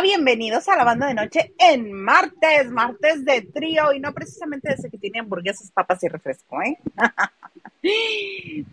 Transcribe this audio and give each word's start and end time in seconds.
Bienvenidos 0.00 0.68
a 0.68 0.76
la 0.76 0.84
banda 0.84 1.06
de 1.06 1.14
noche 1.14 1.54
en 1.58 1.92
martes, 1.92 2.70
martes 2.70 3.24
de 3.24 3.42
trío 3.42 3.92
y 3.92 4.00
no 4.00 4.12
precisamente 4.12 4.70
desde 4.70 4.90
que 4.90 4.98
tiene 4.98 5.20
hamburguesas, 5.20 5.70
papas 5.70 6.02
y 6.02 6.08
refresco, 6.08 6.60
¿eh? 6.62 6.78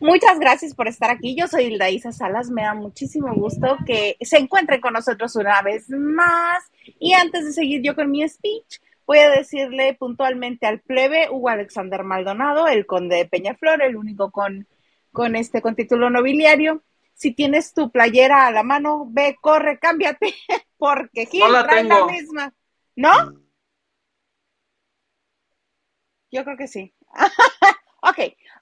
Muchas 0.00 0.38
gracias 0.38 0.74
por 0.74 0.88
estar 0.88 1.10
aquí. 1.10 1.34
Yo 1.34 1.46
soy 1.46 1.64
Hilda 1.64 1.90
Isa 1.90 2.12
Salas. 2.12 2.48
Me 2.50 2.62
da 2.62 2.74
muchísimo 2.74 3.34
gusto 3.34 3.76
que 3.86 4.16
se 4.20 4.38
encuentren 4.38 4.80
con 4.80 4.94
nosotros 4.94 5.34
una 5.36 5.60
vez 5.62 5.90
más. 5.90 6.64
Y 6.98 7.12
antes 7.12 7.44
de 7.44 7.52
seguir 7.52 7.82
yo 7.82 7.94
con 7.94 8.10
mi 8.10 8.26
speech, 8.26 8.80
voy 9.06 9.18
a 9.18 9.30
decirle 9.30 9.94
puntualmente 9.94 10.66
al 10.66 10.80
plebe 10.80 11.28
Hugo 11.30 11.50
Alexander 11.50 12.04
Maldonado, 12.04 12.66
el 12.66 12.86
conde 12.86 13.16
de 13.16 13.26
Peñaflor, 13.26 13.82
el 13.82 13.96
único 13.96 14.30
con, 14.30 14.66
con 15.12 15.36
este 15.36 15.60
con 15.60 15.74
título 15.74 16.08
nobiliario, 16.08 16.82
si 17.18 17.32
tienes 17.32 17.74
tu 17.74 17.90
playera 17.90 18.46
a 18.46 18.52
la 18.52 18.62
mano, 18.62 19.06
ve, 19.10 19.36
corre, 19.40 19.80
cámbiate, 19.80 20.34
porque 20.78 21.26
Gil 21.26 21.40
no 21.40 21.50
la 21.50 21.64
trae 21.64 21.82
tengo. 21.82 22.06
la 22.06 22.12
misma. 22.12 22.54
¿No? 22.94 23.10
Yo 26.30 26.44
creo 26.44 26.56
que 26.56 26.68
sí. 26.68 26.94
ok, 28.02 28.18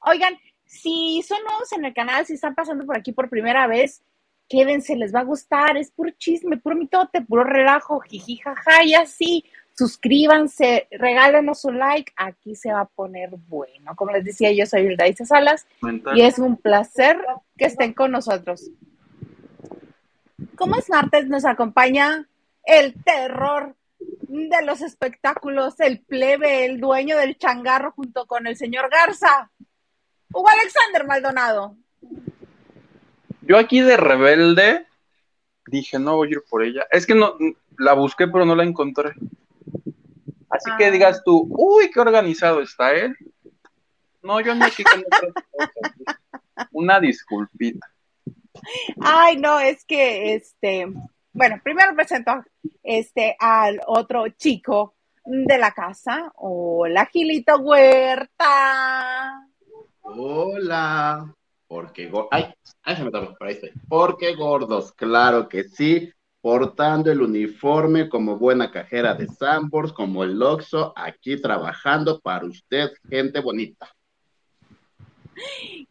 oigan, 0.07 0.39
si 0.65 1.23
son 1.23 1.43
nuevos 1.45 1.71
en 1.73 1.85
el 1.85 1.93
canal, 1.93 2.25
si 2.25 2.33
están 2.33 2.55
pasando 2.55 2.87
por 2.87 2.97
aquí 2.97 3.13
por 3.13 3.29
primera 3.29 3.67
vez, 3.67 4.03
quédense, 4.49 4.97
les 4.97 5.15
va 5.15 5.21
a 5.21 5.25
gustar, 5.25 5.77
es 5.77 5.91
puro 5.91 6.11
chisme, 6.13 6.57
puro 6.57 6.77
mitote, 6.77 7.21
puro 7.21 7.45
relajo, 7.45 8.01
jiji, 8.01 8.39
jaja, 8.39 8.85
y 8.85 8.95
así. 8.95 9.45
Suscríbanse, 9.79 10.89
regálenos 10.91 11.65
un 11.67 11.79
like, 11.79 12.13
aquí 12.17 12.57
se 12.57 12.73
va 12.73 12.81
a 12.81 12.87
poner 12.87 13.31
bueno. 13.49 13.95
Como 13.95 14.13
les 14.13 14.25
decía, 14.25 14.51
yo 14.53 14.65
soy 14.65 14.83
Hilda 14.83 15.05
Salas 15.25 15.67
y 16.15 16.23
es 16.23 16.39
un 16.39 16.57
placer 16.57 17.19
que 17.59 17.67
estén 17.67 17.93
con 17.93 18.11
nosotros. 18.11 18.71
Como 20.57 20.77
es 20.77 20.89
martes, 20.89 21.29
nos 21.29 21.45
acompaña 21.45 22.27
el 22.65 22.95
terror 23.05 23.75
de 24.29 24.65
los 24.65 24.81
espectáculos, 24.81 25.79
el 25.81 26.01
plebe, 26.01 26.65
el 26.65 26.81
dueño 26.81 27.17
del 27.19 27.37
changarro 27.37 27.93
junto 27.93 28.27
con 28.27 28.47
el 28.47 28.57
señor 28.57 28.89
Garza, 28.91 29.51
Hugo 30.33 30.49
Alexander 30.49 31.07
Maldonado. 31.07 31.77
Yo 33.43 33.59
aquí 33.59 33.81
de 33.81 33.97
rebelde 33.97 34.87
dije, 35.67 35.99
no 35.99 36.17
voy 36.17 36.29
a 36.29 36.31
ir 36.33 36.43
por 36.49 36.63
ella. 36.63 36.87
Es 36.91 37.07
que 37.07 37.15
no, 37.15 37.37
la 37.79 37.93
busqué, 37.93 38.27
pero 38.27 38.45
no 38.45 38.55
la 38.55 38.65
encontré. 38.65 39.13
Así 40.57 40.71
Ah. 40.73 40.77
que 40.79 40.91
digas 40.91 41.23
tú, 41.25 41.47
uy, 41.51 41.91
qué 41.91 42.01
organizado 42.01 42.61
está 42.61 42.93
él. 42.93 43.15
No, 44.23 44.41
yo 44.41 44.53
ando 44.53 44.67
aquí 44.67 44.83
con 44.83 45.01
otras 45.07 45.33
cosas. 45.33 46.17
Una 46.73 46.99
disculpita. 47.01 47.87
Ay, 49.01 49.37
no, 49.37 49.61
es 49.61 49.85
que 49.85 50.35
este, 50.35 50.87
bueno, 51.33 51.61
primero 51.63 51.95
presento 51.95 52.43
este 52.83 53.37
al 53.39 53.81
otro 53.87 54.29
chico 54.31 54.95
de 55.25 55.59
la 55.59 55.73
casa, 55.73 56.33
hola 56.37 57.07
Gilito 57.07 57.57
Huerta. 57.59 59.47
Hola. 60.03 61.33
Porque 61.69 62.09
go- 62.09 62.29
ay, 62.31 62.55
ay, 62.85 62.97
se 62.97 63.03
me 63.05 63.11
tapó, 63.11 63.35
por 63.35 63.49
ahí 63.49 63.55
estoy. 63.55 63.73
Porque 63.89 64.35
gordos, 64.37 64.93
claro 64.93 65.49
que 65.49 65.65
sí. 65.65 66.13
Portando 66.47 67.11
el 67.11 67.23
uniforme 67.23 68.09
como 68.09 68.39
buena 68.39 68.71
cajera 68.71 69.15
de 69.15 69.27
Sambors, 69.27 69.93
como 69.93 70.23
el 70.23 70.41
Oxxo, 70.41 70.93
aquí 70.95 71.43
trabajando 71.43 72.21
para 72.21 72.47
usted, 72.47 72.91
gente 73.11 73.41
bonita. 73.41 73.93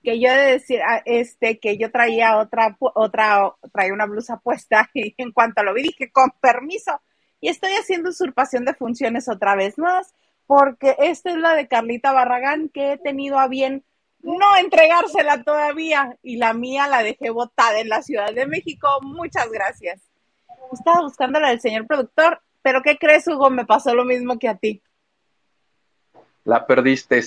que 0.02 0.18
yo 0.18 0.30
he 0.30 0.38
de 0.38 0.52
decir 0.54 0.80
ah, 0.88 1.02
este 1.04 1.60
que 1.60 1.78
yo 1.78 1.92
traía 1.92 2.38
otra 2.38 2.78
otra 2.80 3.54
traía 3.74 3.92
una 3.92 4.06
blusa 4.06 4.38
puesta 4.38 4.90
y 4.94 5.14
en 5.18 5.34
cuanto 5.34 5.62
lo 5.62 5.74
vi 5.74 5.84
dije 5.84 6.10
con 6.10 6.32
permiso 6.40 7.02
y 7.42 7.50
estoy 7.50 7.74
haciendo 7.74 8.12
usurpación 8.12 8.64
de 8.64 8.76
funciones 8.76 9.28
otra 9.28 9.58
vez 9.58 9.78
más 9.78 10.14
porque 10.48 10.96
esta 11.00 11.32
es 11.32 11.38
la 11.38 11.54
de 11.54 11.68
Carlita 11.68 12.14
Barragán 12.14 12.70
que 12.70 12.94
he 12.94 12.98
tenido 12.98 13.40
a 13.40 13.50
bien 13.50 13.84
no 14.22 14.56
entregársela 14.56 15.44
todavía 15.44 16.18
y 16.24 16.38
la 16.38 16.54
mía 16.54 16.88
la 16.88 17.04
dejé 17.04 17.30
botada 17.30 17.78
en 17.82 17.90
la 17.90 18.02
Ciudad 18.02 18.34
de 18.34 18.48
México. 18.48 18.88
Muchas 19.04 19.52
gracias. 19.52 20.15
Estaba 20.72 21.02
buscando 21.02 21.40
la 21.40 21.50
del 21.50 21.62
señor 21.62 21.88
productor, 21.88 22.42
pero 22.62 22.82
¿qué 22.82 22.98
crees, 22.98 23.28
Hugo? 23.28 23.50
Me 23.50 23.66
pasó 23.66 23.94
lo 23.94 24.06
mismo 24.06 24.38
que 24.40 24.48
a 24.48 24.56
ti. 24.58 24.82
La 26.44 26.66
perdiste. 26.66 27.22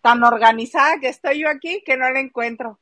Tan 0.00 0.22
organizada 0.24 0.98
que 1.00 1.08
estoy 1.08 1.40
yo 1.40 1.48
aquí 1.48 1.82
que 1.84 1.96
no 1.96 2.10
la 2.10 2.20
encuentro. 2.20 2.78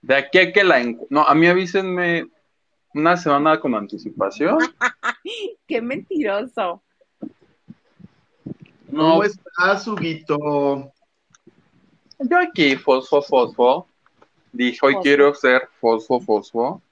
De 0.00 0.16
aquí 0.16 0.38
a 0.38 0.52
que 0.52 0.64
la 0.64 0.80
encu- 0.80 1.06
No, 1.10 1.22
a 1.22 1.34
mí 1.34 1.46
avísenme 1.46 2.26
una 2.94 3.16
semana 3.16 3.60
con 3.60 3.74
anticipación. 3.74 4.58
Qué 5.66 5.80
mentiroso. 5.80 6.82
No, 8.88 9.10
¿Cómo 9.12 9.24
estás, 9.24 9.86
Huguito? 9.88 10.92
yo 12.18 12.38
aquí, 12.38 12.76
fosfo, 12.76 13.22
fosfo. 13.22 13.88
Dije, 14.52 14.78
hoy 14.82 14.96
quiero 14.96 15.34
ser 15.34 15.68
fosfo, 15.80 16.20
fosfo. 16.20 16.82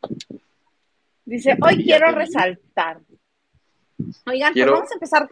Dice, 1.31 1.57
hoy 1.63 1.85
quiero 1.85 2.11
resaltar. 2.11 2.99
Oigan, 4.27 4.53
Quiero- 4.53 4.73
pues 4.73 4.81
vamos 4.81 4.91
a 4.91 4.95
empezar. 4.95 5.31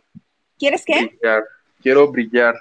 ¿Quieres 0.57 0.85
qué? 0.85 1.07
Brillar. 1.19 1.43
Quiero 1.81 2.13
brillar. 2.13 2.55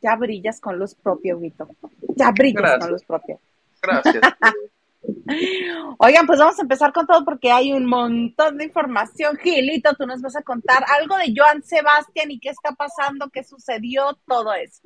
Ya 0.00 0.16
brillas 0.16 0.58
con 0.58 0.78
luz 0.78 0.94
propia, 0.94 1.36
Huguito. 1.36 1.68
Ya 2.16 2.30
brillas 2.30 2.62
Gracias. 2.62 2.80
con 2.84 2.90
luz 2.92 3.04
propia. 3.04 3.36
Gracias. 3.82 4.22
Oigan, 5.98 6.26
pues 6.26 6.38
vamos 6.38 6.58
a 6.58 6.62
empezar 6.62 6.92
con 6.94 7.06
todo 7.06 7.22
porque 7.24 7.50
hay 7.52 7.72
un 7.72 7.84
montón 7.84 8.56
de 8.56 8.64
información. 8.64 9.36
Gilito, 9.36 9.94
tú 9.94 10.06
nos 10.06 10.22
vas 10.22 10.36
a 10.36 10.42
contar 10.42 10.84
algo 10.98 11.16
de 11.18 11.34
Joan 11.36 11.62
Sebastián 11.62 12.30
y 12.30 12.38
qué 12.40 12.48
está 12.48 12.72
pasando, 12.72 13.28
qué 13.30 13.44
sucedió, 13.44 14.18
todo 14.26 14.54
eso. 14.54 14.80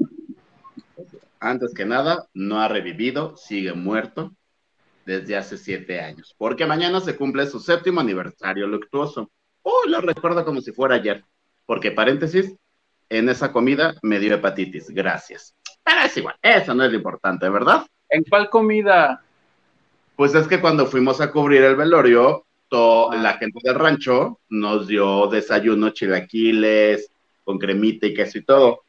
Antes 1.39 1.73
que 1.75 1.85
nada, 1.85 2.27
no 2.35 2.61
ha 2.61 2.67
revivido, 2.69 3.37
sigue 3.37 3.73
muerto 3.73 4.33
desde 5.05 5.37
hace 5.37 5.57
siete 5.57 6.01
años, 6.01 6.35
porque 6.39 6.67
mañana 6.67 7.01
se 7.01 7.17
cumple 7.17 7.47
su 7.47 7.59
séptimo 7.61 8.01
aniversario 8.01 8.67
luctuoso. 8.67 9.31
Uy, 9.63 9.91
lo 9.91 10.01
recuerdo 10.01 10.45
como 10.45 10.61
si 10.61 10.73
fuera 10.73 10.97
ayer, 10.97 11.25
porque 11.67 11.91
paréntesis, 11.91 12.55
en 13.09 13.29
esa 13.29 13.53
comida 13.53 13.95
me 14.03 14.19
dio 14.19 14.35
hepatitis, 14.35 14.89
gracias. 14.91 15.55
Pero 15.85 16.01
es 16.03 16.17
igual, 16.17 16.37
eso 16.43 16.75
no 16.75 16.85
es 16.85 16.91
lo 16.91 16.97
importante, 16.97 17.49
¿verdad? 17.49 17.85
¿En 18.09 18.23
cuál 18.25 18.49
comida? 18.49 19.23
Pues 20.17 20.35
es 20.35 20.47
que 20.47 20.61
cuando 20.61 20.87
fuimos 20.87 21.21
a 21.21 21.31
cubrir 21.31 21.63
el 21.63 21.77
velorio, 21.77 22.45
to- 22.69 23.11
Ah. 23.13 23.17
la 23.17 23.35
gente 23.39 23.59
del 23.63 23.75
rancho 23.75 24.41
nos 24.49 24.87
dio 24.87 25.27
desayuno, 25.27 25.91
chilaquiles, 25.91 27.11
con 27.45 27.59
cremita 27.59 28.07
y 28.07 28.15
queso 28.15 28.39
y 28.39 28.45
todo. 28.45 28.83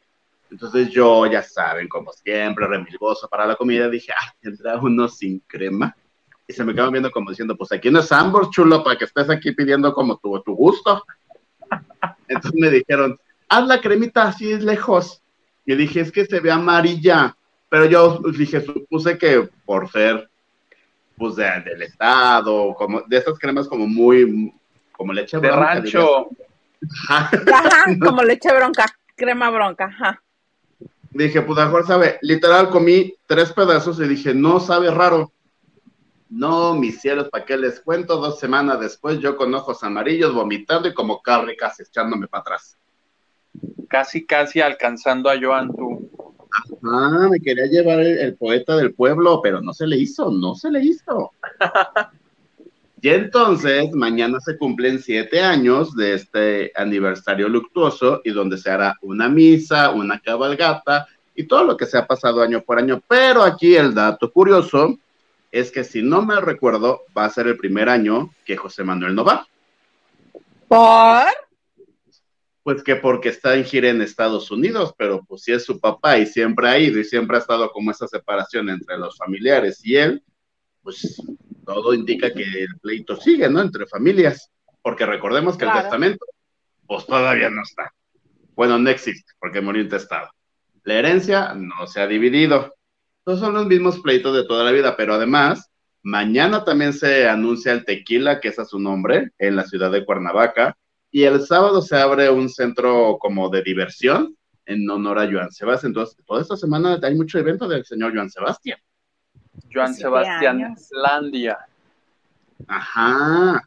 Entonces 0.52 0.90
yo, 0.92 1.26
ya 1.26 1.42
saben, 1.42 1.88
como 1.88 2.12
siempre, 2.14 2.68
remilgoso 2.68 3.28
para 3.28 3.46
la 3.48 3.56
comida, 3.56 3.90
dije, 3.90 4.12
ah, 4.12 4.34
tendrá 4.40 4.78
uno 4.78 5.08
sin 5.08 5.40
crema. 5.48 5.96
Y 6.48 6.54
se 6.54 6.64
me 6.64 6.74
quedaron 6.74 6.92
viendo 6.92 7.12
como 7.12 7.30
diciendo, 7.30 7.56
pues 7.56 7.72
aquí 7.72 7.90
no 7.90 8.00
es 8.00 8.12
Ambos, 8.12 8.50
chulo, 8.52 8.84
para 8.84 8.98
que 8.98 9.06
estés 9.06 9.30
aquí 9.30 9.52
pidiendo 9.54 9.94
como 9.94 10.18
tu, 10.18 10.42
tu 10.42 10.54
gusto. 10.56 11.04
Entonces 12.28 12.60
me 12.60 12.70
dijeron, 12.70 13.18
haz 13.50 13.68
la 13.68 13.80
cremita 13.82 14.24
así 14.24 14.58
lejos. 14.60 15.22
Y 15.66 15.76
dije, 15.76 16.02
es 16.02 16.12
que 16.12 16.26
se 16.26 16.40
ve 16.42 16.52
amarilla. 16.52 17.36
Pero 17.70 17.86
yo 17.86 18.20
dije, 18.38 18.62
supuse 18.62 19.18
que 19.18 19.50
por 19.66 19.90
ser 19.90 20.30
pues 21.18 21.36
de- 21.36 21.62
del 21.66 21.82
estado, 21.84 22.74
como 22.76 23.02
de 23.02 23.18
esas 23.18 23.38
cremas 23.40 23.68
como 23.68 23.88
muy, 23.88 24.52
como 24.92 25.14
leche 25.14 25.38
De 25.40 25.48
bronca, 25.48 25.76
rancho. 25.76 26.28
dirías. 26.82 27.00
Ajá. 27.10 27.30
Ajá, 27.54 27.84
como 28.04 28.24
leche 28.24 28.54
bronca, 28.54 28.86
crema 29.16 29.50
bronca, 29.50 29.86
ajá. 29.86 30.22
Dije, 31.12 31.42
pues 31.44 31.58
a 31.60 31.62
lo 31.62 31.68
mejor 31.68 31.88
sabe, 31.88 32.18
literal 32.24 32.70
comí 32.70 33.14
tres 33.28 33.54
pedazos 33.54 34.00
y 34.00 34.08
dije, 34.08 34.34
no 34.34 34.60
sabe 34.60 34.90
raro. 34.92 35.32
No, 36.36 36.74
mis 36.74 37.00
cielos, 37.00 37.30
¿para 37.30 37.46
qué 37.46 37.56
les 37.56 37.80
cuento? 37.80 38.18
Dos 38.18 38.40
semanas 38.40 38.80
después, 38.80 39.20
yo 39.20 39.38
con 39.38 39.54
ojos 39.54 39.84
amarillos, 39.84 40.34
vomitando 40.34 40.90
y 40.90 40.94
como 40.94 41.22
carne 41.22 41.56
casi 41.56 41.84
echándome 41.84 42.28
para 42.28 42.42
atrás. 42.42 42.76
Casi, 43.88 44.26
casi 44.26 44.60
alcanzando 44.60 45.30
a 45.30 45.40
Joan 45.40 45.72
tú. 45.76 46.10
Ah, 46.84 47.28
me 47.30 47.40
quería 47.40 47.68
llevar 47.68 48.00
el, 48.00 48.18
el 48.18 48.36
poeta 48.36 48.76
del 48.76 48.96
pueblo, 48.96 49.42
pero 49.44 49.62
no 49.62 49.74
se 49.74 49.86
le 49.86 49.96
hizo, 49.96 50.32
no 50.32 50.56
se 50.56 50.72
le 50.72 50.84
hizo. 50.84 51.34
y 53.02 53.10
entonces, 53.10 53.92
mañana 53.94 54.40
se 54.40 54.58
cumplen 54.58 54.98
siete 54.98 55.40
años 55.40 55.96
de 55.96 56.16
este 56.16 56.72
aniversario 56.76 57.48
luctuoso 57.48 58.22
y 58.24 58.32
donde 58.32 58.58
se 58.58 58.72
hará 58.72 58.98
una 59.04 59.30
misa, 59.30 59.92
una 59.92 60.20
cabalgata 60.20 61.06
y 61.36 61.44
todo 61.44 61.64
lo 61.64 61.78
que 61.78 61.86
se 61.86 62.00
ha 62.00 62.08
pasado 62.08 62.42
año 62.42 62.64
por 62.64 62.80
año. 62.80 63.04
Pero 63.08 63.44
aquí 63.44 63.76
el 63.76 63.94
dato 63.94 64.32
curioso 64.32 64.98
es 65.54 65.72
que 65.72 65.84
si 65.84 66.02
no 66.02 66.24
me 66.24 66.42
recuerdo, 66.42 67.04
va 67.16 67.26
a 67.26 67.30
ser 67.30 67.46
el 67.46 67.58
primer 67.58 67.88
año 67.88 68.34
que 68.44 68.58
José 68.58 68.84
Manuel 68.84 69.14
no 69.14 69.24
va. 69.24 69.48
¿Por? 70.68 71.28
Pues 72.64 72.84
que 72.84 72.96
porque 72.96 73.30
está 73.30 73.54
en 73.56 73.64
gira 73.64 73.90
en 73.90 74.02
Estados 74.02 74.50
Unidos, 74.50 74.96
pero 74.98 75.24
pues 75.24 75.44
si 75.44 75.52
es 75.52 75.64
su 75.64 75.80
papá 75.80 76.18
y 76.18 76.26
siempre 76.26 76.68
ha 76.68 76.80
ido 76.80 77.00
y 77.00 77.04
siempre 77.04 77.38
ha 77.38 77.40
estado 77.40 77.70
como 77.70 77.92
esa 77.92 78.08
separación 78.08 78.68
entre 78.68 78.98
los 78.98 79.16
familiares 79.16 79.80
y 79.86 79.96
él, 79.96 80.24
pues 80.82 81.22
todo 81.64 81.94
indica 81.94 82.34
que 82.34 82.42
el 82.42 82.80
pleito 82.82 83.16
sigue, 83.16 83.48
¿no? 83.48 83.62
Entre 83.62 83.86
familias, 83.86 84.50
porque 84.82 85.06
recordemos 85.06 85.56
que 85.56 85.66
el 85.66 85.74
testamento, 85.74 86.26
pues 86.88 87.06
todavía 87.06 87.52
no 87.52 87.62
está. 87.62 87.94
Bueno, 88.56 88.80
no 88.80 88.90
existe, 88.90 89.34
porque 89.40 89.62
murió 89.62 89.84
intestado. 89.84 90.32
La 90.84 90.96
herencia 90.96 91.54
no 91.54 91.86
se 91.86 92.02
ha 92.02 92.08
dividido. 92.08 92.74
Todos 93.24 93.40
son 93.40 93.54
los 93.54 93.66
mismos 93.68 94.00
pleitos 94.00 94.36
de 94.36 94.46
toda 94.46 94.64
la 94.64 94.72
vida, 94.72 94.98
pero 94.98 95.14
además, 95.14 95.72
mañana 96.02 96.64
también 96.66 96.94
se 96.94 97.28
anuncia 97.28 97.72
el 97.72 97.86
tequila, 97.86 98.40
que 98.40 98.50
es 98.50 98.60
a 98.60 98.66
su 98.66 98.80
nombre, 98.80 99.32
en 99.38 99.56
la 99.56 99.64
ciudad 99.64 99.92
de 99.92 100.06
Cuernavaca, 100.06 100.78
y 101.10 101.24
el 101.24 101.46
sábado 101.46 101.82
se 101.82 101.96
abre 101.96 102.30
un 102.30 102.50
centro 102.50 103.18
como 103.20 103.50
de 103.50 103.62
diversión 103.62 104.36
en 104.66 104.90
honor 104.90 105.20
a 105.20 105.32
Joan 105.32 105.52
Sebastián. 105.52 105.92
Entonces, 105.92 106.18
toda 106.26 106.42
esta 106.42 106.58
semana 106.58 107.00
hay 107.02 107.16
mucho 107.16 107.40
evento 107.40 107.68
del 107.68 107.86
señor 107.86 108.14
Joan 108.14 108.30
Sebastián. 108.30 108.80
Joan 109.72 109.94
Sebastián 109.94 110.76
Landia. 110.92 111.60
Ajá. 112.68 113.62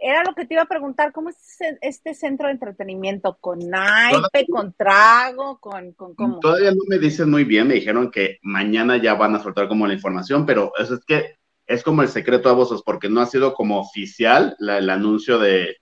Era 0.00 0.24
lo 0.24 0.34
que 0.34 0.46
te 0.46 0.54
iba 0.54 0.62
a 0.62 0.68
preguntar, 0.68 1.12
¿cómo 1.12 1.28
es 1.28 1.58
este 1.82 2.14
centro 2.14 2.46
de 2.46 2.54
entretenimiento? 2.54 3.36
¿Con 3.38 3.58
naipe, 3.58 4.46
con 4.48 4.72
trago, 4.72 5.58
con, 5.60 5.92
con 5.92 6.14
cómo? 6.14 6.40
Todavía 6.40 6.70
no 6.70 6.82
me 6.88 6.98
dicen 6.98 7.30
muy 7.30 7.44
bien, 7.44 7.68
me 7.68 7.74
dijeron 7.74 8.10
que 8.10 8.38
mañana 8.42 8.96
ya 8.96 9.14
van 9.14 9.34
a 9.34 9.42
soltar 9.42 9.68
como 9.68 9.86
la 9.86 9.92
información, 9.92 10.46
pero 10.46 10.72
eso 10.78 10.94
es 10.94 11.04
que 11.04 11.36
es 11.66 11.82
como 11.82 12.02
el 12.02 12.08
secreto 12.08 12.48
a 12.48 12.54
voces, 12.54 12.82
porque 12.82 13.08
no 13.08 13.20
ha 13.20 13.26
sido 13.26 13.52
como 13.52 13.78
oficial 13.78 14.56
el 14.58 14.88
anuncio 14.90 15.38
de, 15.38 15.76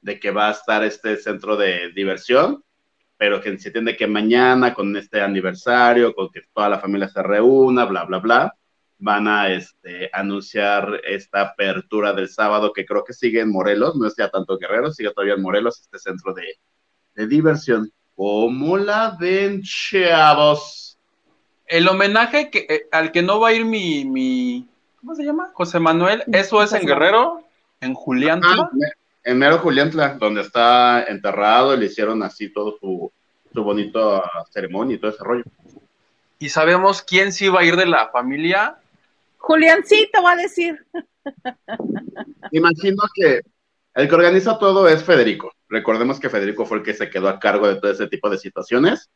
de 0.00 0.18
que 0.18 0.30
va 0.30 0.48
a 0.48 0.52
estar 0.52 0.82
este 0.82 1.16
centro 1.16 1.56
de 1.56 1.92
diversión, 1.94 2.64
pero 3.16 3.40
que 3.40 3.56
se 3.58 3.68
entiende 3.68 3.96
que 3.96 4.06
mañana 4.06 4.72
con 4.72 4.96
este 4.96 5.20
aniversario, 5.20 6.14
con 6.14 6.30
que 6.30 6.42
toda 6.52 6.68
la 6.68 6.78
familia 6.78 7.08
se 7.08 7.22
reúna, 7.22 7.84
bla, 7.84 8.04
bla, 8.04 8.18
bla, 8.18 8.57
van 8.98 9.28
a 9.28 9.48
este, 9.48 10.10
anunciar 10.12 11.00
esta 11.04 11.40
apertura 11.40 12.12
del 12.12 12.28
sábado 12.28 12.72
que 12.72 12.84
creo 12.84 13.04
que 13.04 13.12
sigue 13.12 13.40
en 13.40 13.50
Morelos, 13.50 13.96
no 13.96 14.06
es 14.06 14.14
ya 14.16 14.28
tanto 14.28 14.58
Guerrero, 14.58 14.90
sigue 14.90 15.12
todavía 15.12 15.34
en 15.34 15.42
Morelos, 15.42 15.80
este 15.80 15.98
centro 15.98 16.34
de, 16.34 17.26
diversión. 17.26 17.90
¿Cómo 18.14 18.76
la 18.76 19.16
ven, 19.18 19.62
chavos? 19.62 20.98
El 21.66 21.88
homenaje 21.88 22.50
que, 22.50 22.66
eh, 22.68 22.88
al 22.92 23.12
que 23.12 23.22
no 23.22 23.40
va 23.40 23.48
a 23.48 23.52
ir 23.52 23.64
mi, 23.64 24.04
mi, 24.04 24.68
¿cómo 25.00 25.14
se 25.14 25.24
llama? 25.24 25.50
José 25.52 25.78
Manuel, 25.78 26.24
¿eso 26.32 26.62
es 26.62 26.72
en 26.72 26.86
Guerrero? 26.86 27.42
¿En 27.80 27.94
Julián? 27.94 28.40
Ah, 28.44 28.68
en 29.24 29.38
Mero 29.38 29.58
Juliantla, 29.58 30.14
donde 30.14 30.40
está 30.40 31.04
enterrado, 31.04 31.76
le 31.76 31.86
hicieron 31.86 32.22
así 32.22 32.52
todo 32.52 32.78
su, 32.80 33.12
su 33.52 33.62
bonito 33.62 34.22
ceremonia 34.50 34.96
y 34.96 34.98
todo 34.98 35.10
ese 35.10 35.22
rollo. 35.22 35.44
¿Y 36.38 36.48
sabemos 36.48 37.02
quién 37.02 37.32
sí 37.32 37.48
va 37.48 37.60
a 37.60 37.64
ir 37.64 37.76
de 37.76 37.86
la 37.86 38.08
familia? 38.08 38.78
Juliancito 39.38 40.22
va 40.22 40.32
a 40.32 40.36
decir. 40.36 40.78
Imagino 42.52 43.02
que 43.14 43.40
el 43.94 44.08
que 44.08 44.14
organiza 44.14 44.58
todo 44.58 44.88
es 44.88 45.02
Federico. 45.02 45.52
Recordemos 45.68 46.20
que 46.20 46.30
Federico 46.30 46.66
fue 46.66 46.78
el 46.78 46.84
que 46.84 46.94
se 46.94 47.10
quedó 47.10 47.28
a 47.28 47.38
cargo 47.38 47.66
de 47.66 47.76
todo 47.76 47.90
ese 47.90 48.06
tipo 48.06 48.28
de 48.30 48.38
situaciones. 48.38 49.10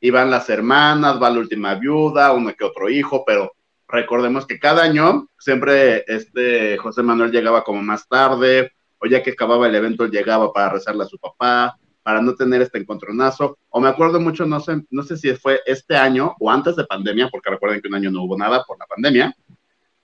Y 0.00 0.10
van 0.10 0.30
las 0.30 0.48
hermanas, 0.50 1.20
va 1.20 1.30
la 1.30 1.38
última 1.38 1.74
viuda, 1.74 2.32
uno 2.32 2.54
que 2.54 2.64
otro 2.64 2.88
hijo, 2.88 3.24
pero 3.26 3.52
recordemos 3.88 4.46
que 4.46 4.58
cada 4.58 4.82
año 4.82 5.28
siempre 5.38 6.04
este 6.06 6.76
José 6.76 7.02
Manuel 7.02 7.30
llegaba 7.30 7.64
como 7.64 7.82
más 7.82 8.06
tarde, 8.06 8.72
o 8.98 9.06
ya 9.06 9.22
que 9.22 9.30
acababa 9.30 9.66
el 9.66 9.74
evento 9.74 10.06
llegaba 10.06 10.52
para 10.52 10.70
rezarle 10.70 11.04
a 11.04 11.06
su 11.06 11.18
papá, 11.18 11.78
para 12.06 12.22
no 12.22 12.36
tener 12.36 12.62
este 12.62 12.78
encontronazo. 12.78 13.58
O 13.68 13.80
me 13.80 13.88
acuerdo 13.88 14.20
mucho, 14.20 14.46
no 14.46 14.60
sé, 14.60 14.80
no 14.90 15.02
sé 15.02 15.16
si 15.16 15.34
fue 15.34 15.60
este 15.66 15.96
año 15.96 16.36
o 16.38 16.48
antes 16.48 16.76
de 16.76 16.84
pandemia, 16.84 17.28
porque 17.28 17.50
recuerden 17.50 17.80
que 17.80 17.88
un 17.88 17.96
año 17.96 18.12
no 18.12 18.22
hubo 18.22 18.38
nada 18.38 18.62
por 18.62 18.78
la 18.78 18.86
pandemia. 18.86 19.34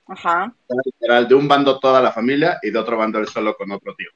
Ajá. 0.09 0.53
Literal, 0.85 1.29
de 1.29 1.37
un 1.37 1.47
bando 1.47 1.79
toda 1.79 2.03
la 2.03 2.11
familia 2.11 2.59
y 2.61 2.73
de 2.73 2.79
otro 2.81 2.97
bando 2.97 3.21
él 3.21 3.29
solo 3.29 3.55
con 3.55 3.71
otro 3.71 3.95
tío. 3.95 4.09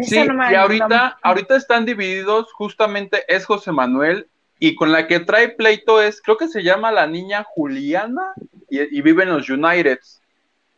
Sí, 0.00 0.16
y 0.16 0.54
ahorita, 0.54 1.18
ahorita 1.20 1.56
están 1.56 1.84
divididos, 1.84 2.52
justamente 2.52 3.24
es 3.26 3.46
José 3.46 3.72
Manuel, 3.72 4.28
y 4.60 4.76
con 4.76 4.92
la 4.92 5.08
que 5.08 5.18
trae 5.18 5.48
pleito 5.48 6.00
es, 6.00 6.22
creo 6.22 6.36
que 6.36 6.46
se 6.46 6.62
llama 6.62 6.92
la 6.92 7.08
niña 7.08 7.42
Juliana, 7.42 8.32
y, 8.70 8.96
y 8.96 9.02
vive 9.02 9.24
en 9.24 9.30
los 9.30 9.50
Uniteds. 9.50 10.22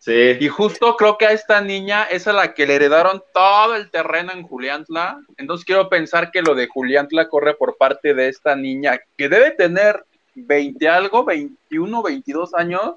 Y 0.08 0.48
justo 0.48 0.96
creo 0.96 1.18
que 1.18 1.26
a 1.26 1.32
esta 1.32 1.60
niña 1.60 2.04
es 2.04 2.26
a 2.26 2.32
la 2.32 2.54
que 2.54 2.66
le 2.66 2.76
heredaron 2.76 3.22
todo 3.34 3.74
el 3.74 3.90
terreno 3.90 4.32
en 4.32 4.42
Juliantla. 4.42 5.20
Entonces 5.36 5.66
quiero 5.66 5.88
pensar 5.88 6.30
que 6.30 6.40
lo 6.40 6.54
de 6.54 6.66
Juliantla 6.66 7.28
corre 7.28 7.54
por 7.54 7.76
parte 7.76 8.14
de 8.14 8.28
esta 8.28 8.56
niña 8.56 9.00
que 9.16 9.28
debe 9.28 9.50
tener 9.50 10.02
20 10.34 10.88
algo, 10.88 11.24
21, 11.24 12.02
22 12.02 12.54
años. 12.54 12.94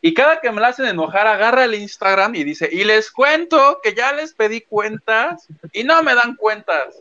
Y 0.00 0.14
cada 0.14 0.40
que 0.40 0.52
me 0.52 0.60
la 0.60 0.68
hacen 0.68 0.86
enojar, 0.86 1.26
agarra 1.26 1.64
el 1.64 1.74
Instagram 1.74 2.36
y 2.36 2.44
dice, 2.44 2.68
y 2.70 2.84
les 2.84 3.10
cuento 3.10 3.80
que 3.82 3.94
ya 3.94 4.12
les 4.12 4.32
pedí 4.32 4.60
cuentas 4.60 5.48
y 5.72 5.82
no 5.82 6.02
me 6.04 6.14
dan 6.14 6.36
cuentas. 6.36 6.94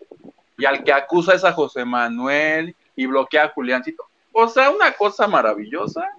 Y 0.57 0.65
al 0.65 0.83
que 0.83 0.93
acusa 0.93 1.35
es 1.35 1.43
a 1.43 1.51
José 1.53 1.85
Manuel 1.85 2.75
y 2.95 3.05
bloquea 3.05 3.45
a 3.45 3.49
Juliancito. 3.49 4.03
O 4.31 4.47
sea, 4.47 4.71
una 4.71 4.93
cosa 4.93 5.27
maravillosa. 5.27 6.09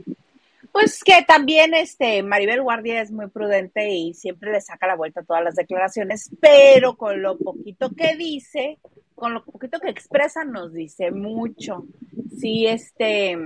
Pues 0.78 1.02
que 1.02 1.24
también 1.26 1.72
este 1.72 2.22
Maribel 2.22 2.60
Guardia 2.60 3.00
es 3.00 3.10
muy 3.10 3.28
prudente 3.28 3.88
y 3.88 4.12
siempre 4.12 4.52
le 4.52 4.60
saca 4.60 4.86
la 4.86 4.94
vuelta 4.94 5.20
a 5.20 5.24
todas 5.24 5.42
las 5.42 5.54
declaraciones, 5.54 6.28
pero 6.38 6.98
con 6.98 7.22
lo 7.22 7.38
poquito 7.38 7.92
que 7.96 8.14
dice, 8.14 8.78
con 9.14 9.32
lo 9.32 9.42
poquito 9.42 9.80
que 9.80 9.88
expresa, 9.88 10.44
nos 10.44 10.74
dice 10.74 11.12
mucho. 11.12 11.86
Sí, 12.38 12.66
este, 12.66 13.38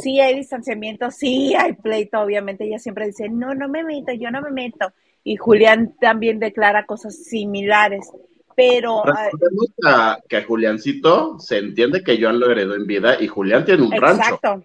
sí 0.00 0.18
hay 0.18 0.34
distanciamiento, 0.36 1.10
sí 1.10 1.54
hay 1.54 1.74
pleito, 1.74 2.18
obviamente 2.22 2.64
ella 2.64 2.78
siempre 2.78 3.08
dice, 3.08 3.28
no, 3.28 3.54
no 3.54 3.68
me 3.68 3.84
meto, 3.84 4.14
yo 4.14 4.30
no 4.30 4.40
me 4.40 4.50
meto. 4.50 4.94
Y 5.24 5.36
Julián 5.36 5.94
también 6.00 6.38
declara 6.38 6.86
cosas 6.86 7.22
similares. 7.22 8.10
Pero. 8.56 9.02
Uh, 9.02 10.22
que 10.26 10.36
a 10.38 10.44
Juliancito 10.44 11.38
se 11.38 11.58
entiende 11.58 12.02
que 12.02 12.18
Joan 12.18 12.40
lo 12.40 12.50
heredó 12.50 12.76
en 12.76 12.86
vida 12.86 13.20
y 13.20 13.26
Julián 13.26 13.66
tiene 13.66 13.82
un 13.82 13.92
rancho. 13.92 14.22
Exacto. 14.22 14.64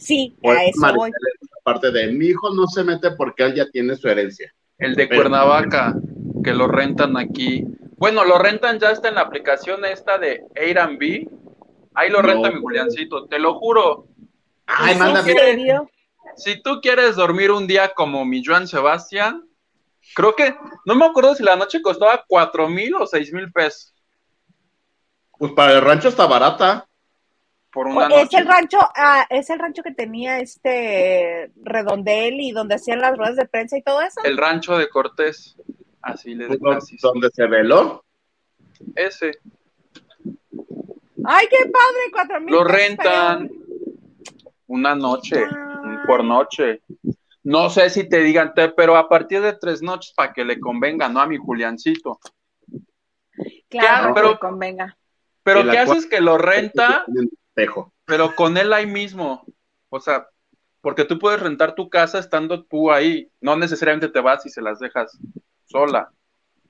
Sí, 0.00 0.34
a 0.42 0.64
eso 0.64 0.94
voy. 0.94 1.12
Aparte 1.60 1.90
de 1.92 2.10
mi 2.12 2.26
hijo 2.26 2.54
no 2.54 2.66
se 2.66 2.82
mete 2.82 3.10
porque 3.12 3.44
él 3.44 3.54
ya 3.54 3.68
tiene 3.68 3.94
su 3.96 4.08
herencia. 4.08 4.52
El 4.78 4.94
de 4.94 5.08
Cuernavaca, 5.08 5.94
que 6.42 6.54
lo 6.54 6.66
rentan 6.66 7.18
aquí. 7.18 7.66
Bueno, 7.98 8.24
lo 8.24 8.38
rentan 8.38 8.78
ya 8.78 8.90
está 8.92 9.10
en 9.10 9.16
la 9.16 9.20
aplicación 9.20 9.84
esta 9.84 10.16
de 10.16 10.42
Airbnb. 10.56 11.28
Ahí 11.94 12.08
lo 12.08 12.22
renta 12.22 12.50
mi 12.50 12.60
Juliancito, 12.60 13.26
te 13.26 13.38
lo 13.38 13.54
juro. 13.58 14.06
Ay, 14.66 14.96
mándame. 14.96 15.34
Si 16.36 16.62
tú 16.62 16.80
quieres 16.80 17.16
dormir 17.16 17.50
un 17.50 17.66
día 17.66 17.92
como 17.92 18.24
mi 18.24 18.42
Joan 18.42 18.66
Sebastián, 18.66 19.46
creo 20.14 20.34
que, 20.34 20.54
no 20.86 20.94
me 20.94 21.04
acuerdo 21.04 21.34
si 21.34 21.42
la 21.42 21.56
noche 21.56 21.82
costaba 21.82 22.24
cuatro 22.26 22.68
mil 22.68 22.94
o 22.94 23.06
seis 23.06 23.32
mil 23.34 23.52
pesos. 23.52 23.94
Pues 25.38 25.52
para 25.52 25.74
el 25.74 25.82
rancho 25.82 26.08
está 26.08 26.26
barata. 26.26 26.86
Es 27.72 28.34
el 28.34 28.46
rancho, 28.46 28.78
ah, 28.96 29.26
es 29.30 29.48
el 29.48 29.60
rancho 29.60 29.82
que 29.82 29.92
tenía 29.92 30.40
este 30.40 31.52
redondel 31.62 32.40
y 32.40 32.50
donde 32.50 32.74
hacían 32.74 33.00
las 33.00 33.16
ruedas 33.16 33.36
de 33.36 33.46
prensa 33.46 33.76
y 33.76 33.82
todo 33.82 34.00
eso. 34.00 34.20
El 34.24 34.36
rancho 34.36 34.76
de 34.76 34.88
Cortés, 34.88 35.56
así 36.02 36.34
le 36.34 36.48
¿Dónde 36.48 37.30
se 37.32 37.46
veló? 37.46 38.04
Ese. 38.96 39.38
Ay, 41.24 41.46
qué 41.48 41.70
padre, 41.70 42.10
cuatro 42.12 42.40
mil. 42.40 42.54
Lo 42.54 42.64
rentan 42.64 43.50
una 44.66 44.96
noche, 44.96 45.46
por 46.06 46.24
noche. 46.24 46.82
No 47.44 47.70
sé 47.70 47.88
si 47.90 48.08
te 48.08 48.18
digan, 48.18 48.52
pero 48.76 48.96
a 48.96 49.08
partir 49.08 49.42
de 49.42 49.52
tres 49.52 49.80
noches 49.80 50.12
para 50.16 50.32
que 50.32 50.44
le 50.44 50.58
convenga, 50.58 51.08
¿no? 51.08 51.20
A 51.20 51.26
mi 51.26 51.36
Juliancito. 51.36 52.18
Claro, 53.68 54.12
pero 54.12 54.38
convenga. 54.40 54.96
Pero 55.44 55.62
¿qué 55.70 55.78
haces 55.78 56.06
que 56.06 56.20
lo 56.20 56.36
renta? 56.36 57.04
Pero 58.04 58.34
con 58.34 58.56
él 58.56 58.72
ahí 58.72 58.86
mismo. 58.86 59.44
O 59.88 60.00
sea, 60.00 60.28
porque 60.80 61.04
tú 61.04 61.18
puedes 61.18 61.40
rentar 61.40 61.74
tu 61.74 61.88
casa 61.90 62.18
estando 62.18 62.64
tú 62.64 62.90
ahí. 62.90 63.30
No 63.40 63.56
necesariamente 63.56 64.08
te 64.08 64.20
vas 64.20 64.46
y 64.46 64.50
se 64.50 64.62
las 64.62 64.78
dejas 64.78 65.18
sola. 65.66 66.10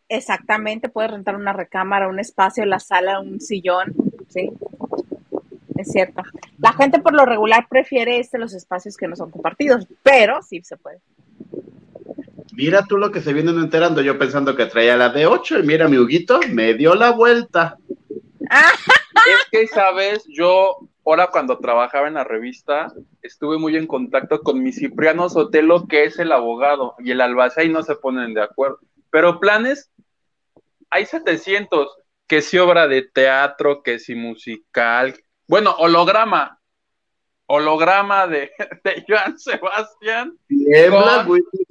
Exactamente, 0.09 0.89
puedes 0.89 1.13
rentar 1.13 1.37
una 1.37 1.53
recámara, 1.53 2.09
un 2.09 2.19
espacio, 2.19 2.65
la 2.65 2.81
sala, 2.81 3.21
un 3.21 3.41
sillón. 3.41 3.95
Sí, 4.29 4.51
es 5.77 5.93
cierto. 5.93 6.23
La 6.59 6.73
gente 6.73 6.99
por 6.99 7.15
lo 7.15 7.25
regular 7.25 7.69
prefiere 7.69 8.19
este 8.19 8.39
los 8.39 8.53
espacios 8.53 8.97
que 8.97 9.07
no 9.07 9.15
son 9.15 9.31
compartidos, 9.31 9.87
pero 10.03 10.43
sí 10.43 10.61
se 10.65 10.77
puede. 10.77 10.99
Mira 12.53 12.85
tú 12.87 12.99
lo 12.99 13.13
que 13.13 13.21
se 13.21 13.33
vienen 13.33 13.59
enterando, 13.59 14.03
yo 14.03 14.19
pensando 14.19 14.57
que 14.57 14.67
traía 14.67 14.97
la 14.97 15.11
de 15.11 15.27
8 15.27 15.61
y 15.61 15.63
mira 15.63 15.89
mi 15.89 15.97
Huguito, 15.97 16.41
me 16.51 16.75
dio 16.75 16.95
la 16.97 17.13
vuelta. 17.13 17.79
Es 18.51 19.49
que, 19.51 19.67
sabes, 19.69 20.25
yo 20.29 20.79
ahora 21.05 21.29
cuando 21.29 21.59
trabajaba 21.59 22.09
en 22.09 22.15
la 22.15 22.25
revista, 22.25 22.93
estuve 23.23 23.59
muy 23.59 23.77
en 23.77 23.87
contacto 23.87 24.41
con 24.41 24.63
mi 24.63 24.73
Cipriano 24.73 25.29
Sotelo, 25.29 25.87
que 25.87 26.05
es 26.05 26.19
el 26.19 26.33
abogado, 26.33 26.95
y 26.99 27.13
el 27.13 27.21
albacea 27.21 27.65
y 27.65 27.69
no 27.69 27.83
se 27.83 27.95
ponen 27.95 28.35
de 28.35 28.43
acuerdo. 28.43 28.81
Pero 29.11 29.41
planes, 29.41 29.91
hay 30.91 31.07
700, 31.07 31.97
que 32.27 32.43
si 32.43 32.59
obra 32.59 32.89
de 32.89 33.03
teatro, 33.03 33.83
que 33.83 33.99
si 33.99 34.15
musical, 34.15 35.15
bueno, 35.47 35.75
holograma. 35.79 36.61
holograma 37.47 38.27
de, 38.27 38.53
de 38.85 39.05
Joan 39.09 39.39
Sebastián. 39.39 40.37
Tiembla 40.47 41.27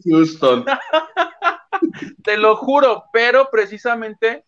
Houston. 0.05 0.65
Te 2.23 2.37
lo 2.37 2.57
juro, 2.57 3.05
pero 3.13 3.49
precisamente 3.49 4.45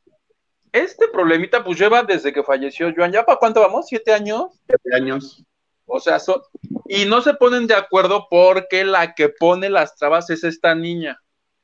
este 0.72 1.08
problemita 1.08 1.63
pues 1.63 1.80
lleva 1.80 2.04
desde 2.04 2.32
que 2.32 2.44
falleció 2.44 2.94
Joan. 2.96 3.12
¿Ya 3.12 3.24
para 3.24 3.38
cuánto 3.38 3.62
vamos? 3.62 3.88
¿Siete 3.88 4.13
años? 4.13 4.62
Siete 4.68 4.96
años. 4.96 5.44
O 5.86 6.00
sea, 6.00 6.20
son, 6.20 6.42
y 6.88 7.06
no 7.06 7.22
se 7.22 7.34
ponen 7.34 7.68
de 7.68 7.75
acuerdo 7.75 8.28
porque 8.30 8.86
la 8.86 9.13
que 9.13 9.28
pone 9.28 9.70
las 9.70 9.96
trabas 9.98 10.30
es 10.30 10.44
esta 10.46 10.74
niña, 10.74 11.22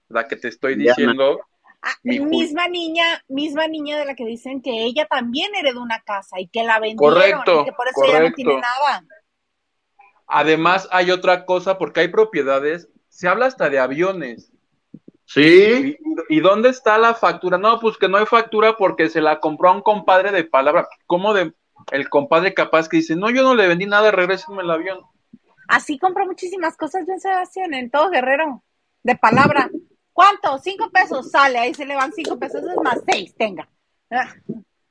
la 0.09 0.27
que 0.27 0.35
te 0.35 0.49
estoy 0.49 0.75
diciendo. 0.75 1.39
Ah, 1.81 1.93
Mi 2.03 2.19
misma 2.19 2.67
niña, 2.67 3.23
misma 3.29 3.67
niña 3.67 3.97
de 3.97 4.05
la 4.05 4.15
que 4.15 4.25
dicen 4.25 4.61
que 4.61 4.83
ella 4.83 5.05
también 5.05 5.55
heredó 5.55 5.81
una 5.81 6.01
casa 6.01 6.41
y 6.41 6.47
que 6.47 6.63
la 6.63 6.79
vendieron 6.79 7.13
Correcto, 7.13 7.61
y 7.61 7.65
que 7.65 7.71
por 7.71 7.87
eso 7.87 8.11
ya 8.11 8.19
no 8.19 8.33
tiene 8.33 8.55
nada. 8.55 9.05
Además, 10.25 10.89
hay 10.91 11.11
otra 11.11 11.45
cosa, 11.45 11.77
porque 11.77 12.01
hay 12.01 12.07
propiedades, 12.09 12.89
se 13.07 13.29
habla 13.29 13.45
hasta 13.45 13.69
de 13.69 13.79
aviones. 13.79 14.51
Sí, 15.27 15.97
¿Y, 16.29 16.37
y 16.37 16.39
dónde 16.39 16.69
está 16.69 16.97
la 16.97 17.13
factura? 17.13 17.57
No, 17.57 17.79
pues 17.79 17.97
que 17.97 18.07
no 18.07 18.17
hay 18.17 18.25
factura 18.25 18.77
porque 18.77 19.09
se 19.09 19.19
la 19.21 19.39
compró 19.39 19.69
a 19.69 19.73
un 19.73 19.81
compadre 19.81 20.31
de 20.31 20.45
palabra. 20.45 20.87
¿Cómo 21.05 21.33
de 21.33 21.53
el 21.91 22.09
compadre 22.09 22.53
capaz 22.53 22.87
que 22.87 22.97
dice, 22.97 23.15
no, 23.15 23.29
yo 23.29 23.43
no 23.43 23.53
le 23.53 23.67
vendí 23.67 23.85
nada, 23.85 24.09
regrésenme 24.09 24.63
el 24.63 24.71
avión? 24.71 24.99
Así 25.67 25.99
compró 25.99 26.25
muchísimas 26.25 26.77
cosas 26.77 27.03
John 27.05 27.19
Sebastián 27.19 27.73
en 27.73 27.91
todo 27.91 28.09
Guerrero, 28.09 28.63
de 29.03 29.17
palabra. 29.17 29.69
¿Cuánto? 30.13 30.57
Cinco 30.59 30.89
pesos 30.89 31.29
sale, 31.29 31.59
ahí 31.59 31.73
se 31.73 31.85
le 31.85 31.95
van 31.95 32.13
cinco 32.13 32.39
pesos, 32.39 32.63
es 32.63 32.77
más 32.81 32.99
seis, 33.05 33.35
tenga. 33.35 33.67
Ah, 34.09 34.33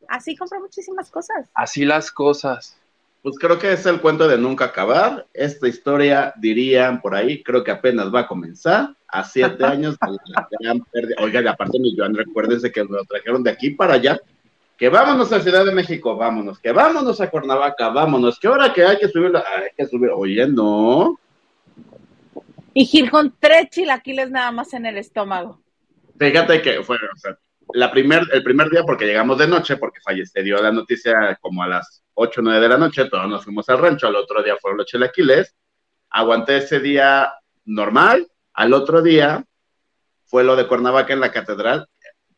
Así 0.09 0.37
compró 0.37 0.61
muchísimas 0.61 1.11
cosas. 1.11 1.47
Así 1.55 1.85
las 1.85 2.11
cosas. 2.11 2.79
pues 3.23 3.37
creo 3.39 3.59
que 3.59 3.73
es 3.73 3.85
el 3.87 4.01
cuento 4.01 4.29
de 4.29 4.39
nunca 4.39 4.67
acabar. 4.67 5.27
Esta 5.33 5.67
historia, 5.67 6.33
dirían 6.37 7.01
por 7.01 7.15
ahí, 7.15 7.43
creo 7.43 7.65
que 7.65 7.73
apenas 7.73 8.15
va 8.15 8.21
a 8.21 8.29
comenzar. 8.29 8.96
A 9.09 9.25
siete 9.25 9.65
años 9.65 9.97
de 10.01 10.19
la 10.35 10.49
gran 10.61 10.81
pérdida. 10.81 11.17
Oiga, 11.21 11.41
y 11.41 11.47
aparte 11.47 11.79
mi 11.79 11.95
Joan, 11.97 12.15
recuérdese 12.15 12.73
que 12.73 12.85
lo 12.85 13.05
trajeron 13.05 13.43
de 13.43 13.51
aquí 13.51 13.71
para 13.71 13.95
allá. 13.95 14.19
Que 14.77 14.89
vámonos 14.89 15.33
a 15.33 15.41
Ciudad 15.41 15.65
de 15.65 15.73
México, 15.73 16.17
vámonos. 16.17 16.59
Que 16.59 16.73
vámonos 16.73 17.21
a 17.21 17.31
Cuernavaca, 17.31 17.89
vámonos. 17.89 18.39
Que 18.39 18.49
ahora 18.49 18.73
que 18.73 18.85
hay 18.85 18.99
que 18.99 19.09
subir, 19.09 19.35
hay 19.37 19.71
que 19.77 19.87
subir. 19.87 20.11
Oye, 20.13 20.47
no. 20.47 21.19
Y 22.75 22.85
Gil 22.85 23.11
con 23.11 23.35
tres 23.41 23.71
chilaquiles 23.71 24.31
nada 24.31 24.51
más 24.53 24.75
en 24.75 24.85
el 24.85 24.99
estómago. 24.99 25.63
Fíjate 26.19 26.61
que 26.61 26.83
fue, 26.83 26.97
o 26.97 27.17
sea, 27.17 27.39
la 27.73 27.91
primer, 27.91 28.23
el 28.33 28.43
primer 28.43 28.69
día 28.71 28.83
porque 28.85 29.07
llegamos 29.07 29.39
de 29.39 29.49
noche, 29.49 29.77
porque 29.77 30.01
falleció, 30.01 30.43
dio 30.43 30.59
la 30.59 30.73
noticia 30.73 31.39
como 31.41 31.63
a 31.63 31.69
las 31.69 32.03
8 32.15 32.41
o 32.41 32.45
9 32.45 32.61
de 32.61 32.69
la 32.69 32.79
noche, 32.79 33.09
todos 33.09 33.29
nos 33.29 33.45
fuimos 33.45 33.69
al 33.69 33.79
rancho, 33.79 34.07
al 34.07 34.17
otro 34.17 34.43
día 34.43 34.57
fueron 34.61 34.79
los 34.79 34.87
chilaquiles, 34.87 35.55
aguanté 36.11 36.59
ese 36.59 36.81
día 36.81 37.33
normal, 37.65 38.27
al 38.57 38.73
otro 38.75 39.03
día 39.03 39.45
fue 40.27 40.43
lo 40.45 40.57
de 40.57 40.67
Cuernavaca 40.67 41.13
en 41.13 41.21
la 41.21 41.31
catedral, 41.31 41.87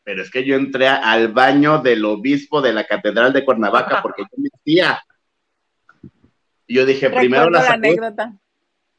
pero 0.03 0.21
es 0.21 0.29
que 0.29 0.45
yo 0.45 0.55
entré 0.55 0.87
al 0.87 1.29
baño 1.29 1.79
del 1.79 2.03
obispo 2.05 2.61
de 2.61 2.73
la 2.73 2.83
catedral 2.85 3.33
de 3.33 3.43
Cuernavaca 3.45 3.99
porque 4.03 4.23
yo 4.23 4.37
me 4.37 4.49
tía. 4.63 5.01
Y 6.67 6.75
yo 6.75 6.85
dije, 6.85 7.09
primero 7.09 7.49
la 7.49 7.59
la 7.59 7.65
salud, 7.65 7.85
anécdota. 7.85 8.33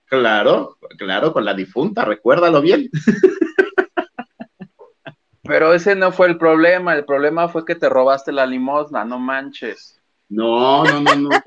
claro, 0.06 0.76
claro, 0.98 1.32
con 1.32 1.44
la 1.44 1.54
difunta, 1.54 2.04
recuérdalo 2.04 2.60
bien. 2.60 2.90
Pero 5.42 5.72
ese 5.74 5.94
no 5.96 6.12
fue 6.12 6.28
el 6.28 6.36
problema, 6.38 6.94
el 6.94 7.04
problema 7.04 7.48
fue 7.48 7.64
que 7.64 7.74
te 7.74 7.88
robaste 7.88 8.30
la 8.30 8.46
limosna, 8.46 9.04
no 9.04 9.18
manches. 9.18 10.00
No, 10.28 10.84
no, 10.84 11.00
no, 11.00 11.14
no. 11.16 11.28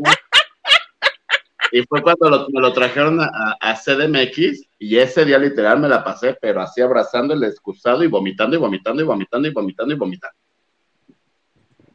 Y 1.71 1.81
fue 1.87 2.03
cuando 2.03 2.29
lo- 2.29 2.47
me 2.49 2.61
lo 2.61 2.71
trajeron 2.71 3.19
a 3.19 3.75
CDMX 3.75 4.67
y 4.83 4.99
ese 4.99 5.23
día 5.23 5.37
literal 5.37 5.79
me 5.79 5.87
la 5.87 6.03
pasé, 6.03 6.37
pero 6.41 6.59
así 6.59 6.81
abrazando 6.81 7.33
el 7.33 7.41
excusado 7.45 8.03
y 8.03 8.07
vomitando 8.07 8.57
y 8.57 8.59
vomitando 8.59 9.01
y 9.01 9.05
vomitando 9.05 9.47
y 9.47 9.53
vomitando 9.53 9.93
y 9.93 9.97
vomitando. 9.97 10.37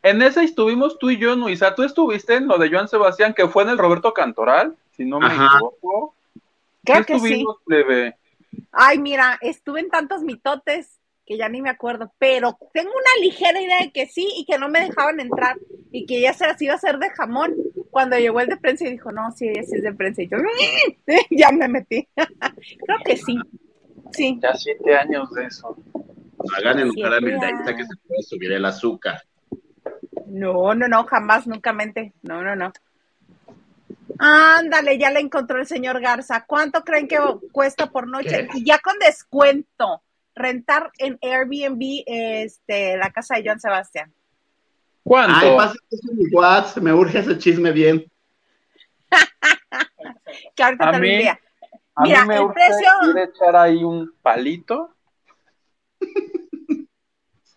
En 0.03 0.23
esa 0.23 0.43
estuvimos 0.43 0.99
tú 0.99 1.11
y 1.11 1.19
yo, 1.19 1.37
Nuisa. 1.37 1.75
Tú 1.75 1.83
estuviste 1.83 2.37
en 2.37 2.49
lo 2.49 2.57
de 2.57 2.71
Joan 2.71 2.89
Sebastián, 2.89 3.35
que 3.35 3.47
fue 3.47 3.65
en 3.65 3.69
el 3.69 3.77
Roberto 3.77 4.15
Cantoral, 4.15 4.75
si 4.93 5.05
no 5.05 5.21
me 5.21 5.27
Ajá. 5.27 5.51
equivoco. 5.55 6.15
Creo 6.83 7.05
¿Qué 7.05 7.13
que 7.13 7.21
sí. 7.21 7.45
plebe? 7.67 8.17
Ay, 8.73 8.99
mira, 8.99 9.39
estuve 9.43 9.81
en 9.81 9.91
tantos 9.91 10.23
mitotes 10.23 10.98
que 11.29 11.37
ya 11.37 11.49
ni 11.51 11.61
me 11.61 11.69
acuerdo, 11.69 12.11
pero 12.19 12.59
tengo 12.73 12.91
una 12.91 13.23
ligera 13.23 13.61
idea 13.61 13.81
de 13.83 13.93
que 13.93 14.07
sí 14.07 14.27
y 14.39 14.47
que 14.47 14.59
no 14.59 14.71
me 14.71 14.81
dejaban 14.81 15.21
entrar 15.21 15.59
y 15.93 16.07
que 16.07 16.23
ya 16.23 16.33
se 16.33 16.47
las 16.47 16.61
iba 16.63 16.73
a 16.73 16.77
hacer 16.77 16.99
de 16.99 17.11
jamón. 17.11 17.55
Cuando 17.91 18.17
llegó 18.17 18.41
el 18.41 18.49
de 18.49 18.57
prensa 18.57 18.87
y 18.87 18.93
dijo, 18.93 19.13
no, 19.13 19.31
sí, 19.33 19.47
ese 19.47 19.77
es 19.77 19.83
de 19.83 19.93
prensa. 19.93 20.23
Y 20.23 20.29
yo, 20.29 20.39
ya 21.31 21.53
me 21.53 21.69
metí. 21.69 22.09
Creo 22.17 22.99
que 23.05 23.17
sí. 23.19 23.39
Sí. 24.13 24.39
Ya 24.43 24.55
siete 24.55 24.97
años 24.97 25.31
de 25.33 25.45
eso. 25.45 25.77
Hagan 26.57 26.79
en 26.79 26.93
Siete 26.93 27.03
cara 27.03 27.21
mildadita 27.21 27.77
que 27.77 27.85
se 27.85 27.97
puede 28.07 28.23
subir 28.23 28.53
el 28.53 28.65
azúcar. 28.65 29.23
No, 30.29 30.75
no, 30.75 30.89
no, 30.89 31.05
jamás, 31.05 31.47
nunca 31.47 31.75
mente. 31.75 32.15
No, 32.23 32.43
no, 32.43 32.57
no. 32.57 32.73
Ándale, 34.19 34.99
ya 34.99 35.11
le 35.11 35.21
encontró 35.21 35.61
el 35.61 35.67
señor 35.67 36.01
Garza. 36.01 36.47
¿Cuánto 36.47 36.83
creen 36.85 37.07
que 37.07 37.19
cuesta 37.53 37.91
por 37.91 38.09
noche? 38.09 38.49
¿Qué? 38.51 38.59
Y 38.59 38.65
ya 38.65 38.79
con 38.79 38.99
descuento, 38.99 40.03
rentar 40.39 40.91
en 40.99 41.19
Airbnb 41.23 42.03
este, 42.07 42.97
la 42.97 43.11
casa 43.11 43.37
de 43.37 43.45
Joan 43.45 43.61
Sebastián. 43.61 44.13
¿Cuánto? 45.03 45.37
Ay, 45.39 45.57
pasa 45.57 45.75
eso 45.91 46.13
en 46.13 46.19
mi 46.19 46.25
WhatsApp, 46.35 46.83
me 46.83 46.93
urge 46.93 47.19
ese 47.19 47.39
chisme 47.39 47.73
bien. 47.73 48.05
Que 50.55 50.63
ahorita 50.63 50.89
A 50.89 50.91
te 50.91 50.97
envía. 50.97 51.41
a 51.95 52.03
mira, 52.03 52.23
mí 52.23 52.29
me 52.29 52.35
el 52.37 52.41
urge 52.43 52.55
precio- 52.55 53.25
echar 53.25 53.57
ahí 53.57 53.83
un 53.85 54.13
palito. 54.23 54.95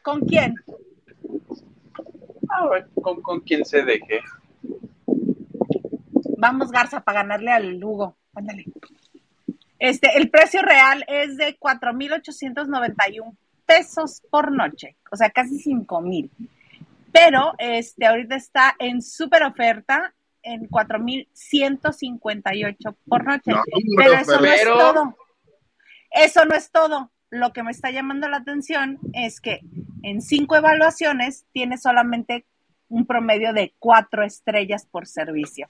¿Con 0.02 0.22
quién? 0.22 0.56
A 2.50 2.68
ver, 2.68 2.88
con, 3.02 3.22
con 3.22 3.40
quien 3.42 3.66
se 3.66 3.84
deje. 3.84 4.22
Vamos, 6.38 6.72
Garza, 6.72 7.02
para 7.02 7.22
ganarle 7.22 7.52
al 7.52 7.78
Lugo. 7.78 8.18
Ándale. 8.34 8.66
Este, 9.82 10.16
el 10.16 10.30
precio 10.30 10.62
real 10.62 11.04
es 11.08 11.36
de 11.38 11.58
4.891 11.58 13.36
pesos 13.66 14.22
por 14.30 14.52
noche, 14.52 14.96
o 15.12 15.16
sea, 15.16 15.32
casi 15.32 15.56
5.000. 15.64 16.30
Pero 17.12 17.54
este, 17.58 18.06
ahorita 18.06 18.36
está 18.36 18.76
en 18.78 19.02
súper 19.02 19.42
oferta 19.44 20.14
en 20.44 20.70
4.158 20.70 22.96
por 23.08 23.26
noche. 23.26 23.50
No, 23.52 23.64
Pero 23.98 24.14
eso 24.14 24.40
no 24.40 24.46
es 24.46 24.64
todo. 24.64 25.18
Eso 26.12 26.46
no 26.46 26.54
es 26.56 26.70
todo. 26.72 27.12
Lo 27.32 27.52
que 27.52 27.64
me 27.64 27.72
está 27.72 27.90
llamando 27.90 28.30
la 28.30 28.38
atención 28.38 29.00
es 29.14 29.42
que 29.42 29.62
en 30.04 30.22
cinco 30.22 30.56
evaluaciones 30.58 31.46
tiene 31.54 31.80
solamente 31.80 32.46
un 32.88 33.08
promedio 33.08 33.52
de 33.54 33.74
cuatro 33.80 34.24
estrellas 34.24 34.86
por 34.86 35.08
servicio. 35.08 35.70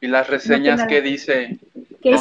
Y 0.00 0.08
las 0.08 0.28
reseñas 0.28 0.78
tiene- 0.78 0.92
que 0.92 1.00
dice, 1.02 1.60
¿Qué 2.02 2.10
no 2.12 2.18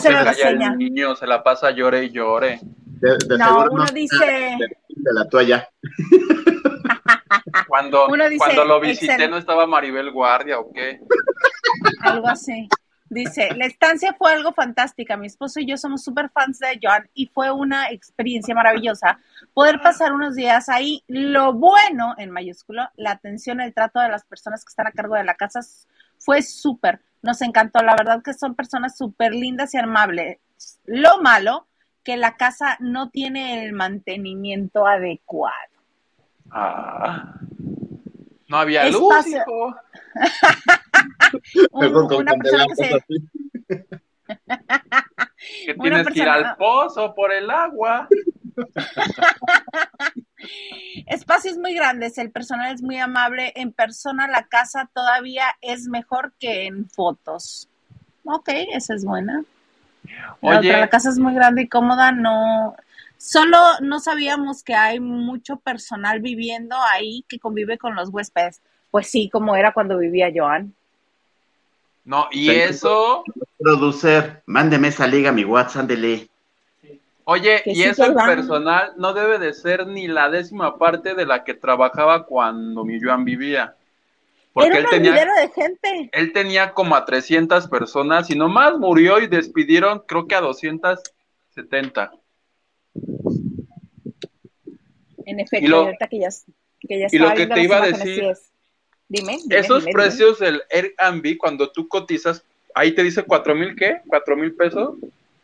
el 0.69 0.77
niño, 0.77 1.15
se 1.15 1.27
la 1.27 1.43
pasa 1.43 1.71
llore 1.71 2.05
y 2.05 2.11
llore. 2.11 2.59
De, 2.63 3.17
de 3.27 3.37
No, 3.37 3.45
seguro 3.45 3.71
uno 3.73 3.85
no- 3.85 3.91
dice, 3.91 4.25
de, 4.25 4.57
de 4.89 5.13
la 5.13 5.27
toalla. 5.29 5.69
Cuando, 7.67 8.07
Uno 8.07 8.25
dice, 8.29 8.37
cuando 8.37 8.65
lo 8.65 8.79
visité 8.79 9.13
Excel. 9.13 9.31
no 9.31 9.37
estaba 9.37 9.65
Maribel 9.65 10.11
Guardia 10.11 10.59
o 10.59 10.71
qué. 10.73 10.99
algo 12.01 12.27
así. 12.27 12.67
Dice, 13.09 13.49
la 13.55 13.65
estancia 13.65 14.15
fue 14.17 14.31
algo 14.33 14.51
fantástica. 14.51 15.15
Mi 15.15 15.27
esposo 15.27 15.59
y 15.59 15.67
yo 15.67 15.77
somos 15.77 16.03
súper 16.03 16.29
fans 16.31 16.59
de 16.59 16.79
John 16.81 17.07
y 17.13 17.27
fue 17.27 17.51
una 17.51 17.89
experiencia 17.91 18.55
maravillosa 18.55 19.19
poder 19.53 19.79
pasar 19.81 20.11
unos 20.13 20.35
días 20.35 20.69
ahí. 20.69 21.03
Lo 21.07 21.53
bueno, 21.53 22.15
en 22.17 22.31
mayúsculo, 22.31 22.83
la 22.95 23.11
atención, 23.11 23.61
el 23.61 23.73
trato 23.73 23.99
de 23.99 24.09
las 24.09 24.25
personas 24.25 24.65
que 24.65 24.69
están 24.69 24.87
a 24.87 24.91
cargo 24.91 25.15
de 25.15 25.23
la 25.23 25.35
casa 25.35 25.61
fue 26.17 26.41
súper. 26.41 26.99
Nos 27.25 27.41
encantó. 27.41 27.79
La 27.83 27.95
verdad 27.95 28.21
que 28.23 28.33
son 28.35 28.53
personas 28.53 28.95
súper 28.95 29.33
lindas 29.33 29.73
y 29.73 29.77
amables. 29.79 30.37
Lo 30.85 31.21
malo, 31.21 31.65
que 32.03 32.17
la 32.17 32.37
casa 32.37 32.77
no 32.79 33.09
tiene 33.09 33.63
el 33.65 33.73
mantenimiento 33.73 34.85
adecuado. 34.85 35.55
Ah. 36.51 37.33
No 38.47 38.57
había 38.57 38.87
luz, 38.91 39.01
Espacio. 39.25 39.37
hijo. 39.41 39.75
Un- 41.71 41.85
Mejor 41.85 42.07
con 42.07 42.17
una 42.21 42.33
persona 42.33 42.65
que 42.67 42.75
se, 42.75 42.93
así. 42.93 43.27
Que 45.65 45.73
tienes 45.73 46.07
que 46.07 46.19
ir 46.19 46.29
al 46.29 46.55
pozo 46.57 47.15
por 47.15 47.33
el 47.33 47.49
agua. 47.49 48.07
Espacios 51.05 51.57
muy 51.57 51.73
grandes, 51.73 52.17
el 52.17 52.31
personal 52.31 52.73
es 52.73 52.81
muy 52.81 52.97
amable, 52.97 53.53
en 53.55 53.71
persona 53.71 54.27
la 54.27 54.43
casa 54.47 54.89
todavía 54.93 55.45
es 55.61 55.87
mejor 55.87 56.33
que 56.39 56.65
en 56.65 56.89
fotos. 56.89 57.69
Ok, 58.23 58.49
esa 58.73 58.95
es 58.95 59.05
buena. 59.05 59.43
La, 60.03 60.37
Oye. 60.41 60.69
otra, 60.69 60.79
la 60.79 60.89
casa 60.89 61.09
es 61.09 61.19
muy 61.19 61.33
grande 61.33 61.63
y 61.63 61.67
cómoda, 61.67 62.11
no. 62.11 62.75
Solo 63.17 63.57
no 63.81 63.99
sabíamos 63.99 64.63
que 64.63 64.75
hay 64.75 64.99
mucho 64.99 65.57
personal 65.57 66.21
viviendo 66.21 66.75
ahí 66.91 67.25
que 67.27 67.39
convive 67.39 67.77
con 67.77 67.95
los 67.95 68.09
huéspedes. 68.09 68.61
Pues 68.91 69.07
sí, 69.07 69.29
como 69.31 69.55
era 69.55 69.73
cuando 69.73 69.97
vivía 69.97 70.31
Joan. 70.33 70.73
No, 72.03 72.27
y 72.31 72.51
eso, 72.51 73.23
Producer, 73.57 74.43
mándeme 74.45 74.89
esa 74.89 75.07
liga 75.07 75.29
a 75.29 75.33
mi 75.33 75.43
WhatsApp, 75.43 75.81
ándele. 75.81 76.29
Oye, 77.25 77.61
y 77.65 77.75
sí 77.75 77.83
eso 77.83 78.11
dan. 78.13 78.25
personal 78.27 78.93
no 78.97 79.13
debe 79.13 79.37
de 79.37 79.53
ser 79.53 79.85
ni 79.87 80.07
la 80.07 80.29
décima 80.29 80.77
parte 80.77 81.13
de 81.13 81.25
la 81.25 81.43
que 81.43 81.53
trabajaba 81.53 82.25
cuando 82.25 82.83
mi 82.85 82.99
Joan 83.01 83.25
vivía. 83.25 83.75
Porque 84.53 84.69
Era 84.69 84.77
él 84.79 84.85
un 84.85 84.89
tenía, 84.91 85.11
de 85.13 85.49
gente. 85.53 86.09
él 86.13 86.31
tenía 86.31 86.71
como 86.73 86.95
a 86.95 87.03
300 87.03 87.67
personas 87.67 88.29
y 88.29 88.35
nomás 88.37 88.77
murió 88.77 89.19
y 89.19 89.27
despidieron 89.27 90.01
creo 90.07 90.27
que 90.27 90.35
a 90.35 90.41
270. 90.41 92.11
En 95.25 95.39
efecto, 95.39 95.65
Y 95.65 95.67
lo- 95.67 95.77
ahorita 95.81 96.07
que 96.07 96.19
ya, 96.19 96.29
que 96.79 96.99
ya 96.99 97.07
y 97.11 97.17
lo 97.17 97.33
que 97.33 97.47
te 97.47 97.61
iba 97.61 97.77
a 97.81 97.85
decir, 97.87 98.23
es. 98.23 98.51
Dime, 99.07 99.37
dime, 99.43 99.57
Esos 99.59 99.81
dime, 99.85 99.91
precios 99.91 100.39
del 100.39 100.63
Airbnb, 100.71 101.37
cuando 101.37 101.69
tú 101.71 101.87
cotizas, 101.87 102.43
ahí 102.73 102.93
te 102.93 103.03
dice 103.03 103.23
cuatro 103.23 103.53
mil, 103.55 103.75
¿qué? 103.75 104.01
Cuatro 104.07 104.35
mil 104.35 104.53
pesos. 104.55 104.95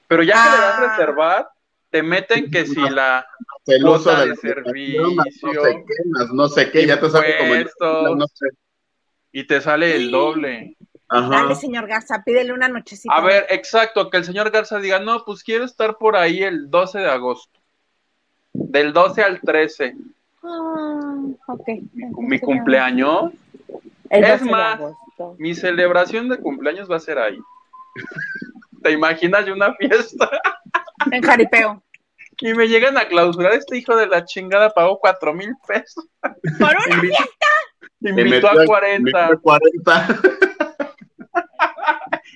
Pero 0.07 0.23
ya 0.23 0.33
que 0.33 0.49
le 0.49 0.57
das 0.57 0.75
Ah. 0.79 0.87
reservar, 0.97 1.49
te 1.91 2.01
meten 2.01 2.49
que 2.49 2.65
si 2.65 2.79
la 2.89 3.25
El 3.67 3.85
uso 3.85 4.15
de 4.15 4.35
servicio. 4.37 5.03
no 5.03 5.23
sé 5.23 5.83
qué, 5.85 6.09
más 6.09 6.29
no 6.33 6.47
sé 6.47 6.71
qué, 6.71 6.87
ya 6.87 6.99
te 6.99 7.09
sale 7.09 7.37
como 7.37 8.15
no 8.15 8.27
sé. 8.27 8.47
y 9.31 9.45
te 9.45 9.61
sale 9.61 9.95
el 9.95 10.09
doble. 10.09 10.75
Ajá. 11.09 11.29
Dale, 11.43 11.55
señor 11.55 11.87
Garza, 11.87 12.23
pídele 12.25 12.53
una 12.53 12.69
nochecita. 12.69 13.13
A 13.13 13.21
ver, 13.21 13.45
exacto, 13.49 14.09
que 14.09 14.15
el 14.17 14.23
señor 14.23 14.49
Garza 14.49 14.79
diga, 14.79 14.99
no, 14.99 15.23
pues 15.25 15.43
quiero 15.43 15.65
estar 15.65 15.97
por 15.97 16.15
ahí 16.15 16.41
el 16.41 16.69
12 16.69 16.99
de 16.99 17.09
agosto. 17.09 17.59
Del 18.53 18.93
12 18.93 19.21
al 19.21 19.41
13. 19.41 19.95
Ah, 20.43 21.13
ok. 21.47 21.67
Mi 22.17 22.39
cumpleaños, 22.39 23.31
El 24.09 24.23
Es 24.23 24.39
12 24.39 24.45
de 24.45 24.51
más, 24.51 24.75
agosto. 24.75 25.35
mi 25.37 25.53
celebración 25.53 26.29
de 26.29 26.37
cumpleaños 26.37 26.89
va 26.89 26.95
a 26.95 26.99
ser 27.01 27.19
ahí. 27.19 27.37
¿Te 28.81 28.91
imaginas 28.91 29.45
yo 29.45 29.53
una 29.53 29.73
fiesta? 29.75 30.29
En 31.11 31.21
jaripeo. 31.21 31.83
Y 32.39 32.53
me 32.53 32.67
llegan 32.67 32.97
a 32.97 33.07
clausurar, 33.07 33.53
este 33.53 33.77
hijo 33.77 33.95
de 33.95 34.07
la 34.07 34.25
chingada 34.25 34.71
pagó 34.71 34.99
cuatro 34.99 35.33
mil 35.33 35.53
pesos. 35.67 36.07
Por 36.21 36.75
una 36.87 36.95
Invitó, 36.95 37.23
Te 38.01 38.09
invitó 38.09 38.47
a 38.47 38.65
40 38.65 39.21
metió 39.27 39.41
40. 39.41 40.19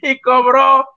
y 0.04 0.22
cobró. 0.22 0.88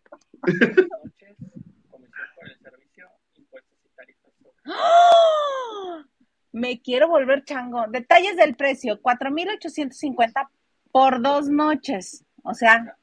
Me 6.52 6.80
quiero 6.80 7.08
volver 7.08 7.44
chango. 7.44 7.86
Detalles 7.88 8.36
del 8.36 8.56
precio: 8.56 9.00
4,850 9.00 10.50
por 10.90 11.22
dos 11.22 11.48
noches. 11.48 12.24
O 12.42 12.52
sea, 12.52 12.96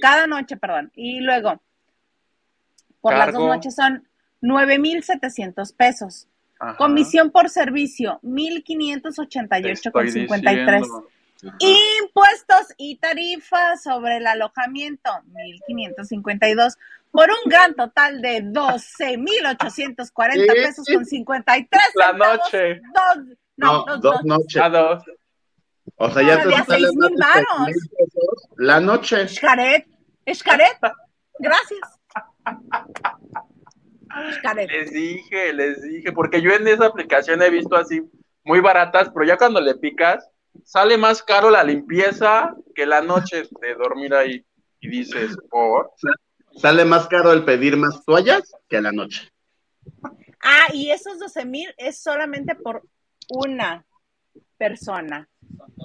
cada 0.00 0.26
noche, 0.26 0.56
perdón. 0.56 0.90
Y 0.94 1.20
luego, 1.20 1.62
por 3.10 3.18
las 3.18 3.32
dos 3.32 3.46
noches 3.46 3.74
son 3.74 4.06
9,700 4.40 5.72
pesos. 5.72 6.28
Ajá. 6.58 6.76
Comisión 6.76 7.30
por 7.30 7.48
servicio: 7.50 8.18
1,588,53. 8.22 10.02
diciendo. 10.80 11.08
Impuestos 11.58 12.72
y 12.78 12.96
tarifas 12.96 13.82
sobre 13.82 14.16
el 14.16 14.26
alojamiento, 14.26 15.10
1.552, 15.68 16.76
por 17.10 17.28
un 17.30 17.50
gran 17.50 17.74
total 17.74 18.22
de 18.22 18.42
12.840 18.42 20.32
Sí, 20.32 20.46
pesos 20.48 20.84
sí. 20.86 20.94
con 20.94 21.04
53 21.04 21.82
La 21.94 22.06
centavos. 22.10 22.38
noche. 22.38 22.80
Dos, 22.94 23.16
no, 23.58 23.72
No, 23.72 23.84
dos, 23.86 24.00
dos 24.00 24.24
noches. 24.24 24.62
A 24.62 24.68
dos. 24.70 25.04
O 25.96 26.10
sea, 26.10 26.22
ya 26.22 26.36
te 26.36 26.42
Todavía 26.42 26.64
sale 26.64 26.78
seis 26.86 26.96
mil 26.96 27.14
más 27.16 27.34
de 27.34 27.40
varos. 27.44 27.64
seis 27.66 27.76
mil 27.76 27.90
pesos 27.98 28.48
la 28.56 28.80
noche. 28.80 29.28
Xcaret, 29.28 29.86
Xcaret, 30.34 30.78
gracias. 31.38 31.95
Les 34.68 34.92
dije, 34.92 35.52
les 35.52 35.82
dije, 35.82 36.12
porque 36.12 36.40
yo 36.40 36.52
en 36.52 36.66
esa 36.68 36.86
aplicación 36.86 37.42
he 37.42 37.50
visto 37.50 37.76
así 37.76 38.02
muy 38.44 38.60
baratas, 38.60 39.10
pero 39.12 39.26
ya 39.26 39.36
cuando 39.36 39.60
le 39.60 39.74
picas, 39.74 40.28
sale 40.64 40.96
más 40.96 41.22
caro 41.22 41.50
la 41.50 41.64
limpieza 41.64 42.54
que 42.74 42.86
la 42.86 43.02
noche 43.02 43.48
de 43.60 43.74
dormir 43.74 44.14
ahí. 44.14 44.44
Y 44.80 44.88
dices, 44.88 45.36
por. 45.50 45.92
Sale 46.56 46.84
más 46.84 47.06
caro 47.08 47.32
el 47.32 47.44
pedir 47.44 47.76
más 47.76 48.04
toallas 48.04 48.54
que 48.68 48.80
la 48.80 48.92
noche. 48.92 49.30
Ah, 50.42 50.66
y 50.72 50.90
esos 50.90 51.18
12 51.18 51.44
mil 51.44 51.74
es 51.76 51.98
solamente 52.02 52.54
por 52.54 52.82
una 53.28 53.84
persona. 54.56 55.28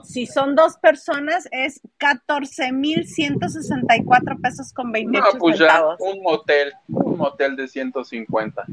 Si 0.04 0.26
son 0.26 0.56
dos 0.56 0.78
personas, 0.78 1.48
es 1.52 1.80
14 1.98 2.72
mil 2.72 3.08
164 3.08 4.38
pesos 4.40 4.74
con 4.74 4.92
28 4.92 5.28
No, 5.34 5.40
pues 5.40 5.60
ya, 5.60 5.68
centavos. 5.68 5.96
un 6.00 6.22
motel, 6.22 6.74
un 6.88 7.18
motel 7.18 7.56
de 7.56 7.68
150. 7.68 8.66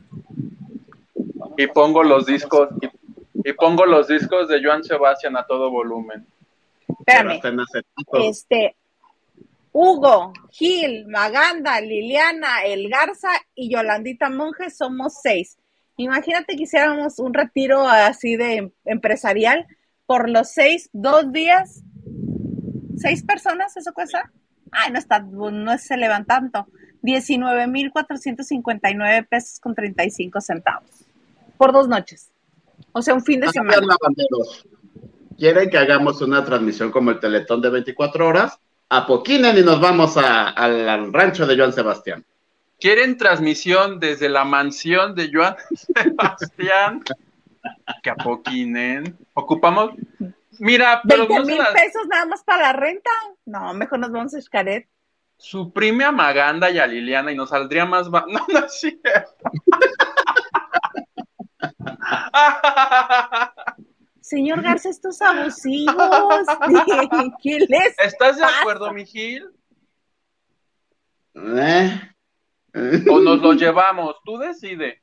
Y 1.56 1.66
pongo 1.68 2.02
los 2.02 2.26
discos, 2.26 2.68
y, 2.80 3.48
y 3.48 3.52
pongo 3.52 3.84
los 3.84 4.08
discos 4.08 4.48
de 4.48 4.62
Joan 4.62 4.84
Sebastián 4.84 5.36
a 5.36 5.44
todo 5.46 5.70
volumen. 5.70 6.26
Pero 7.04 7.32
Espérame, 7.32 7.62
este, 8.24 8.76
Hugo, 9.72 10.32
Gil, 10.50 11.06
Maganda, 11.08 11.80
Liliana, 11.80 12.62
El 12.64 12.88
Garza 12.88 13.28
y 13.54 13.70
Yolandita 13.70 14.30
Monge 14.30 14.70
somos 14.70 15.14
seis. 15.22 15.58
Imagínate 15.96 16.56
que 16.56 16.62
hiciéramos 16.62 17.18
un 17.18 17.34
retiro 17.34 17.86
así 17.88 18.36
de 18.36 18.54
em- 18.56 18.70
empresarial 18.84 19.66
por 20.08 20.28
los 20.30 20.48
seis, 20.50 20.88
dos 20.92 21.30
días, 21.32 21.82
seis 22.96 23.22
personas, 23.22 23.76
¿eso 23.76 23.92
cuesta? 23.92 24.32
Ay, 24.72 24.90
no 24.90 24.98
está, 24.98 25.20
no 25.20 25.76
se 25.78 25.96
levanta 25.98 26.40
tanto. 26.40 26.66
19,459 27.02 29.26
pesos 29.30 29.60
con 29.60 29.74
35 29.74 30.40
centavos 30.40 30.90
por 31.56 31.72
dos 31.72 31.88
noches. 31.88 32.30
O 32.92 33.02
sea, 33.02 33.14
un 33.14 33.24
fin 33.24 33.40
de 33.40 33.48
semana. 33.48 33.78
lavanderos, 33.80 34.66
¿Quieren 35.36 35.70
que 35.70 35.78
hagamos 35.78 36.20
una 36.22 36.44
transmisión 36.44 36.90
como 36.90 37.10
el 37.10 37.20
Teletón 37.20 37.60
de 37.60 37.70
24 37.70 38.26
horas? 38.26 38.58
Apoquinen 38.88 39.56
y 39.58 39.62
nos 39.62 39.80
vamos 39.80 40.16
a- 40.16 40.48
al, 40.48 40.88
al 40.88 41.12
rancho 41.12 41.46
de 41.46 41.56
Joan 41.56 41.72
Sebastián. 41.72 42.24
¿Quieren 42.80 43.16
transmisión 43.16 44.00
desde 44.00 44.28
la 44.28 44.44
mansión 44.44 45.14
de 45.14 45.30
Joan 45.32 45.54
Sebastián? 45.94 47.02
Que 48.02 48.10
apoquinen. 48.10 49.16
Ocupamos. 49.34 49.92
Mira, 50.60 51.00
pero 51.08 51.26
20 51.28 51.34
no 51.38 51.44
se 51.44 51.50
mil 51.52 51.58
las 51.58 51.72
pesos 51.72 52.06
nada 52.08 52.26
más 52.26 52.42
para 52.44 52.62
la 52.62 52.72
renta. 52.72 53.10
No, 53.46 53.72
mejor 53.74 53.98
nos 54.00 54.10
vamos 54.10 54.34
a 54.34 54.40
Xcaret. 54.40 54.88
suprime 55.36 56.04
a 56.04 56.12
Maganda 56.12 56.70
y 56.70 56.78
a 56.78 56.86
Liliana 56.86 57.30
y 57.32 57.36
nos 57.36 57.50
saldría 57.50 57.84
más. 57.86 58.10
ba- 58.10 58.24
No, 58.28 58.44
no 58.48 58.58
es 58.66 58.80
cierto. 58.80 59.50
Señor 64.20 64.62
Garza, 64.62 64.90
estos 64.90 65.20
abusivos. 65.22 65.96
¿Qué 67.42 67.58
les? 67.68 67.98
¿Estás 67.98 68.36
de 68.36 68.44
acuerdo, 68.44 68.92
mi 68.92 69.04
Gil? 69.06 69.48
¿Eh? 71.34 72.00
¿O 73.10 73.20
nos 73.20 73.40
lo 73.40 73.52
llevamos? 73.54 74.16
Tú 74.24 74.36
decide. 74.38 75.02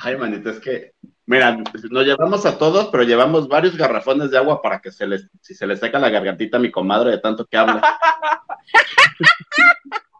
Ay, 0.00 0.16
manito, 0.16 0.50
es 0.50 0.60
que, 0.60 0.92
mira, 1.28 1.56
nos 1.90 2.06
llevamos 2.06 2.46
a 2.46 2.56
todos, 2.58 2.88
pero 2.88 3.02
llevamos 3.04 3.48
varios 3.48 3.76
garrafones 3.76 4.30
de 4.30 4.38
agua 4.38 4.60
para 4.62 4.80
que 4.80 4.90
se 4.90 5.06
les, 5.06 5.28
si 5.42 5.54
se 5.54 5.66
le 5.66 5.76
seca 5.76 5.98
la 5.98 6.08
gargantita 6.10 6.56
a 6.56 6.60
mi 6.60 6.70
comadre 6.70 7.10
de 7.12 7.18
tanto 7.18 7.46
que 7.46 7.56
habla. 7.56 7.82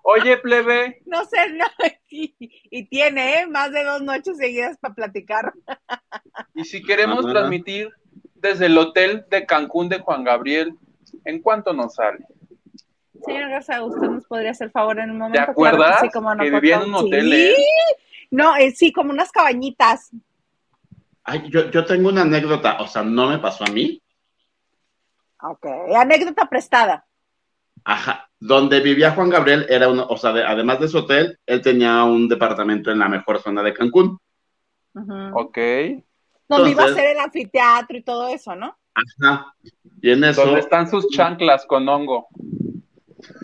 Oye, 0.03 0.39
plebe, 0.39 1.03
No 1.07 1.25
sé, 1.25 1.51
no. 1.53 1.67
Y, 2.11 2.35
y 2.71 2.87
tiene 2.87 3.41
¿eh? 3.43 3.47
más 3.47 3.71
de 3.71 3.85
dos 3.85 4.01
noches 4.01 4.39
seguidas 4.39 4.79
para 4.79 4.95
platicar. 4.95 5.53
y 6.55 6.65
si 6.65 6.83
queremos 6.83 7.23
Ajá. 7.25 7.35
transmitir 7.35 7.91
desde 8.35 8.67
el 8.67 8.79
hotel 8.79 9.27
de 9.31 9.45
Cancún 9.45 9.91
de 9.91 9.99
Juan 9.99 10.25
Gabriel, 10.25 10.73
¿en 11.27 11.43
cuánto 11.43 11.75
nos 11.75 11.97
sale? 11.97 12.25
Señor 13.27 13.51
Garza, 13.51 13.85
usted 13.85 14.09
nos 14.09 14.25
podría 14.27 14.53
hacer 14.53 14.71
favor 14.71 14.99
en 15.01 15.11
un 15.11 15.19
momento. 15.19 15.45
¿Te 15.45 15.51
acuerdas 15.51 15.87
Claro 15.89 16.01
que 16.01 16.07
sí, 16.07 16.13
cómo 16.13 16.35
no, 16.35 16.45
que 16.45 16.51
vivía 16.51 16.77
en 16.77 16.83
un 16.85 16.95
hotel, 16.95 17.31
Sí. 17.31 17.37
eh? 17.37 17.55
No, 18.31 18.57
eh, 18.57 18.71
sí, 18.71 18.91
como 18.93 19.13
unas 19.13 19.31
cabañitas. 19.31 20.11
Ay, 21.31 21.43
yo, 21.51 21.71
yo 21.71 21.85
tengo 21.85 22.09
una 22.09 22.23
anécdota, 22.23 22.79
o 22.81 22.87
sea, 22.87 23.03
no 23.03 23.29
me 23.29 23.39
pasó 23.39 23.65
a 23.65 23.69
mí. 23.71 24.03
Ok, 25.43 25.67
anécdota 25.95 26.47
prestada. 26.49 27.07
Ajá, 27.85 28.29
donde 28.41 28.81
vivía 28.81 29.13
Juan 29.13 29.29
Gabriel 29.29 29.67
era 29.69 29.89
uno, 29.89 30.07
o 30.09 30.17
sea, 30.17 30.33
de- 30.33 30.43
además 30.45 30.81
de 30.81 30.89
su 30.89 30.99
hotel, 30.99 31.39
él 31.45 31.61
tenía 31.61 32.03
un 32.05 32.29
departamento 32.29 32.91
en 32.91 32.99
la 32.99 33.09
mejor 33.09 33.41
zona 33.43 33.63
de 33.63 33.75
Cancún. 33.75 34.19
Ujú. 34.95 35.39
Ok. 35.39 35.59
Donde 36.49 36.71
iba 36.71 36.85
a 36.85 36.95
ser 36.95 37.09
el 37.11 37.19
anfiteatro 37.19 37.97
y 37.99 38.03
todo 38.03 38.29
eso, 38.29 38.57
¿no? 38.57 38.75
Ajá. 38.95 39.55
Y 40.01 40.11
en 40.11 40.25
eso, 40.25 40.45
¿Dónde 40.47 40.61
están 40.61 40.89
sus 40.89 41.09
chanclas 41.11 41.67
con 41.67 41.87
hongo? 41.89 42.27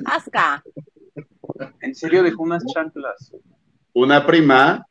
Asca. 0.07 0.65
¿En 1.83 1.95
serio 1.95 2.23
dejó 2.23 2.43
unas 2.45 2.65
chanclas? 2.73 3.31
una 3.93 4.27
prima, 4.27 4.85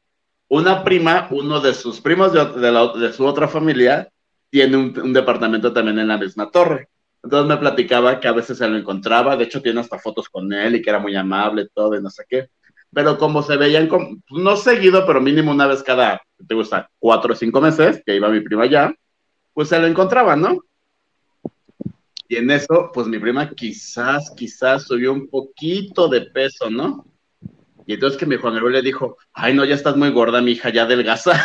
una 0.54 0.84
prima, 0.84 1.28
uno 1.32 1.60
de 1.60 1.74
sus 1.74 2.00
primos 2.00 2.32
de, 2.32 3.14
su 3.14 3.26
otra 3.26 3.48
familia, 3.48 4.08
tiene 4.52 4.78
un, 4.78 5.12
departamento 5.12 5.74
también 5.74 5.98
en 5.98 6.08
la 6.08 6.20
misma 6.20 6.52
torre. 6.52 6.90
Entonces 7.24 7.50
me 7.50 7.58
platicaba 7.58 8.20
que 8.20 8.28
a 8.28 8.34
veces 8.34 8.60
se 8.60 8.68
lo 8.68 8.78
encontraba, 8.78 9.36
de 9.36 9.46
hecho 9.46 9.64
tiene 9.64 9.80
hasta 9.80 9.98
fotos 9.98 10.30
con 10.30 10.54
él 10.54 10.76
y 10.76 10.82
que 10.84 10.92
era 10.92 11.00
muy 11.00 11.16
amable, 11.16 11.70
todo 11.74 11.98
y 11.98 12.04
no 12.04 12.12
sé 12.12 12.26
qué. 12.30 12.50
Pero 12.94 13.18
como 13.18 13.42
se 13.42 13.58
veían, 13.58 13.90
no 14.30 14.56
seguido, 14.56 15.08
pero 15.08 15.20
mínimo 15.20 15.50
una 15.50 15.66
vez 15.66 15.82
cada, 15.82 16.22
te 16.48 16.54
gusta, 16.54 16.88
cuatro 17.00 17.34
o 17.34 17.36
cinco 17.36 17.60
meses, 17.60 18.04
que 18.06 18.16
iba 18.16 18.30
mi 18.30 18.42
prima 18.42 18.64
allá, 18.64 18.94
pues 19.54 19.70
se 19.70 19.80
lo 19.80 19.88
encontraba, 19.88 20.36
¿no? 20.36 20.60
Y 22.28 22.36
en 22.36 22.52
eso, 22.52 22.92
pues 22.94 23.08
mi 23.08 23.18
prima 23.18 23.50
quizás, 23.50 24.32
quizás 24.38 24.84
subió 24.84 25.14
un 25.14 25.28
poquito 25.28 26.08
de 26.08 26.22
peso, 26.22 26.70
¿no? 26.70 27.08
Y 27.86 27.94
entonces 27.96 28.18
que 28.20 28.26
mi 28.26 28.38
Juan 28.38 28.56
Gabriel 28.56 28.74
le 28.74 28.82
dijo, 28.82 29.18
ay, 29.34 29.54
no, 29.54 29.66
ya 29.66 29.76
estás 29.76 29.96
muy 29.96 30.10
gorda, 30.12 30.42
mi 30.42 30.52
hija, 30.52 30.70
ya 30.70 30.84
adelgaza. 30.84 31.34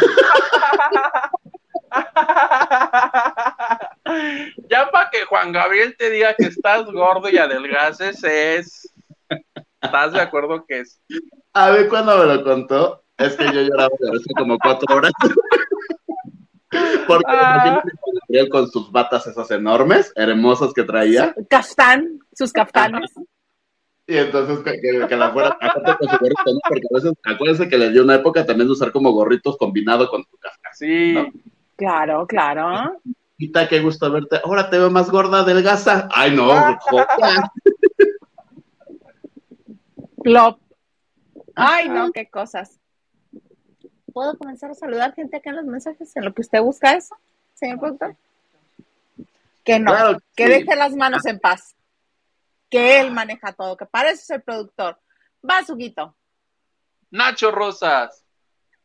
ya 4.68 4.90
para 4.90 5.11
que 5.11 5.24
Juan 5.24 5.53
Gabriel 5.53 5.96
te 5.96 6.11
diga 6.11 6.35
que 6.35 6.46
estás 6.46 6.85
gordo 6.87 7.29
y 7.29 7.38
adelgaces 7.38 8.22
es... 8.22 8.92
¿Estás 9.81 10.12
de 10.12 10.20
acuerdo 10.20 10.64
que 10.66 10.81
es? 10.81 11.01
A 11.53 11.70
ver, 11.70 11.88
cuando 11.88 12.18
me 12.18 12.35
lo 12.35 12.42
contó, 12.42 13.05
es 13.16 13.37
que 13.37 13.44
yo 13.46 13.62
lloraba 13.62 13.90
de 13.98 14.11
hace 14.11 14.35
como 14.37 14.59
cuatro 14.59 14.96
horas. 14.96 15.12
Porque 17.07 17.24
ah. 17.29 17.83
con 18.51 18.68
sus 18.70 18.90
batas 18.92 19.27
esas 19.27 19.51
enormes, 19.51 20.12
hermosas 20.14 20.72
que 20.74 20.83
traía. 20.85 21.35
Caftán, 21.48 22.20
sus 22.33 22.53
caftanes. 22.53 23.11
Y 24.09 24.16
entonces 24.16 24.61
que, 24.61 25.16
la 25.16 25.31
fuera, 25.33 25.59
con 25.99 26.09
su 26.09 26.16
gorrito, 26.18 26.42
¿no? 26.47 26.61
Porque 26.66 26.87
a 26.90 26.94
veces, 26.94 27.12
acuérdense 27.27 27.68
que 27.68 27.77
le 27.77 27.90
dio 27.90 28.03
una 28.03 28.14
época 28.14 28.47
también 28.47 28.66
de 28.66 28.73
usar 28.73 28.90
como 28.90 29.12
gorritos 29.12 29.59
combinado 29.59 30.09
con 30.09 30.25
su 30.25 30.38
caftán. 30.38 30.73
Sí. 30.73 31.14
Claro, 31.77 32.27
claro. 32.27 33.03
Quita, 33.37 33.68
qué 33.68 33.81
gusto 33.81 34.11
verte. 34.11 34.40
Ahora 34.42 34.71
te 34.71 34.79
veo 34.79 34.90
más 34.90 35.11
gorda, 35.11 35.44
delgaza. 35.44 36.09
Ay, 36.11 36.35
no, 36.35 36.49
Plop. 40.25 40.59
Ay, 41.55 41.90
no, 41.90 42.11
qué 42.11 42.31
cosas. 42.31 42.81
¿Puedo 44.14 44.38
comenzar 44.38 44.71
a 44.71 44.75
saludar 44.75 45.14
gente 45.14 45.37
acá 45.37 45.51
en 45.51 45.57
los 45.57 45.66
mensajes 45.66 46.16
en 46.16 46.25
lo 46.25 46.33
que 46.33 46.40
usted 46.40 46.62
busca 46.62 46.94
eso, 46.94 47.14
señor 47.53 47.79
productor? 47.79 48.16
Que 49.64 49.79
no, 49.79 49.92
que, 50.35 50.49
deje 50.49 50.75
las 50.77 50.97
manos 50.97 51.27
en 51.27 51.38
paz. 51.38 51.75
Que 52.70 53.00
él 53.00 53.11
maneja 53.11 53.52
todo, 53.52 53.76
que 53.76 53.87
parece 53.87 54.24
ser 54.24 54.42
productor. 54.42 54.98
Va, 55.48 55.64
Suguito. 55.64 56.16
Nacho 57.11 57.50
Rosas. 57.50 58.24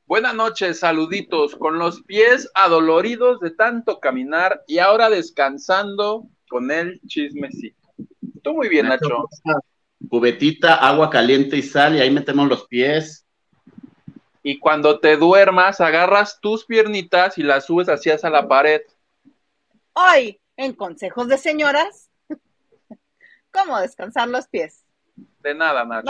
Buenas 0.06 0.34
noches, 0.36 0.80
saluditos, 0.80 1.56
con 1.56 1.80
los 1.80 2.04
pies 2.04 2.50
adoloridos 2.54 3.40
de 3.40 3.52
tanto 3.52 4.00
caminar 4.00 4.64
y 4.68 4.80
ahora 4.80 5.10
descansando 5.10 6.28
con 6.50 6.72
el 6.72 7.02
chismecito. 7.08 7.94
Tú 8.44 8.54
muy 8.54 8.70
bien, 8.70 8.90
Nacho. 8.90 9.28
Cubetita, 10.10 10.76
agua 10.76 11.10
caliente 11.10 11.58
y 11.58 11.62
sal 11.62 11.96
y 11.96 12.02
ahí 12.02 12.12
metemos 12.12 12.48
los 12.48 12.68
pies. 12.68 13.26
Y 14.44 14.60
cuando 14.60 15.00
te 15.00 15.16
duermas, 15.16 15.80
agarras 15.80 16.40
tus 16.42 16.66
piernitas 16.66 17.38
y 17.38 17.44
las 17.44 17.66
subes 17.66 17.88
hacia 17.88 18.18
a 18.22 18.30
la 18.30 18.48
pared. 18.48 18.82
Hoy, 19.94 20.42
en 20.58 20.74
consejos 20.74 21.30
de 21.30 21.38
señoras, 21.38 22.10
¿cómo 23.54 23.80
descansar 23.80 24.28
los 24.28 24.48
pies? 24.48 24.84
De 25.42 25.54
nada, 25.54 25.86
Nacho. 25.86 26.10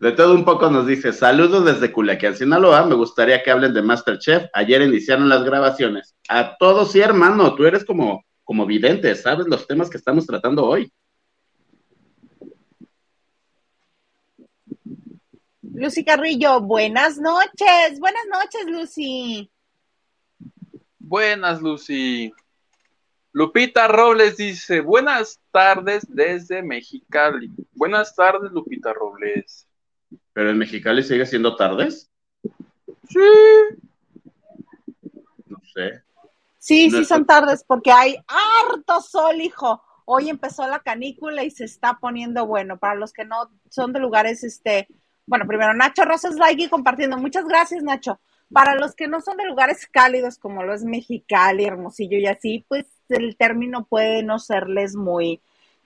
De 0.00 0.12
todo 0.12 0.34
un 0.34 0.44
poco 0.44 0.70
nos 0.70 0.86
dice, 0.86 1.12
saludos 1.12 1.64
desde 1.64 1.90
Culiacán, 1.90 2.36
Sinaloa, 2.36 2.86
me 2.86 2.94
gustaría 2.94 3.42
que 3.42 3.50
hablen 3.50 3.74
de 3.74 3.82
Masterchef. 3.82 4.44
Ayer 4.52 4.82
iniciaron 4.82 5.28
las 5.28 5.42
grabaciones. 5.42 6.14
A 6.28 6.56
todos 6.58 6.92
sí, 6.92 7.00
hermano, 7.00 7.54
tú 7.54 7.64
eres 7.64 7.84
como, 7.84 8.24
como 8.44 8.66
vidente, 8.66 9.14
sabes 9.16 9.46
los 9.48 9.66
temas 9.66 9.90
que 9.90 9.96
estamos 9.96 10.26
tratando 10.26 10.64
hoy. 10.64 10.92
Lucy 15.62 16.04
Carrillo, 16.04 16.60
buenas 16.60 17.18
noches, 17.18 17.98
buenas 18.00 18.24
noches, 18.30 18.66
Lucy. 18.66 19.50
Buenas, 20.98 21.62
Lucy. 21.62 22.32
Lupita 23.38 23.86
Robles 23.86 24.36
dice, 24.36 24.80
buenas 24.80 25.40
tardes 25.52 26.04
desde 26.08 26.60
Mexicali. 26.60 27.52
Buenas 27.72 28.16
tardes, 28.16 28.50
Lupita 28.50 28.92
Robles. 28.92 29.68
¿Pero 30.32 30.50
en 30.50 30.58
Mexicali 30.58 31.04
sigue 31.04 31.24
siendo 31.24 31.54
tardes? 31.54 32.10
Sí. 33.08 33.20
No 35.46 35.56
sé. 35.72 36.02
Sí, 36.58 36.90
sí 36.90 37.04
son 37.04 37.24
tardes 37.26 37.62
porque 37.62 37.92
hay 37.92 38.16
harto 38.26 39.00
sol, 39.00 39.40
hijo. 39.40 39.84
Hoy 40.04 40.30
empezó 40.30 40.66
la 40.66 40.80
canícula 40.80 41.44
y 41.44 41.52
se 41.52 41.62
está 41.64 41.96
poniendo 42.00 42.44
bueno. 42.44 42.80
Para 42.80 42.96
los 42.96 43.12
que 43.12 43.24
no 43.24 43.52
son 43.70 43.92
de 43.92 44.00
lugares, 44.00 44.42
este, 44.42 44.88
bueno, 45.26 45.46
primero 45.46 45.74
Nacho 45.74 46.04
Rosas 46.04 46.34
like 46.34 46.64
y 46.64 46.68
compartiendo. 46.68 47.16
Muchas 47.18 47.44
gracias, 47.44 47.84
Nacho. 47.84 48.18
Para 48.52 48.74
los 48.74 48.96
que 48.96 49.06
no 49.06 49.20
son 49.20 49.36
de 49.36 49.46
lugares 49.46 49.86
cálidos 49.86 50.38
como 50.38 50.64
lo 50.64 50.74
es 50.74 50.82
Mexicali, 50.82 51.66
Hermosillo 51.66 52.18
y 52.18 52.26
así, 52.26 52.64
pues 52.66 52.97
el 53.10 53.36
término 53.36 53.84
puede 53.84 54.22
no 54.22 54.38
serles 54.38 54.94
muy, 54.94 55.40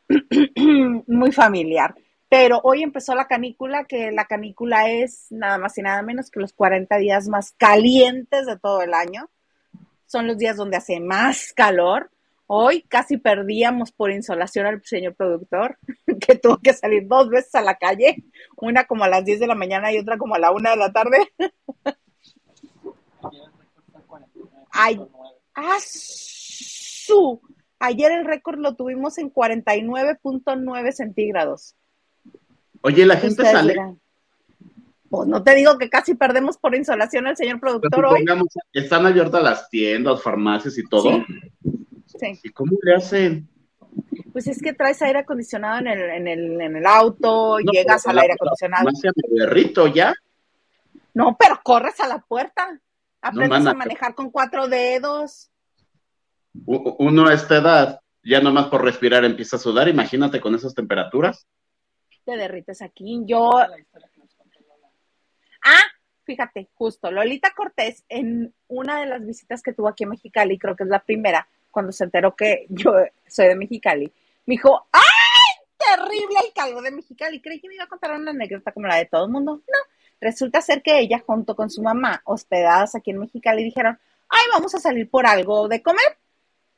muy 1.06 1.32
familiar. 1.32 1.94
Pero 2.28 2.60
hoy 2.64 2.82
empezó 2.82 3.14
la 3.14 3.26
canícula, 3.26 3.84
que 3.84 4.10
la 4.10 4.24
canícula 4.24 4.90
es 4.90 5.26
nada 5.30 5.58
más 5.58 5.76
y 5.76 5.82
nada 5.82 6.00
menos 6.00 6.30
que 6.30 6.40
los 6.40 6.54
40 6.54 6.96
días 6.96 7.28
más 7.28 7.52
calientes 7.58 8.46
de 8.46 8.58
todo 8.58 8.80
el 8.80 8.94
año. 8.94 9.28
Son 10.06 10.26
los 10.26 10.38
días 10.38 10.56
donde 10.56 10.78
hace 10.78 10.98
más 10.98 11.52
calor. 11.52 12.10
Hoy 12.46 12.82
casi 12.82 13.18
perdíamos 13.18 13.92
por 13.92 14.10
insolación 14.10 14.66
al 14.66 14.82
señor 14.82 15.14
productor, 15.14 15.78
que 16.26 16.34
tuvo 16.36 16.56
que 16.58 16.72
salir 16.72 17.06
dos 17.06 17.28
veces 17.28 17.54
a 17.54 17.60
la 17.60 17.76
calle, 17.76 18.24
una 18.56 18.84
como 18.84 19.04
a 19.04 19.08
las 19.08 19.24
10 19.24 19.40
de 19.40 19.46
la 19.46 19.54
mañana 19.54 19.92
y 19.92 19.98
otra 19.98 20.16
como 20.16 20.34
a 20.34 20.38
la 20.38 20.52
1 20.52 20.70
de 20.70 20.76
la 20.76 20.92
tarde. 20.92 21.18
Ay, 24.72 24.98
ah, 25.54 25.78
su. 27.04 27.40
Ayer 27.78 28.12
el 28.12 28.24
récord 28.24 28.58
lo 28.58 28.76
tuvimos 28.76 29.18
en 29.18 29.32
49.9 29.32 30.92
centígrados. 30.92 31.76
Oye, 32.82 33.06
la 33.06 33.16
gente 33.16 33.42
sale. 33.44 33.76
Pues 35.08 35.28
no 35.28 35.42
te 35.42 35.54
digo 35.54 35.76
que 35.76 35.90
casi 35.90 36.14
perdemos 36.14 36.56
por 36.56 36.74
insolación 36.74 37.26
al 37.26 37.36
señor 37.36 37.60
productor 37.60 38.06
hoy. 38.06 38.24
están 38.72 39.04
abiertas 39.04 39.42
las 39.42 39.68
tiendas, 39.68 40.22
farmacias 40.22 40.78
y 40.78 40.88
todo. 40.88 41.22
¿Y 42.42 42.48
cómo 42.50 42.72
le 42.82 42.94
hacen? 42.94 43.48
Pues 44.32 44.46
es 44.46 44.62
que 44.62 44.72
traes 44.72 45.02
aire 45.02 45.18
acondicionado 45.18 45.80
en 45.80 45.88
el, 45.88 46.00
en 46.02 46.28
el, 46.28 46.60
en 46.60 46.76
el 46.76 46.86
auto, 46.86 47.58
llegas 47.58 48.06
al 48.06 48.18
aire 48.18 48.34
acondicionado. 48.34 48.88
perrito 49.36 49.86
ya. 49.86 50.14
No, 51.12 51.36
pero 51.38 51.60
corres 51.62 52.00
a 52.00 52.08
la 52.08 52.18
puerta. 52.18 52.80
Aprendes 53.20 53.66
a 53.66 53.74
manejar 53.74 54.14
con 54.14 54.30
cuatro 54.30 54.66
dedos. 54.66 55.51
Uno 56.64 57.26
a 57.26 57.34
esta 57.34 57.56
edad, 57.56 58.00
ya 58.22 58.40
nomás 58.40 58.66
por 58.66 58.84
respirar 58.84 59.24
empieza 59.24 59.56
a 59.56 59.60
sudar, 59.60 59.88
imagínate 59.88 60.40
con 60.40 60.54
esas 60.54 60.74
temperaturas. 60.74 61.46
Te 62.24 62.36
derrites 62.36 62.82
aquí. 62.82 63.22
Yo. 63.24 63.50
Ah, 65.64 65.82
fíjate, 66.24 66.68
justo, 66.74 67.10
Lolita 67.10 67.52
Cortés, 67.54 68.04
en 68.08 68.54
una 68.68 69.00
de 69.00 69.06
las 69.06 69.24
visitas 69.24 69.62
que 69.62 69.72
tuvo 69.72 69.88
aquí 69.88 70.04
en 70.04 70.10
Mexicali, 70.10 70.58
creo 70.58 70.76
que 70.76 70.84
es 70.84 70.88
la 70.88 71.02
primera, 71.02 71.48
cuando 71.70 71.90
se 71.92 72.04
enteró 72.04 72.36
que 72.36 72.66
yo 72.68 72.92
soy 73.26 73.48
de 73.48 73.56
Mexicali, 73.56 74.12
me 74.46 74.54
dijo, 74.54 74.86
¡ay! 74.92 75.02
Terrible 75.76 76.36
el 76.46 76.52
calor 76.52 76.82
de 76.82 76.92
Mexicali. 76.92 77.40
Creí 77.40 77.60
que 77.60 77.68
me 77.68 77.74
iba 77.74 77.84
a 77.84 77.88
contar 77.88 78.12
una 78.12 78.30
anécdota 78.30 78.70
como 78.70 78.86
la 78.86 78.96
de 78.96 79.06
todo 79.06 79.24
el 79.24 79.32
mundo. 79.32 79.56
No, 79.56 79.78
resulta 80.20 80.60
ser 80.60 80.80
que 80.82 81.00
ella 81.00 81.22
junto 81.26 81.56
con 81.56 81.70
su 81.70 81.82
mamá, 81.82 82.22
hospedadas 82.24 82.94
aquí 82.94 83.10
en 83.10 83.18
Mexicali, 83.18 83.64
dijeron, 83.64 83.98
ay, 84.28 84.44
vamos 84.52 84.74
a 84.76 84.80
salir 84.80 85.10
por 85.10 85.26
algo 85.26 85.66
de 85.66 85.82
comer, 85.82 86.18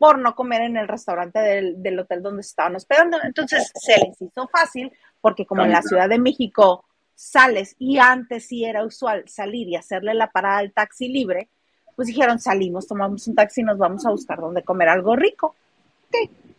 por 0.05 0.19
no 0.19 0.35
comer 0.35 0.61
en 0.61 0.77
el 0.77 0.87
restaurante 0.87 1.39
del, 1.39 1.99
hotel 1.99 2.23
donde 2.23 2.43
estaban 2.43 2.77
hospedando. 2.77 3.17
Entonces 3.23 3.73
se 3.75 3.93
les 3.93 4.21
hizo 4.21 4.47
fácil, 4.49 4.93
porque 5.23 5.47
como 5.47 5.63
en 5.63 5.71
la 5.71 5.81
Ciudad 5.81 6.11
de 6.11 6.19
México 6.19 6.85
sales 7.15 7.75
y 7.79 7.97
antes 7.97 8.47
sí 8.47 8.67
era 8.67 8.85
usual 8.85 9.27
salir 9.27 9.67
y 9.67 9.77
hacerle 9.77 10.13
la 10.13 10.31
parada 10.31 10.59
al 10.59 10.75
taxi 10.75 11.09
libre, 11.09 11.49
pues 11.97 12.09
dijeron, 12.09 12.39
salimos, 12.39 12.87
tomamos 12.87 13.27
un 13.29 13.35
taxi 13.35 13.63
y 13.63 13.65
nos 13.65 13.79
vamos 13.79 14.05
a 14.05 14.11
buscar 14.11 14.41
donde 14.41 14.63
comer 14.63 14.91
algo 14.91 15.17
rico. 15.17 15.57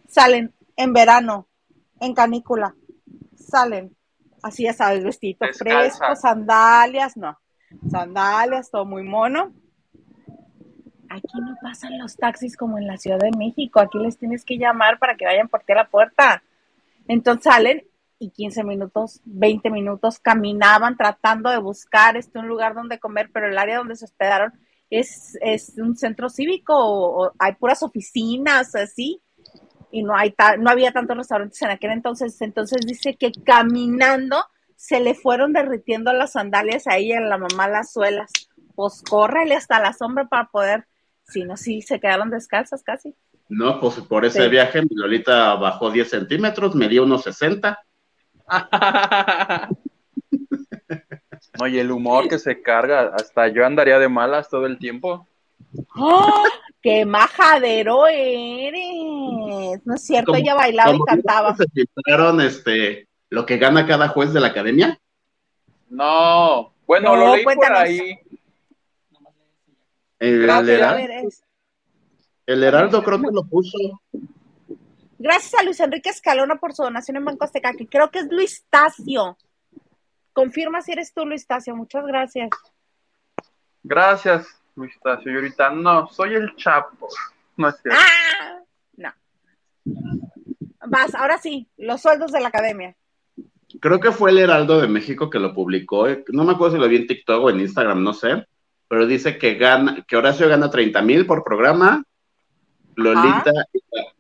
Salen 0.08 0.52
en 0.76 0.94
verano, 0.94 1.48
en 2.00 2.16
canícula, 2.16 2.74
salen, 3.36 3.96
así 4.42 4.64
ya 4.64 4.74
sabes, 4.74 5.04
vestido 5.04 5.46
fresco, 5.56 6.16
sandalias, 6.16 7.16
no, 7.16 7.38
sandalias, 7.92 8.72
todo 8.72 8.86
muy 8.86 9.04
mono. 9.04 9.54
Aquí 11.16 11.40
no 11.40 11.56
pasan 11.62 11.98
los 11.98 12.16
taxis 12.18 12.58
como 12.58 12.78
en 12.78 12.88
la 12.88 12.98
Ciudad 12.98 13.20
de 13.20 13.32
México, 13.38 13.80
aquí 13.80 13.98
les 14.00 14.18
tienes 14.18 14.44
que 14.44 14.58
llamar 14.58 15.00
para 15.00 15.16
que 15.16 15.26
vayan 15.26 15.48
por 15.48 15.64
ti 15.64 15.72
a 15.74 15.76
la 15.76 15.88
puerta. 15.88 16.44
Entonces 17.08 17.44
salen 17.44 17.86
y 18.20 18.30
15 18.32 18.64
minutos, 18.64 19.22
20 19.26 19.70
minutos 19.70 20.20
caminaban 20.20 20.98
tratando 20.98 21.50
de 21.50 21.58
buscar 21.58 22.18
este 22.18 22.40
un 22.40 22.48
lugar 22.48 22.74
donde 22.74 23.00
comer, 23.00 23.30
pero 23.34 23.48
el 23.48 23.58
área 23.58 23.78
donde 23.78 23.96
se 23.96 24.06
hospedaron 24.06 24.54
es, 24.90 25.38
un 25.78 25.96
centro 25.98 26.30
cívico, 26.30 26.74
o, 26.78 27.32
hay 27.40 27.54
puras 27.56 27.84
oficinas, 27.84 28.76
así. 28.76 29.22
y 29.92 30.04
no 30.04 30.16
hay 30.16 30.32
ta- 30.32 30.58
no 30.58 30.70
había 30.70 30.92
tantos 30.92 31.16
restaurantes 31.18 31.62
en 31.62 31.70
aquel 31.70 31.92
entonces, 31.92 32.42
entonces 32.42 32.82
dice 32.86 33.16
que 33.16 33.32
caminando 33.46 34.44
se 34.76 35.00
le 35.00 35.14
fueron 35.16 35.54
derritiendo 35.54 36.12
las 36.14 36.34
sandalias 36.34 36.88
a 36.88 36.98
ella 36.98 37.16
y 37.16 37.18
a 37.18 37.22
la 37.22 37.38
mamá 37.38 37.68
las 37.70 37.92
suelas. 37.94 38.30
Pues 38.76 39.02
córrele 39.10 39.56
hasta 39.56 39.80
la 39.80 39.94
sombra 39.94 40.26
para 40.28 40.50
poder, 40.50 40.86
si 41.28 41.44
no, 41.44 41.58
sí, 41.58 41.82
se 41.82 42.00
quedaron 42.00 42.30
descalzas 42.30 42.84
casi. 42.84 43.16
No, 43.50 43.80
pues 43.80 43.96
por 44.02 44.26
ese 44.26 44.44
Sí. 44.44 44.50
viaje 44.50 44.82
mi 44.82 44.88
Lolita 44.92 45.56
bajó 45.56 45.92
10 45.92 46.10
centímetros, 46.10 46.74
medía 46.76 47.02
unos 47.02 47.24
60. 47.24 47.80
No, 51.60 51.68
y 51.68 51.80
el 51.80 51.90
humor 51.92 52.28
que 52.28 52.38
se 52.38 52.62
carga, 52.62 53.12
hasta 53.16 53.48
yo 53.48 53.66
andaría 53.66 53.98
de 53.98 54.10
malas 54.10 54.50
todo 54.50 54.66
el 54.66 54.78
tiempo. 54.78 55.26
¡Oh! 55.96 56.44
¡Qué 56.82 57.06
majadero 57.06 58.08
eres! 58.08 59.82
No 59.86 59.96
es 59.96 60.04
cierto, 60.06 60.28
Como- 60.34 60.40
ella 60.40 60.54
bailaba 60.54 60.94
y 60.94 61.00
cantaba. 61.06 61.56
Se 61.56 61.66
filtraron 61.74 62.42
este, 62.42 63.08
lo 63.30 63.46
que 63.46 63.58
gana 63.58 63.88
cada 63.88 64.10
juez 64.10 64.34
de 64.34 64.42
la 64.42 64.48
academia. 64.48 65.00
No, 65.90 66.74
bueno, 66.86 67.16
No, 67.16 67.26
lo 67.26 67.36
leí 67.36 67.44
cuéntanos. 67.46 67.80
por 67.80 67.88
ahí. 67.88 68.20
El, 70.20 70.42
Gracias. 70.44 70.70
Heraldo, 70.70 71.30
el 72.46 72.64
Heraldo 72.64 73.04
creo 73.04 73.22
que 73.22 73.32
lo 73.32 73.44
puso. 73.44 73.78
Gracias 75.18 75.54
a 75.60 75.64
Luis 75.64 75.80
Enrique 75.80 76.10
Escalona 76.10 76.56
por 76.58 76.74
su 76.74 76.84
donación 76.84 77.18
en 77.18 77.26
Banco 77.26 77.46
Azteca, 77.46 77.74
que 77.74 77.88
creo 77.88 78.12
que 78.12 78.20
es 78.20 78.28
Luis 78.30 78.66
Tacio. 78.70 79.38
Confirma 80.34 80.82
si 80.82 80.92
eres 80.92 81.14
tú, 81.14 81.26
Luis 81.26 81.48
Tacio. 81.48 81.76
Muchas 81.76 82.06
gracias. 82.06 82.50
Gracias, 83.82 84.48
Luis 84.76 84.94
Tacio. 85.02 85.32
Y 85.32 85.36
ahorita, 85.36 85.70
no, 85.72 86.08
soy 86.10 86.36
el 86.36 86.56
Chapo. 86.56 87.08
No 87.58 87.70
es 87.70 87.76
cierto. 87.82 88.00
¡Ah! 88.02 88.60
No. 88.98 89.14
Vas, 90.88 91.16
ahora 91.16 91.38
sí, 91.38 91.68
los 91.78 92.02
sueldos 92.02 92.32
de 92.32 92.42
la 92.42 92.50
academia. 92.50 92.96
Creo 93.80 94.00
que 94.00 94.12
fue 94.12 94.32
el 94.32 94.38
Heraldo 94.38 94.80
de 94.80 94.88
México 94.88 95.30
que 95.30 95.40
lo 95.40 95.54
publicó. 95.54 96.08
No 96.30 96.44
me 96.44 96.52
acuerdo 96.52 96.76
si 96.76 96.82
lo 96.82 96.88
vi 96.88 96.98
en 96.98 97.08
TikTok 97.08 97.44
o 97.44 97.50
en 97.50 97.62
Instagram, 97.62 98.04
no 98.04 98.14
sé. 98.14 98.46
Pero 98.88 99.08
dice 99.08 99.38
que 99.38 99.56
gana, 99.56 100.04
que 100.08 100.16
Horacio 100.16 100.48
gana 100.48 100.70
30 100.70 101.02
mil 101.02 101.26
por 101.26 101.44
programa, 101.44 102.04
Lolita 102.96 103.52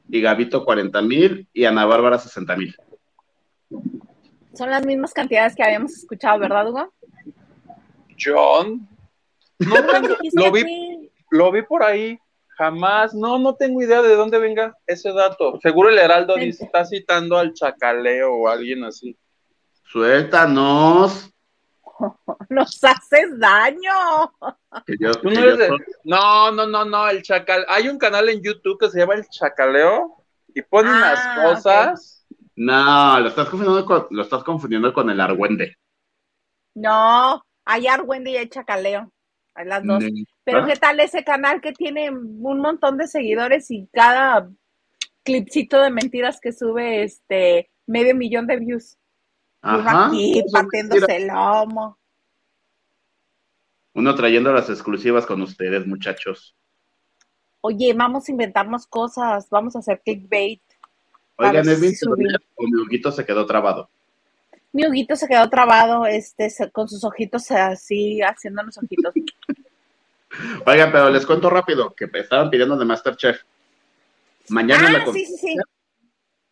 y 0.10 0.22
Gabito 0.22 0.66
40 0.66 1.02
mil 1.02 1.48
y 1.54 1.66
Ana 1.66 1.86
Bárbara 1.86 2.18
60 2.18 2.56
mil. 2.58 2.76
Son 4.54 4.70
las 4.70 4.86
mismas 4.86 5.14
cantidades 5.14 5.56
que 5.56 5.64
habíamos 5.64 5.94
escuchado, 5.94 6.40
¿verdad, 6.40 6.68
Hugo? 6.70 6.94
John. 8.20 8.88
No 9.60 9.76
lo 10.34 10.52
vi, 10.52 11.12
lo 11.32 11.52
vi 11.52 11.62
por 11.62 11.84
ahí. 11.84 12.18
Jamás, 12.58 13.14
no, 13.14 13.38
no 13.38 13.56
tengo 13.56 13.82
idea 13.82 14.02
de 14.02 14.16
dónde 14.16 14.40
venga 14.40 14.78
ese 14.88 15.12
dato. 15.12 15.60
Seguro 15.62 15.90
el 15.90 15.98
Heraldo 15.98 16.36
dice- 16.36 16.64
está 16.64 16.86
citando 16.86 17.38
al 17.38 17.54
Chacaleo 17.54 18.34
o 18.34 18.48
alguien 18.48 18.84
así. 18.86 19.18
Suéltanos. 19.84 21.32
Nos 22.50 22.84
haces 22.84 23.40
daño. 23.40 23.92
Que 24.86 24.96
yo- 25.00 25.12
Tú 25.14 25.30
que 25.30 25.36
no 25.36 25.42
yo 25.42 25.58
de- 25.58 25.70
No, 26.04 26.52
no, 26.52 26.68
no, 26.68 26.86
no, 26.86 27.08
el 27.10 27.22
Chacal. 27.24 27.66
Hay 27.70 27.88
un 27.88 27.98
canal 27.98 28.30
en 28.30 28.42
YouTube 28.44 28.80
que 28.80 28.90
se 28.90 29.00
llama 29.00 29.16
El 29.16 29.28
Chacaleo 29.30 30.24
y 30.54 30.62
pone 30.62 30.90
Ah, 30.92 30.98
unas 30.98 31.48
cosas. 31.64 32.28
No, 32.56 33.20
lo 33.20 33.28
estás 33.30 33.50
confundiendo 33.50 33.86
con, 33.86 34.08
lo 34.12 34.22
estás 34.22 34.44
confundiendo 34.44 34.94
con 34.94 35.10
el 35.10 35.20
Argüende. 35.20 35.78
No, 36.74 37.44
hay 37.66 37.88
Argüende 37.88 38.32
y 38.32 38.38
hay 38.38 38.50
Chacaleo. 38.50 39.12
Hay 39.54 39.66
las 39.66 39.86
dos. 39.86 40.04
Mm, 40.04 40.24
Pero 40.44 40.60
¿ah? 40.60 40.66
¿qué 40.68 40.76
tal 40.76 41.00
ese 41.00 41.24
canal 41.24 41.62
que 41.62 41.72
tiene 41.72 42.10
un 42.10 42.60
montón 42.60 42.98
de 42.98 43.08
seguidores 43.08 43.72
y 43.72 43.88
cada 43.94 44.50
clipcito 45.24 45.82
de 45.82 45.90
mentiras 45.92 46.40
que 46.42 46.52
sube 46.52 47.04
este 47.04 47.72
medio 47.88 48.16
millón 48.16 48.48
de 48.48 48.58
views? 48.58 48.98
Uno 49.66 49.80
Ajá. 49.80 50.08
aquí 50.08 50.42
Son 50.48 50.52
partiéndose 50.52 51.16
el 51.16 51.28
lomo. 51.28 51.98
Uno 53.94 54.14
trayendo 54.14 54.54
las 54.54 54.70
exclusivas 54.70 55.26
con 55.26 55.42
ustedes, 55.42 55.88
muchachos. 55.88 56.56
Oye, 57.62 57.94
vamos 57.94 58.28
a 58.28 58.32
inventarnos 58.32 58.86
cosas, 58.86 59.50
vamos 59.50 59.76
a 59.76 59.80
hacer 59.80 60.02
clickbait. 60.04 60.62
Oigan, 61.38 61.68
es 61.68 61.80
mi 61.80 62.82
Huguito 62.82 63.12
se 63.12 63.26
quedó 63.26 63.46
trabado. 63.46 63.90
Mi 64.72 64.86
Huguito 64.86 65.16
se 65.16 65.28
quedó 65.28 65.50
trabado, 65.50 66.06
este, 66.06 66.50
con 66.72 66.88
sus 66.88 67.04
ojitos 67.04 67.50
así, 67.52 68.22
haciéndonos 68.22 68.78
ojitos. 68.78 69.14
Oigan, 70.66 70.92
pero 70.92 71.10
les 71.10 71.26
cuento 71.26 71.50
rápido 71.50 71.96
que 71.96 72.08
estaban 72.14 72.50
pidiendo 72.50 72.78
de 72.78 72.86
Masterchef. 72.86 73.42
Mañana, 74.50 74.92
la 74.92 75.00
ah, 75.00 75.06
sí, 75.12 75.26
sí, 75.26 75.38
sí. 75.38 75.58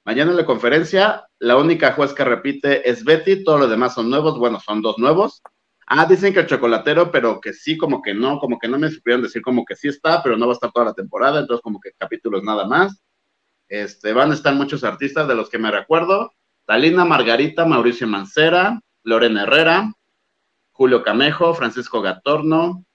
Mañana 0.06 0.32
en 0.32 0.38
la 0.38 0.46
conferencia, 0.46 1.28
la 1.39 1.58
única 1.58 1.94
juez 1.94 2.13
que 2.13 2.24
repite 2.24 2.89
es 2.89 3.04
Betty, 3.04 3.44
todos 3.44 3.60
los 3.60 3.70
demás 3.70 3.94
son 3.94 4.10
nuevos, 4.10 4.38
bueno, 4.38 4.60
son 4.60 4.82
dos 4.82 4.98
nuevos. 4.98 5.42
Ah, 5.88 6.06
dicen 6.06 6.34
que 6.34 6.42
el 6.42 6.48
chocolatero, 6.48 7.12
pero 7.12 7.42
que 7.42 7.54
sí, 7.54 7.78
como 7.78 8.02
que 8.02 8.13
no, 8.13 8.39
como 8.39 8.58
que 8.58 8.68
no 8.68 8.80
me 8.80 8.89
supieron 8.89 9.22
decir 9.22 9.42
como 9.42 9.66
que 9.66 9.76
sí 9.76 9.89
está, 9.89 10.24
pero 10.24 10.38
no 10.38 10.48
va 10.48 10.54
a 10.54 10.56
estar 10.56 10.72
toda 10.72 10.86
la 10.88 10.94
temporada, 10.94 11.42
entonces 11.42 11.62
como 11.62 11.80
que 11.80 11.92
capítulos 11.98 12.44
nada 12.44 12.66
más. 12.66 13.02
Este, 13.68 14.13
van 14.13 14.32
a 14.32 14.34
estar 14.36 14.54
muchos 14.56 14.84
artistas 14.84 15.28
de 15.28 15.36
los 15.36 15.50
que 15.50 15.58
me 15.58 15.72
recuerdo. 15.72 16.32
Talina 16.66 17.06
Margarita, 17.06 17.66
Mauricio 17.66 18.08
Mancera, 18.08 18.80
Lorena 19.04 19.44
Herrera, 19.44 19.94
Julio 20.72 21.04
Camejo, 21.04 21.54
Francisco 21.54 22.02
Gatorno, 22.02 22.86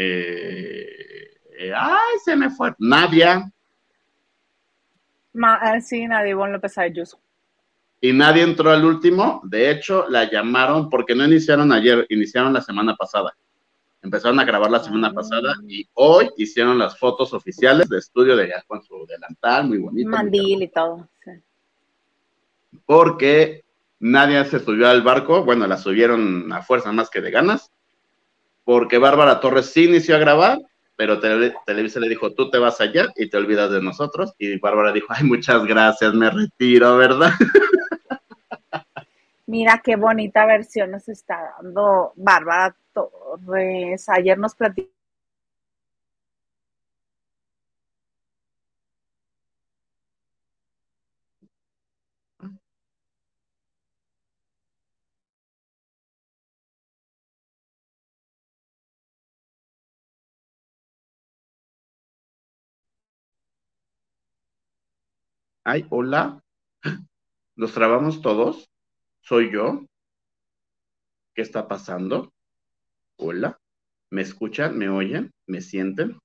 eh, 0.00 1.40
eh, 1.58 1.72
ay, 1.74 2.18
se 2.24 2.36
me 2.36 2.50
fue, 2.50 2.72
Nadia, 2.78 3.50
Ma- 5.32 5.58
ah, 5.60 5.80
sí, 5.80 6.06
nadie, 6.06 6.30
Ivonne 6.30 6.52
López 6.54 6.76
Ayuso. 6.78 7.20
y 8.00 8.12
nadie 8.12 8.42
entró 8.42 8.70
al 8.70 8.84
último. 8.84 9.40
De 9.44 9.70
hecho, 9.70 10.06
la 10.08 10.30
llamaron 10.30 10.88
porque 10.88 11.14
no 11.14 11.24
iniciaron 11.24 11.72
ayer, 11.72 12.06
iniciaron 12.10 12.52
la 12.52 12.60
semana 12.62 12.94
pasada. 12.96 13.36
Empezaron 14.00 14.38
a 14.38 14.44
grabar 14.44 14.70
la 14.70 14.78
semana 14.78 15.08
Ah. 15.08 15.12
pasada 15.14 15.54
y 15.66 15.88
hoy 15.94 16.30
hicieron 16.36 16.78
las 16.78 16.96
fotos 16.98 17.32
oficiales 17.34 17.88
de 17.88 17.98
estudio 17.98 18.36
de 18.36 18.44
ella 18.46 18.62
con 18.68 18.82
su 18.82 19.04
delantal, 19.06 19.66
muy 19.66 19.78
bonito. 19.78 20.08
Mandil 20.08 20.62
y 20.62 20.68
todo. 20.68 21.08
sí. 21.24 21.30
porque 22.86 23.64
nadie 23.98 24.44
se 24.44 24.60
subió 24.60 24.88
al 24.88 25.02
barco, 25.02 25.44
bueno, 25.44 25.66
la 25.66 25.76
subieron 25.76 26.52
a 26.52 26.62
fuerza 26.62 26.92
más 26.92 27.10
que 27.10 27.20
de 27.20 27.30
ganas, 27.30 27.72
porque 28.64 28.98
Bárbara 28.98 29.40
Torres 29.40 29.66
sí 29.72 29.84
inició 29.86 30.16
a 30.16 30.18
grabar, 30.18 30.58
pero 30.98 31.20
Tele- 31.20 31.54
Televisa 31.64 32.00
le 32.00 32.08
dijo, 32.08 32.32
tú 32.34 32.50
te 32.50 32.58
vas 32.58 32.80
allá 32.80 33.06
y 33.14 33.30
te 33.30 33.36
olvidas 33.36 33.70
de 33.70 33.80
nosotros, 33.80 34.34
y 34.36 34.58
Bárbara 34.58 34.92
dijo, 34.92 35.06
ay, 35.10 35.22
muchas 35.22 35.64
gracias, 35.64 36.12
me 36.12 36.28
retiro, 36.28 36.96
¿verdad? 36.96 37.30
Mira 39.46 39.80
qué 39.82 39.94
bonita 39.94 40.44
versión 40.44 40.90
nos 40.90 41.08
está 41.08 41.54
dando 41.62 42.12
Bárbara 42.16 42.76
Torres. 42.92 44.08
Ayer 44.08 44.36
nos 44.36 44.56
platicó. 44.56 44.90
Ay, 65.70 65.84
hola, 65.90 66.42
¿los 67.54 67.74
trabamos 67.74 68.22
todos? 68.22 68.70
¿Soy 69.20 69.52
yo? 69.52 69.84
¿Qué 71.34 71.42
está 71.42 71.68
pasando? 71.68 72.32
Hola, 73.18 73.60
¿me 74.08 74.22
escuchan? 74.22 74.78
¿Me 74.78 74.88
oyen? 74.88 75.30
¿Me 75.46 75.60
sienten? 75.60 76.18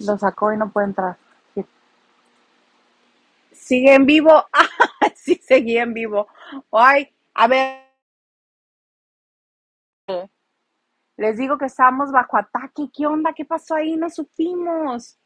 Lo 0.00 0.16
sacó 0.16 0.52
y 0.52 0.56
no 0.56 0.70
puede 0.70 0.88
entrar. 0.88 1.16
Sigue 3.52 3.94
en 3.94 4.06
vivo. 4.06 4.44
Sí, 5.14 5.38
seguía 5.46 5.82
en 5.82 5.92
vivo. 5.92 6.26
Ay, 6.72 7.12
a 7.34 7.48
ver. 7.48 7.82
Les 11.18 11.36
digo 11.36 11.58
que 11.58 11.66
estamos 11.66 12.10
bajo 12.10 12.38
ataque. 12.38 12.88
¿Qué 12.94 13.06
onda? 13.06 13.34
¿Qué 13.34 13.44
pasó 13.44 13.74
ahí? 13.74 13.96
No 13.96 14.08
supimos. 14.08 15.18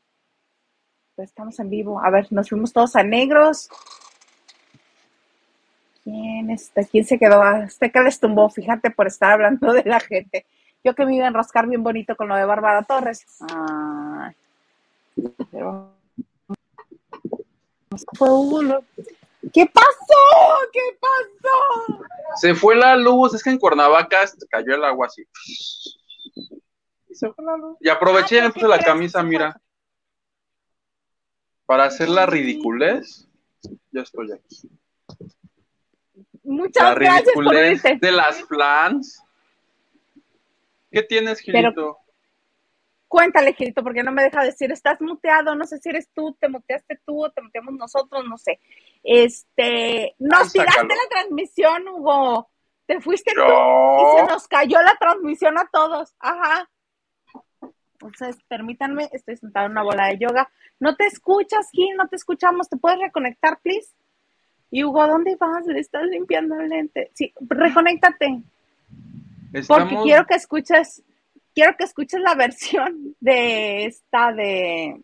Estamos 1.17 1.61
en 1.61 1.71
vivo. 1.71 2.03
A 2.03 2.11
ver, 2.11 2.27
nos 2.33 2.49
fuimos 2.49 2.73
todos 2.73 2.97
a 2.97 3.05
negros. 3.05 3.69
¿Quién 6.03 6.51
está? 6.51 6.83
¿Quién 6.85 7.05
se 7.05 7.19
quedó? 7.19 7.45
Este 7.59 7.93
que 7.93 8.01
les 8.01 8.19
tumbó, 8.19 8.49
fíjate, 8.51 8.91
por 8.91 9.07
estar 9.07 9.33
hablando 9.33 9.73
de 9.73 9.85
la 9.85 10.01
gente. 10.01 10.47
Yo 10.83 10.95
que 10.97 11.07
me 11.07 11.15
iba 11.15 11.27
a 11.27 11.29
enroscar 11.29 11.69
bien 11.69 11.85
bonito 11.85 12.17
con 12.17 12.27
lo 12.27 12.35
de 12.35 12.45
Bárbara 12.45 12.83
Torres. 12.83 13.25
Ay. 13.55 14.35
Pero... 15.51 15.93
Fue 18.17 18.29
uno. 18.33 18.83
¿Qué 19.53 19.67
pasó? 19.67 20.69
¿Qué 20.73 20.81
pasó? 21.01 22.05
Se 22.37 22.55
fue 22.55 22.75
la 22.77 22.97
luz, 22.97 23.35
es 23.35 23.43
que 23.43 23.51
en 23.51 23.59
Cuernavaca 23.59 24.25
cayó 24.49 24.75
el 24.75 24.85
agua 24.85 25.07
así. 25.09 25.25
Y 27.09 27.15
se 27.15 27.31
fue 27.33 27.45
la 27.45 27.57
luz. 27.57 27.77
Y 27.81 27.89
aproveché 27.89 28.37
y 28.37 28.39
Ah, 28.39 28.43
me 28.45 28.49
¿por 28.49 28.55
puse 28.55 28.67
qué 28.67 28.71
la 28.71 28.79
camisa, 28.79 29.23
mira. 29.23 29.61
Para 31.67 31.85
hacer 31.85 32.09
la 32.09 32.25
ridiculez, 32.27 33.29
ya 33.91 34.01
estoy 34.03 34.33
aquí. 34.33 34.71
Muchas 36.45 36.83
La 36.83 36.95
gracias 36.95 37.25
ridiculez 37.35 37.83
de 38.01 38.13
las 38.13 38.43
plans. 38.45 39.23
¿Qué 40.91 41.03
tienes, 41.03 41.43
Pero- 41.45 41.59
Gilito? 41.71 41.99
Cuéntale, 43.13 43.53
Gilito, 43.53 43.83
porque 43.83 44.03
no 44.03 44.11
me 44.11 44.23
deja 44.23 44.43
decir, 44.43 44.73
estás 44.73 44.99
muteado, 45.03 45.55
no 45.55 45.67
sé 45.67 45.77
si 45.77 45.91
eres 45.91 46.09
tú, 46.15 46.35
te 46.41 46.49
muteaste 46.49 46.99
tú 47.05 47.27
o 47.27 47.31
te 47.31 47.43
muteamos 47.43 47.75
nosotros, 47.75 48.25
no 48.27 48.39
sé. 48.39 48.59
Este, 49.03 50.15
nos 50.19 50.45
Ay, 50.45 50.51
tiraste 50.53 50.73
sácalo. 50.81 50.89
la 50.95 51.09
transmisión, 51.11 51.89
Hugo. 51.89 52.49
Te 52.87 53.03
fuiste 53.03 53.33
tú 53.35 53.43
y 53.43 54.19
se 54.19 54.33
nos 54.33 54.49
cayó 54.49 54.81
la 54.81 54.97
transmisión 54.99 55.59
a 55.59 55.69
todos. 55.71 56.15
Ajá. 56.21 56.71
Entonces, 58.01 58.39
permítanme, 58.49 59.11
estoy 59.13 59.37
sentada 59.37 59.67
en 59.67 59.73
una 59.73 59.83
bola 59.83 60.07
de 60.07 60.17
yoga. 60.17 60.51
No 60.81 60.97
te 60.97 61.05
escuchas, 61.05 61.69
Gil, 61.71 61.95
no 61.99 62.09
te 62.09 62.17
escuchamos. 62.17 62.71
¿Te 62.71 62.79
puedes 62.79 62.99
reconectar, 62.99 63.61
please? 63.61 63.93
Y 64.71 64.85
Hugo, 64.85 65.07
¿dónde 65.07 65.37
vas? 65.37 65.67
Le 65.67 65.81
estás 65.81 66.05
limpiando 66.05 66.59
el 66.59 66.71
lente. 66.71 67.11
Sí, 67.13 67.35
reconéctate. 67.43 68.41
Porque 69.53 69.59
Estamos- 69.59 70.03
quiero 70.03 70.25
que 70.27 70.35
escuches, 70.35 71.03
quiero 71.55 71.77
que 71.77 71.85
escuches 71.85 72.21
la 72.21 72.35
versión 72.35 73.17
de 73.21 73.87
esta 73.87 74.33
de 74.33 75.03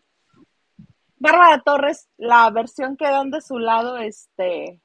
Bárbara 1.17 1.61
Torres, 1.61 2.07
la 2.17 2.49
versión 2.49 2.97
que 2.97 3.05
dan 3.05 3.31
de 3.31 3.41
su 3.41 3.59
lado, 3.59 3.97
este, 3.97 4.79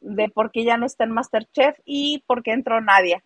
de 0.00 0.28
por 0.28 0.50
qué 0.50 0.64
ya 0.64 0.76
no 0.76 0.86
está 0.86 1.04
en 1.04 1.12
Masterchef 1.12 1.78
y 1.84 2.24
por 2.26 2.42
qué 2.42 2.52
entró 2.52 2.80
Nadia. 2.80 3.22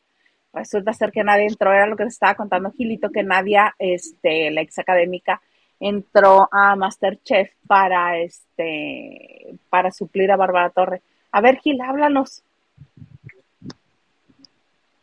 Resulta 0.52 0.92
ser 0.94 1.12
que 1.12 1.22
Nadia 1.22 1.46
entró, 1.46 1.72
era 1.72 1.86
lo 1.86 1.96
que 1.96 2.04
te 2.04 2.08
estaba 2.08 2.34
contando 2.34 2.72
Gilito, 2.72 3.10
que 3.10 3.22
Nadia, 3.22 3.74
este, 3.78 4.50
la 4.50 4.62
ex 4.62 4.78
académica, 4.78 5.40
entró 5.78 6.48
a 6.50 6.74
Masterchef 6.76 7.52
para 7.66 8.18
este, 8.18 9.54
para 9.68 9.90
suplir 9.90 10.32
a 10.32 10.36
Bárbara 10.36 10.70
Torres. 10.70 11.02
A 11.30 11.40
ver, 11.40 11.58
Gil, 11.58 11.80
háblanos. 11.82 12.42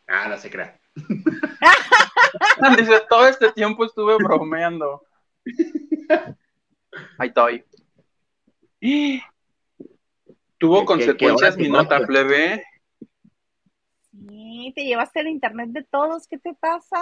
Ah, 0.07 0.28
no 0.28 0.38
se 0.38 0.49
crea. 0.49 0.82
Dice, 2.78 3.02
todo 3.10 3.28
este 3.28 3.52
tiempo 3.52 3.86
estuve 3.86 4.16
bromeando. 4.18 5.02
Ahí 7.18 7.30
estoy. 7.30 7.64
Tuvo 10.58 10.80
¿Qué- 10.80 10.82
qué- 10.82 10.86
consecuencias 10.86 11.56
qué 11.56 11.64
mi 11.64 11.70
nota 11.70 12.00
plebe. 12.06 12.64
Sí, 14.12 14.72
te 14.76 14.86
llevaste 14.86 15.20
el 15.22 15.28
internet 15.28 15.70
de 15.70 15.84
todos, 15.84 16.28
¿qué 16.28 16.38
te 16.38 16.54
pasa? 16.54 16.98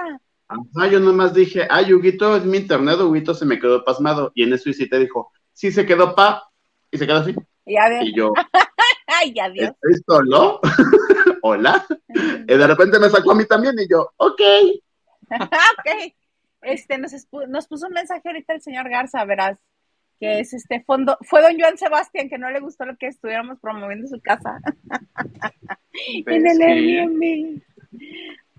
Ajá, 0.47 0.87
yo 0.89 0.99
nomás 0.99 1.33
dije, 1.33 1.67
ay, 1.69 1.93
Huguito, 1.93 2.35
es 2.35 2.43
mi 2.45 2.57
internet, 2.57 2.99
Huguito 2.99 3.33
se 3.33 3.45
me 3.45 3.59
quedó 3.59 3.83
pasmado. 3.83 4.31
Y 4.35 4.43
en 4.43 4.53
eso 4.53 4.69
te 4.89 4.99
dijo, 4.99 5.31
sí 5.53 5.71
se 5.71 5.85
quedó 5.85 6.15
pa, 6.15 6.43
y 6.89 6.97
se 6.97 7.05
quedó 7.07 7.17
así. 7.19 7.35
Y. 7.65 8.03
Y 8.03 8.15
yo, 8.15 8.33
Ay, 9.07 9.33
adiós. 9.39 9.71
¿estoy 9.81 10.01
solo? 10.07 10.59
Hola. 11.41 11.85
Y 12.07 12.57
de 12.57 12.67
repente 12.67 12.99
me 12.99 13.09
sacó 13.09 13.31
a 13.31 13.35
mí 13.35 13.45
también, 13.45 13.75
y 13.79 13.87
yo, 13.89 14.11
ok. 14.17 14.41
ok. 15.31 16.13
Este, 16.61 16.97
nos, 16.97 17.11
nos 17.47 17.67
puso 17.67 17.87
un 17.87 17.93
mensaje 17.93 18.21
ahorita 18.25 18.53
el 18.53 18.61
señor 18.61 18.89
Garza, 18.89 19.23
verás, 19.25 19.57
que 20.19 20.39
es 20.39 20.53
este 20.53 20.83
fondo, 20.83 21.17
fue 21.21 21.41
don 21.41 21.59
Joan 21.59 21.77
Sebastián, 21.77 22.29
que 22.29 22.37
no 22.37 22.51
le 22.51 22.59
gustó 22.59 22.85
lo 22.85 22.95
que 22.95 23.07
estuviéramos 23.07 23.59
promoviendo 23.59 24.07
su 24.07 24.21
casa 24.21 24.59
en 26.27 26.47
el 26.47 26.57
Sí. 26.57 26.63
Airbnb. 26.63 27.61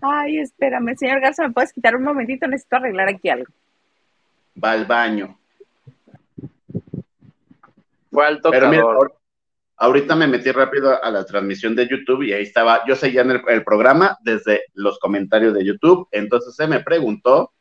Ay, 0.01 0.39
espérame, 0.39 0.97
señor 0.97 1.21
Garza, 1.21 1.47
¿me 1.47 1.55
puedes 1.55 1.73
quitar 1.73 1.95
un 1.95 2.03
momentito? 2.03 2.49
Necesito 2.49 2.77
arreglar 2.77 3.09
aquí 3.09 3.29
algo. 3.29 3.53
Va 4.63 4.73
al 4.73 4.85
baño. 4.85 5.39
Fue 8.11 8.27
al 8.27 8.41
Pero 8.41 8.69
mira, 8.69 8.83
tocador. 8.83 9.17
Ahorita 9.83 10.15
me 10.15 10.29
metí 10.29 10.51
rápido 10.53 11.03
a 11.03 11.11
la 11.11 11.25
transmisión 11.25 11.75
de 11.75 11.89
YouTube 11.89 12.23
y 12.23 12.33
ahí 12.33 12.45
estaba, 12.45 12.83
yo 12.87 12.95
seguía 12.95 13.23
en 13.23 13.33
el, 13.33 13.43
el 13.49 13.65
programa 13.65 14.17
desde 14.23 14.63
los 14.75 14.99
comentarios 15.01 15.55
de 15.55 15.65
YouTube, 15.65 16.07
entonces 16.13 16.55
se 16.55 16.67
me 16.69 16.81
preguntó 16.81 17.53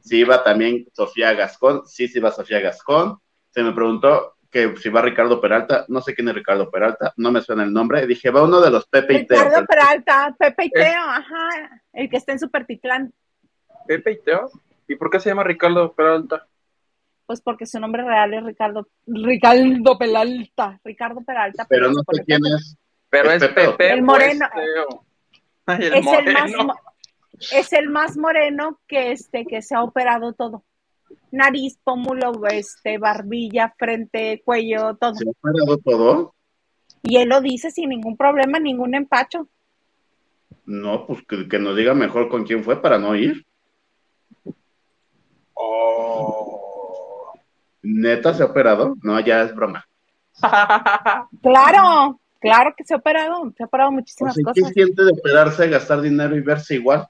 si 0.00 0.18
iba 0.18 0.42
también 0.44 0.86
Sofía 0.92 1.32
Gascón, 1.34 1.82
sí, 1.86 2.06
sí 2.08 2.18
iba 2.18 2.30
Sofía 2.30 2.60
Gascón, 2.60 3.18
se 3.50 3.62
me 3.62 3.72
preguntó 3.72 4.36
que 4.50 4.72
si 4.76 4.88
va 4.88 5.02
Ricardo 5.02 5.40
Peralta, 5.40 5.84
no 5.88 6.00
sé 6.00 6.14
quién 6.14 6.28
es 6.28 6.34
Ricardo 6.36 6.70
Peralta, 6.70 7.12
no 7.16 7.32
me 7.32 7.40
suena 7.40 7.64
el 7.64 7.72
nombre, 7.72 8.06
dije, 8.06 8.30
va 8.30 8.44
uno 8.44 8.60
de 8.60 8.70
los 8.70 8.86
Pepe 8.86 9.14
y 9.14 9.26
Teo. 9.26 9.42
Ricardo 9.42 9.66
Peralta, 9.66 10.36
Pepe 10.38 10.64
y 10.66 10.70
Es- 10.72 10.72
Teo, 10.84 11.00
ajá, 11.02 11.80
el 11.92 12.08
que 12.08 12.16
está 12.16 12.32
en 12.32 12.38
Supertitlán. 12.38 13.12
Pepe 13.88 14.12
y 14.12 14.22
Teo. 14.22 14.48
¿Y 14.86 14.94
por 14.94 15.10
qué 15.10 15.18
se 15.18 15.28
llama 15.30 15.42
Ricardo 15.42 15.92
Peralta? 15.92 16.46
Pues 17.26 17.40
porque 17.40 17.66
su 17.66 17.80
nombre 17.80 18.02
real 18.04 18.34
es 18.34 18.44
Ricardo, 18.44 18.86
Ricardo 19.06 19.96
Peralta, 19.98 20.78
Ricardo 20.84 21.22
Peralta. 21.22 21.66
pero 21.68 21.88
no 21.88 22.00
sé 22.12 22.24
quién 22.24 22.40
es. 22.44 22.76
Pero 23.08 23.30
Es 23.30 23.42
es 23.42 23.48
Pepe. 23.48 23.70
Pepe. 23.70 23.92
El 23.92 24.02
moreno. 24.02 24.46
es 24.46 24.62
Teo. 24.62 25.04
Ay, 25.66 25.78
el 25.86 25.94
es 25.94 26.06
el 26.06 26.32
más 26.34 26.52
es 27.52 27.72
el 27.72 27.88
más 27.90 28.16
moreno 28.16 28.78
que 28.86 29.12
este 29.12 29.44
que 29.46 29.62
se 29.62 29.74
ha 29.74 29.82
operado 29.82 30.34
todo 30.34 30.62
nariz 31.32 31.78
pómulo 31.82 32.32
este 32.48 32.96
barbilla 32.98 33.74
frente 33.76 34.40
cuello 34.44 34.94
todo 34.96 35.14
¿Se 35.14 35.28
ha 35.28 35.32
parado 35.40 35.78
todo? 35.78 36.34
y 37.02 37.16
él 37.16 37.28
lo 37.30 37.40
dice 37.40 37.70
sin 37.72 37.88
ningún 37.88 38.16
problema 38.16 38.58
ningún 38.60 38.94
empacho 38.94 39.48
No, 40.64 41.06
pues 41.06 41.22
que, 41.26 41.48
que 41.48 41.58
nos 41.58 41.76
diga 41.76 41.92
mejor 41.94 42.28
con 42.28 42.44
quién 42.44 42.62
fue 42.62 42.80
para 42.80 42.98
no 42.98 43.14
ir. 43.16 43.44
Oh. 45.54 46.53
¿Neta 47.84 48.32
se 48.32 48.42
ha 48.42 48.46
operado? 48.46 48.96
No, 49.02 49.20
ya 49.20 49.42
es 49.42 49.54
broma. 49.54 49.86
claro 51.42 52.18
claro 52.40 52.74
que 52.76 52.82
se 52.82 52.92
ha 52.92 52.96
operado 52.96 53.52
se 53.56 53.62
ha 53.62 53.66
operado 53.66 53.90
O 53.90 53.92
muchísimas 53.92 54.34
sea, 54.34 54.42
¿qué 54.52 54.60
cosas 54.60 54.74
siente 54.74 55.04
de 55.04 55.12
operarse, 55.12 55.68
gastar 55.68 56.00
dinero 56.00 56.34
y 56.34 56.40
verse 56.40 56.74
igual? 56.74 57.08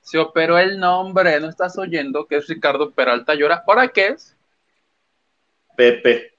Se 0.00 0.18
operó 0.18 0.56
el 0.56 0.78
nombre, 0.78 1.40
¿no 1.40 1.48
estás 1.48 1.76
oyendo 1.78 2.26
que 2.26 2.36
es 2.36 2.46
Ricardo 2.46 2.92
Peralta 2.92 3.34
llora? 3.34 3.64
¿Ahora 3.66 3.88
qué 3.88 4.08
es? 4.08 4.36
Pepe. 5.76 6.32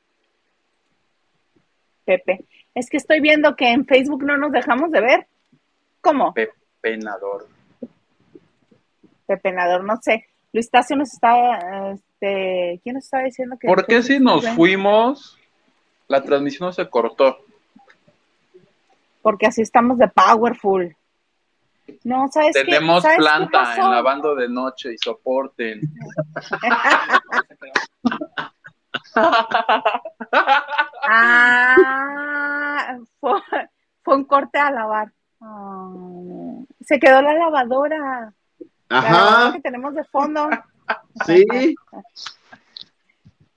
Pepe 2.05 2.45
es 2.73 2.89
que 2.89 2.97
estoy 2.97 3.19
viendo 3.19 3.55
que 3.55 3.69
en 3.69 3.85
Facebook 3.85 4.23
no 4.23 4.37
nos 4.37 4.51
dejamos 4.51 4.91
de 4.91 5.01
ver 5.01 5.27
cómo 5.99 6.33
Penador. 6.79 7.47
Pepenador 9.27 9.83
no 9.83 9.97
sé 10.01 10.25
Luis 10.53 10.69
Tacio 10.69 10.95
nos 10.95 11.13
está 11.13 11.95
este 12.21 12.79
quién 12.83 12.95
nos 12.95 13.05
está 13.05 13.19
diciendo 13.23 13.57
que 13.59 13.67
¿Por 13.67 13.85
qué 13.85 14.01
si 14.03 14.19
nos 14.19 14.47
fuimos, 14.49 15.37
la 16.07 16.21
transmisión 16.23 16.67
no 16.67 16.73
se 16.73 16.87
cortó? 16.89 17.37
porque 19.21 19.45
así 19.45 19.61
estamos 19.61 19.99
de 19.99 20.07
powerful. 20.07 20.95
No, 22.03 22.27
¿sabes 22.31 22.55
qué? 22.55 22.63
Tenemos 22.63 23.03
¿Sabes 23.03 23.17
qué 23.17 23.21
planta 23.21 23.59
pasó? 23.59 23.81
en 23.81 23.91
lavando 23.91 24.33
de 24.35 24.49
noche 24.49 24.93
y 24.93 24.97
soporten. 24.97 25.81
Ah, 31.03 32.97
fue, 33.19 33.41
fue 34.03 34.15
un 34.15 34.25
corte 34.25 34.57
a 34.57 34.71
lavar. 34.71 35.11
Ah, 35.39 35.91
se 36.81 36.99
quedó 36.99 37.21
la 37.21 37.33
lavadora. 37.33 38.33
La 38.89 39.01
lavadora 39.01 39.43
Ajá, 39.43 39.53
que 39.53 39.61
tenemos 39.61 39.93
de 39.93 40.03
fondo. 40.05 40.49
Sí. 41.25 41.75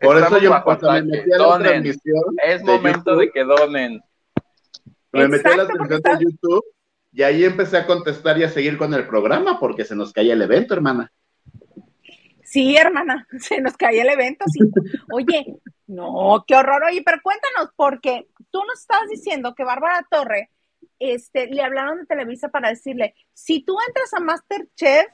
Por 0.01 0.19
eso 0.19 0.39
yo 0.39 0.51
cuando 0.65 0.93
me 0.93 1.03
metí 1.03 1.33
a 1.33 1.39
la 1.39 1.45
Donen. 1.45 1.69
transmisión, 1.69 2.23
Es 2.45 2.61
de 2.65 2.73
momento 2.73 3.11
YouTube. 3.13 3.21
de 3.21 3.31
que 3.33 3.45
donen. 3.45 4.03
me 5.13 5.29
metí 5.29 5.49
a 5.49 5.57
la 5.57 5.67
transmisión 5.67 6.03
de 6.19 6.25
YouTube 6.25 6.65
y 7.13 7.23
ahí 7.23 7.45
empecé 7.45 7.79
a 7.79 7.87
contestar 7.87 8.37
y 8.39 8.43
a 8.45 8.49
seguir 8.51 8.77
con 8.77 8.93
el 8.93 9.07
programa 9.07 9.59
porque 9.61 9.85
se 9.85 9.95
nos 9.95 10.13
caía 10.13 10.35
el 10.35 10.43
evento, 10.43 10.75
hermana. 10.75 11.11
Sí, 12.43 12.77
hermana, 12.77 13.27
se 13.41 13.61
nos 13.61 13.77
caía 13.77 14.03
el 14.03 14.09
evento. 14.11 14.45
Sí. 14.53 14.61
Oye, 15.13 15.57
no, 15.87 16.45
qué 16.47 16.55
horror. 16.57 16.83
Oye, 16.85 17.03
pero 17.05 17.19
cuéntanos, 17.23 17.71
porque 17.77 18.29
tú 18.51 18.61
nos 18.67 18.81
estabas 18.81 19.09
diciendo 19.09 19.55
que 19.55 19.65
Bárbara 19.65 20.07
Torre, 20.11 20.51
este, 20.99 21.47
le 21.49 21.63
hablaron 21.63 21.99
de 22.01 22.07
Televisa 22.07 22.49
para 22.51 22.69
decirle, 22.71 23.15
si 23.33 23.65
tú 23.65 23.77
entras 23.89 24.13
a 24.15 24.21
Masterchef, 24.21 25.07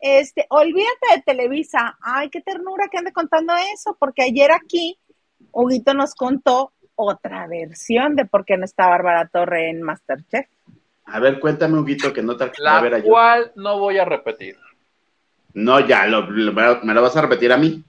este, 0.00 0.46
olvídate 0.50 1.16
de 1.16 1.22
Televisa. 1.22 1.98
Ay, 2.00 2.30
qué 2.30 2.40
ternura 2.40 2.88
que 2.90 2.98
ande 2.98 3.12
contando 3.12 3.54
eso, 3.72 3.96
porque 3.98 4.22
ayer 4.22 4.50
aquí 4.52 4.98
Huguito 5.52 5.94
nos 5.94 6.14
contó 6.14 6.72
otra 6.94 7.46
versión 7.46 8.16
de 8.16 8.24
por 8.24 8.44
qué 8.44 8.56
no 8.56 8.64
está 8.64 8.88
Bárbara 8.88 9.28
Torre 9.28 9.70
en 9.70 9.82
Masterchef. 9.82 10.46
A 11.06 11.20
ver, 11.20 11.38
cuéntame, 11.38 11.78
Huguito, 11.78 12.12
que 12.12 12.22
no 12.22 12.36
te 12.36 12.50
La 12.58 12.80
ver, 12.80 13.02
cual 13.04 13.52
no 13.54 13.78
voy 13.78 13.98
a 13.98 14.04
repetir. 14.04 14.56
No, 15.54 15.80
ya, 15.80 16.04
me 16.04 16.94
lo 16.94 17.02
vas 17.02 17.16
a 17.16 17.22
repetir 17.22 17.52
a 17.52 17.56
mí. 17.56 17.82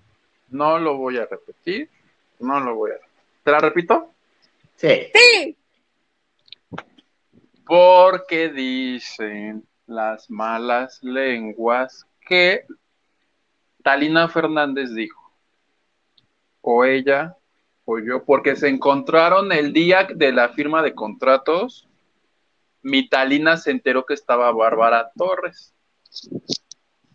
No 0.49 0.77
lo 0.77 0.97
voy 0.97 1.17
a 1.17 1.25
repetir. 1.25 1.89
No 2.39 2.59
lo 2.59 2.75
voy 2.75 2.91
a 2.91 2.93
repetir. 2.93 3.11
¿Te 3.43 3.51
la 3.51 3.59
repito? 3.59 4.11
Sí. 4.75 5.07
Sí. 5.13 5.57
Porque 7.65 8.49
dicen 8.49 9.67
las 9.88 10.29
malas 10.29 11.01
lenguas 11.01 12.05
que 12.21 12.65
Talina 13.83 14.27
Fernández 14.27 14.93
dijo, 14.93 15.31
o 16.61 16.83
ella 16.83 17.38
o 17.85 17.99
yo, 17.99 18.25
porque 18.25 18.57
se 18.57 18.67
encontraron 18.67 19.51
el 19.53 19.71
día 19.71 20.07
de 20.13 20.33
la 20.33 20.49
firma 20.49 20.81
de 20.83 20.93
contratos, 20.93 21.88
mi 22.81 23.07
Talina 23.07 23.55
se 23.55 23.71
enteró 23.71 24.05
que 24.05 24.13
estaba 24.13 24.51
Bárbara 24.51 25.11
Torres 25.15 25.73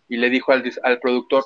y 0.09 0.17
le 0.17 0.31
dijo 0.31 0.51
al, 0.51 0.63
al 0.83 0.99
productor, 0.99 1.45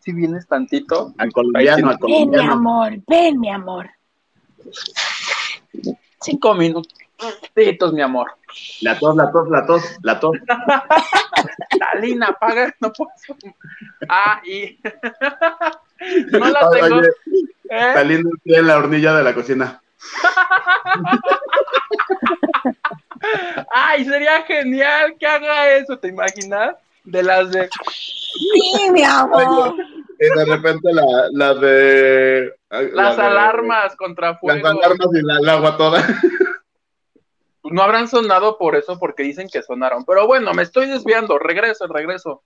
si 0.00 0.12
vienes 0.12 0.48
tantito. 0.48 1.14
Al 1.18 1.32
colombiano, 1.32 1.90
al 1.90 1.98
colombiano. 1.98 2.32
Ven, 2.32 2.46
mi 2.48 2.52
amor, 2.52 3.02
ven, 3.06 3.40
mi 3.40 3.50
amor. 3.50 3.90
Cinco 6.20 6.54
minutos, 6.54 6.92
mi 7.92 8.02
amor. 8.02 8.32
La 8.80 8.98
tos, 8.98 9.16
la 9.16 9.30
tos, 9.30 9.48
la 9.48 9.66
tos, 9.66 9.82
la 10.02 10.20
tos. 10.20 10.36
Talina, 11.78 12.36
paga, 12.38 12.74
no 12.80 12.92
puedo. 12.92 13.10
Ah, 14.08 14.40
y. 14.44 14.78
no 16.32 16.48
la 16.48 16.70
tengo. 16.70 16.98
Oye, 16.98 17.08
¿Eh? 17.70 17.92
Talina 17.94 18.30
en 18.44 18.66
la 18.66 18.76
hornilla 18.76 19.14
de 19.14 19.22
la 19.22 19.34
cocina. 19.34 19.80
Ay, 23.70 24.04
sería 24.04 24.42
genial 24.42 25.14
que 25.18 25.26
haga 25.26 25.76
eso, 25.76 25.98
¿te 25.98 26.08
imaginas? 26.08 26.76
De 27.04 27.22
las 27.22 27.50
de. 27.50 27.68
Sí, 28.34 28.90
mi 28.90 29.04
amor. 29.04 29.74
y 30.18 30.38
de 30.38 30.44
repente 30.44 30.92
la, 30.92 31.04
la 31.32 31.54
de. 31.54 32.52
Las 32.92 33.18
alarmas 33.18 33.96
contra 33.96 34.36
fuego. 34.36 34.58
Las 34.58 34.72
alarmas 34.72 35.08
y 35.14 35.22
la, 35.22 35.38
el 35.38 35.48
agua 35.48 35.76
toda. 35.76 36.04
No 37.64 37.82
habrán 37.82 38.08
sonado 38.08 38.58
por 38.58 38.76
eso, 38.76 38.98
porque 38.98 39.22
dicen 39.22 39.48
que 39.48 39.62
sonaron. 39.62 40.04
Pero 40.04 40.26
bueno, 40.26 40.52
me 40.52 40.62
estoy 40.62 40.86
desviando. 40.86 41.38
Regreso, 41.38 41.86
regreso. 41.86 42.42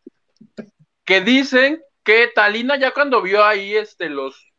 Que 1.05 1.21
dicen 1.21 1.83
que 2.05 2.29
Talina 2.35 2.79
ya 2.79 2.93
cuando 2.93 3.23
vio 3.23 3.45
ahí 3.45 3.75
este 3.75 4.09
los 4.09 4.53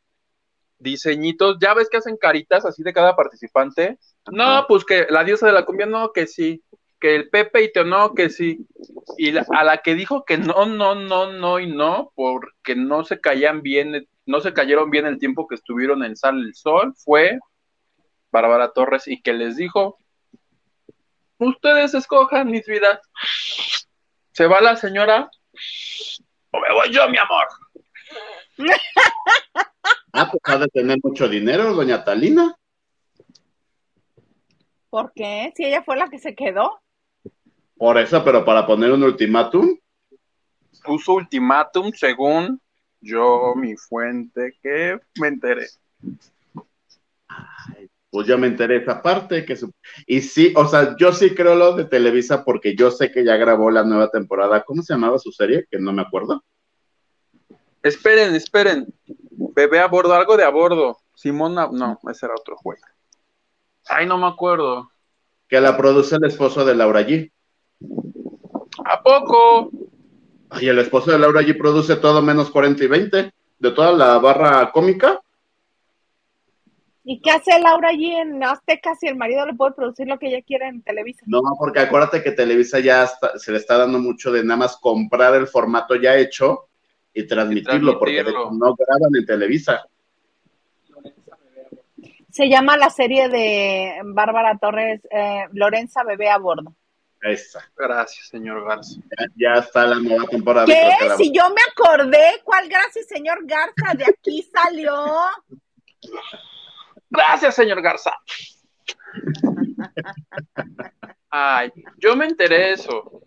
diseñitos, 0.79 1.57
ya 1.59 1.73
ves 1.73 1.89
que 1.89 1.97
hacen 1.97 2.17
caritas 2.17 2.65
así 2.65 2.83
de 2.83 2.93
cada 2.93 3.15
participante. 3.15 3.97
No, 4.31 4.65
pues 4.67 4.85
que 4.85 5.07
la 5.09 5.23
diosa 5.23 5.47
de 5.47 5.53
la 5.53 5.65
cumbia, 5.65 5.85
no, 5.85 6.11
que 6.11 6.27
sí. 6.27 6.63
Que 6.99 7.15
el 7.15 7.29
Pepe 7.29 7.63
y 7.63 7.71
no, 7.85 8.15
que 8.15 8.29
sí. 8.29 8.65
Y 9.17 9.37
a 9.37 9.63
la 9.63 9.77
que 9.77 9.93
dijo 9.93 10.25
que 10.25 10.37
no, 10.37 10.65
no, 10.65 10.95
no, 10.95 11.31
no 11.31 11.59
y 11.59 11.67
no, 11.67 12.11
porque 12.15 12.75
no 12.75 13.03
se 13.03 13.19
caían 13.19 13.61
bien, 13.61 14.07
no 14.25 14.41
se 14.41 14.53
cayeron 14.53 14.89
bien 14.89 15.05
el 15.05 15.19
tiempo 15.19 15.47
que 15.47 15.55
estuvieron 15.55 16.03
en 16.03 16.15
Sal 16.15 16.39
el 16.39 16.55
Sol, 16.55 16.93
fue 16.97 17.39
Bárbara 18.31 18.71
Torres 18.71 19.07
y 19.07 19.21
que 19.21 19.33
les 19.33 19.55
dijo, 19.55 19.99
ustedes 21.37 21.93
escojan 21.93 22.49
mis 22.49 22.65
vidas. 22.65 22.99
Se 24.31 24.45
va 24.47 24.61
la 24.61 24.75
señora 24.75 25.29
o 26.51 26.59
me 26.59 26.73
voy 26.73 26.93
yo, 26.93 27.07
mi 27.09 27.17
amor. 27.17 27.47
Ah, 30.13 30.29
pues 30.31 30.41
ha 30.45 30.57
de 30.57 30.67
tener 30.67 30.97
mucho 31.03 31.27
dinero, 31.27 31.73
doña 31.73 32.03
Talina. 32.03 32.55
¿Por 34.89 35.11
qué? 35.13 35.53
Si 35.55 35.65
ella 35.65 35.83
fue 35.83 35.97
la 35.97 36.09
que 36.09 36.17
se 36.17 36.33
quedó. 36.33 36.81
Por 37.75 37.97
eso, 37.97 38.23
pero 38.23 38.43
para 38.43 38.65
poner 38.65 38.91
un 38.91 39.03
ultimátum. 39.03 39.77
Puso 40.83 41.13
ultimátum 41.13 41.91
según 41.91 42.61
yo, 43.01 43.53
mi 43.55 43.75
fuente, 43.75 44.57
que 44.61 44.99
me 45.19 45.27
enteré. 45.27 45.67
Pues 48.17 48.25
yo 48.25 48.35
me 48.39 48.47
enteré 48.47 48.77
esa 48.77 48.99
parte. 48.99 49.45
Que 49.45 49.55
Y 50.07 50.21
sí, 50.21 50.51
o 50.55 50.67
sea, 50.67 50.95
yo 50.97 51.13
sí 51.13 51.35
creo 51.35 51.53
lo 51.53 51.75
de 51.75 51.85
Televisa 51.85 52.43
porque 52.43 52.75
yo 52.75 52.89
sé 52.89 53.11
que 53.11 53.23
ya 53.23 53.37
grabó 53.37 53.69
la 53.69 53.83
nueva 53.83 54.09
temporada. 54.09 54.63
¿Cómo 54.63 54.81
se 54.81 54.91
llamaba 54.91 55.19
su 55.19 55.31
serie? 55.31 55.67
Que 55.69 55.77
no 55.77 55.93
me 55.93 56.01
acuerdo. 56.01 56.43
Esperen, 57.83 58.33
esperen. 58.33 58.91
Bebé 59.53 59.79
a 59.79 59.85
bordo, 59.85 60.15
algo 60.15 60.35
de 60.35 60.43
a 60.43 60.49
bordo. 60.49 60.97
Simona, 61.13 61.69
no, 61.71 61.99
ese 62.09 62.25
era 62.25 62.33
otro 62.35 62.57
juego. 62.57 62.81
Ay, 63.87 64.07
no 64.07 64.17
me 64.17 64.25
acuerdo. 64.25 64.89
Que 65.47 65.61
la 65.61 65.77
produce 65.77 66.15
el 66.15 66.25
esposo 66.25 66.65
de 66.65 66.73
Laura 66.73 67.01
G. 67.01 67.31
¿A 68.83 69.03
poco? 69.03 69.69
Ay, 70.49 70.69
el 70.69 70.79
esposo 70.79 71.11
de 71.11 71.19
Laura 71.19 71.43
G 71.43 71.55
produce 71.55 71.97
todo 71.97 72.23
menos 72.23 72.49
40 72.49 72.83
y 72.83 72.87
20 72.87 73.33
de 73.59 73.71
toda 73.73 73.91
la 73.91 74.17
barra 74.17 74.71
cómica. 74.71 75.21
¿Y 77.09 77.21
qué 77.21 77.31
hace 77.31 77.57
Laura 77.57 77.87
allí 77.87 78.13
en 78.13 78.43
Azteca 78.43 78.93
si 78.95 79.07
el 79.07 79.15
marido 79.15 79.45
le 79.45 79.53
puede 79.53 79.71
producir 79.71 80.05
lo 80.09 80.19
que 80.19 80.27
ella 80.27 80.41
quiera 80.41 80.67
en 80.67 80.81
Televisa? 80.81 81.21
No, 81.25 81.41
porque 81.57 81.79
acuérdate 81.79 82.21
que 82.21 82.33
Televisa 82.33 82.81
ya 82.81 83.09
se 83.37 83.53
le 83.53 83.59
está 83.59 83.77
dando 83.77 83.97
mucho 83.97 84.29
de 84.29 84.43
nada 84.43 84.57
más 84.57 84.75
comprar 84.75 85.33
el 85.35 85.47
formato 85.47 85.95
ya 85.95 86.17
hecho 86.17 86.67
y 87.13 87.25
transmitirlo, 87.25 87.97
porque 87.97 88.25
no 88.25 88.75
graban 88.75 89.15
en 89.17 89.25
Televisa. 89.25 89.87
Se 92.29 92.49
llama 92.49 92.75
la 92.75 92.89
serie 92.89 93.29
de 93.29 94.01
Bárbara 94.03 94.57
Torres, 94.57 94.99
eh, 95.09 95.45
Lorenza 95.53 96.03
Bebé 96.03 96.29
a 96.29 96.37
Bordo. 96.39 96.75
Esa. 97.21 97.71
Gracias, 97.77 98.27
señor 98.27 98.67
Garza. 98.67 98.99
Ya, 99.37 99.61
está 99.61 99.87
la 99.87 99.95
nueva 99.95 100.25
temporada. 100.25 100.65
¿Qué? 100.65 100.91
Si 101.15 101.31
yo 101.31 101.43
me 101.51 101.61
acordé, 101.71 102.41
¿cuál 102.43 102.67
gracias, 102.67 103.07
señor 103.07 103.45
Garza? 103.45 103.95
De 103.97 104.03
aquí 104.03 104.45
salió. 104.53 104.93
Gracias, 107.09 107.55
señor 107.55 107.81
Garza. 107.81 108.13
Ay, 111.29 111.71
yo 111.97 112.15
me 112.15 112.25
enteré 112.25 112.57
de 112.57 112.73
eso. 112.73 113.23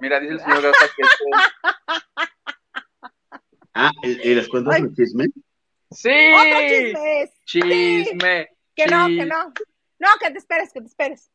Mira, 0.00 0.20
dice 0.20 0.34
el 0.34 0.40
señor 0.40 0.62
Garza 0.62 0.86
que 0.96 1.02
Ah, 3.74 3.90
¿y, 4.02 4.34
les 4.34 4.48
cuento 4.48 4.70
un 4.70 4.94
chisme? 4.94 5.26
Sí. 5.90 6.10
Otro 6.10 6.60
chisme. 6.68 7.32
Chisme. 7.44 8.48
Que 8.74 8.86
no, 8.86 9.06
que 9.06 9.26
no. 9.26 9.52
No, 9.98 10.08
que 10.20 10.30
te 10.30 10.38
esperes, 10.38 10.72
que 10.72 10.80
te 10.80 10.86
esperes. 10.86 11.30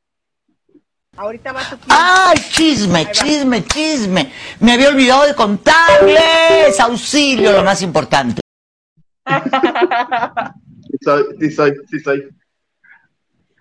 Ahorita 1.17 1.51
va 1.51 1.61
tu 1.69 1.75
chisme. 1.75 1.95
¡Ay, 1.97 2.37
chisme, 2.49 3.11
chisme, 3.11 3.65
chisme! 3.65 4.31
Me 4.61 4.73
había 4.73 4.89
olvidado 4.89 5.25
de 5.25 5.35
contarles. 5.35 6.79
Auxilio, 6.79 7.51
lo 7.51 7.63
más 7.63 7.81
importante. 7.81 8.41
sí 10.89 10.97
soy, 11.01 11.23
sí 11.39 11.51
soy, 11.51 11.73
sí 11.87 11.99
soy. 11.99 12.29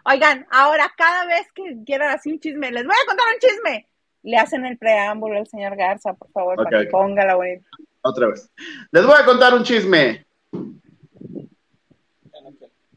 Oigan, 0.04 0.46
ahora 0.50 0.90
cada 0.96 1.26
vez 1.26 1.46
que 1.54 1.76
quieran 1.84 2.14
así 2.14 2.32
un 2.32 2.40
chisme, 2.40 2.70
les 2.70 2.84
voy 2.84 2.94
a 2.94 3.06
contar 3.06 3.26
un 3.34 3.40
chisme. 3.40 3.88
Le 4.22 4.36
hacen 4.36 4.64
el 4.66 4.78
preámbulo 4.78 5.38
al 5.38 5.46
señor 5.46 5.76
Garza, 5.76 6.14
por 6.14 6.30
favor, 6.32 6.56
para 6.56 6.80
que 6.80 6.86
ponga 6.86 7.24
la 7.24 7.36
bonita 7.36 7.68
otra 8.02 8.28
vez. 8.28 8.50
Les 8.90 9.04
voy 9.04 9.14
a 9.18 9.24
contar 9.24 9.54
un 9.54 9.62
chisme. 9.62 10.26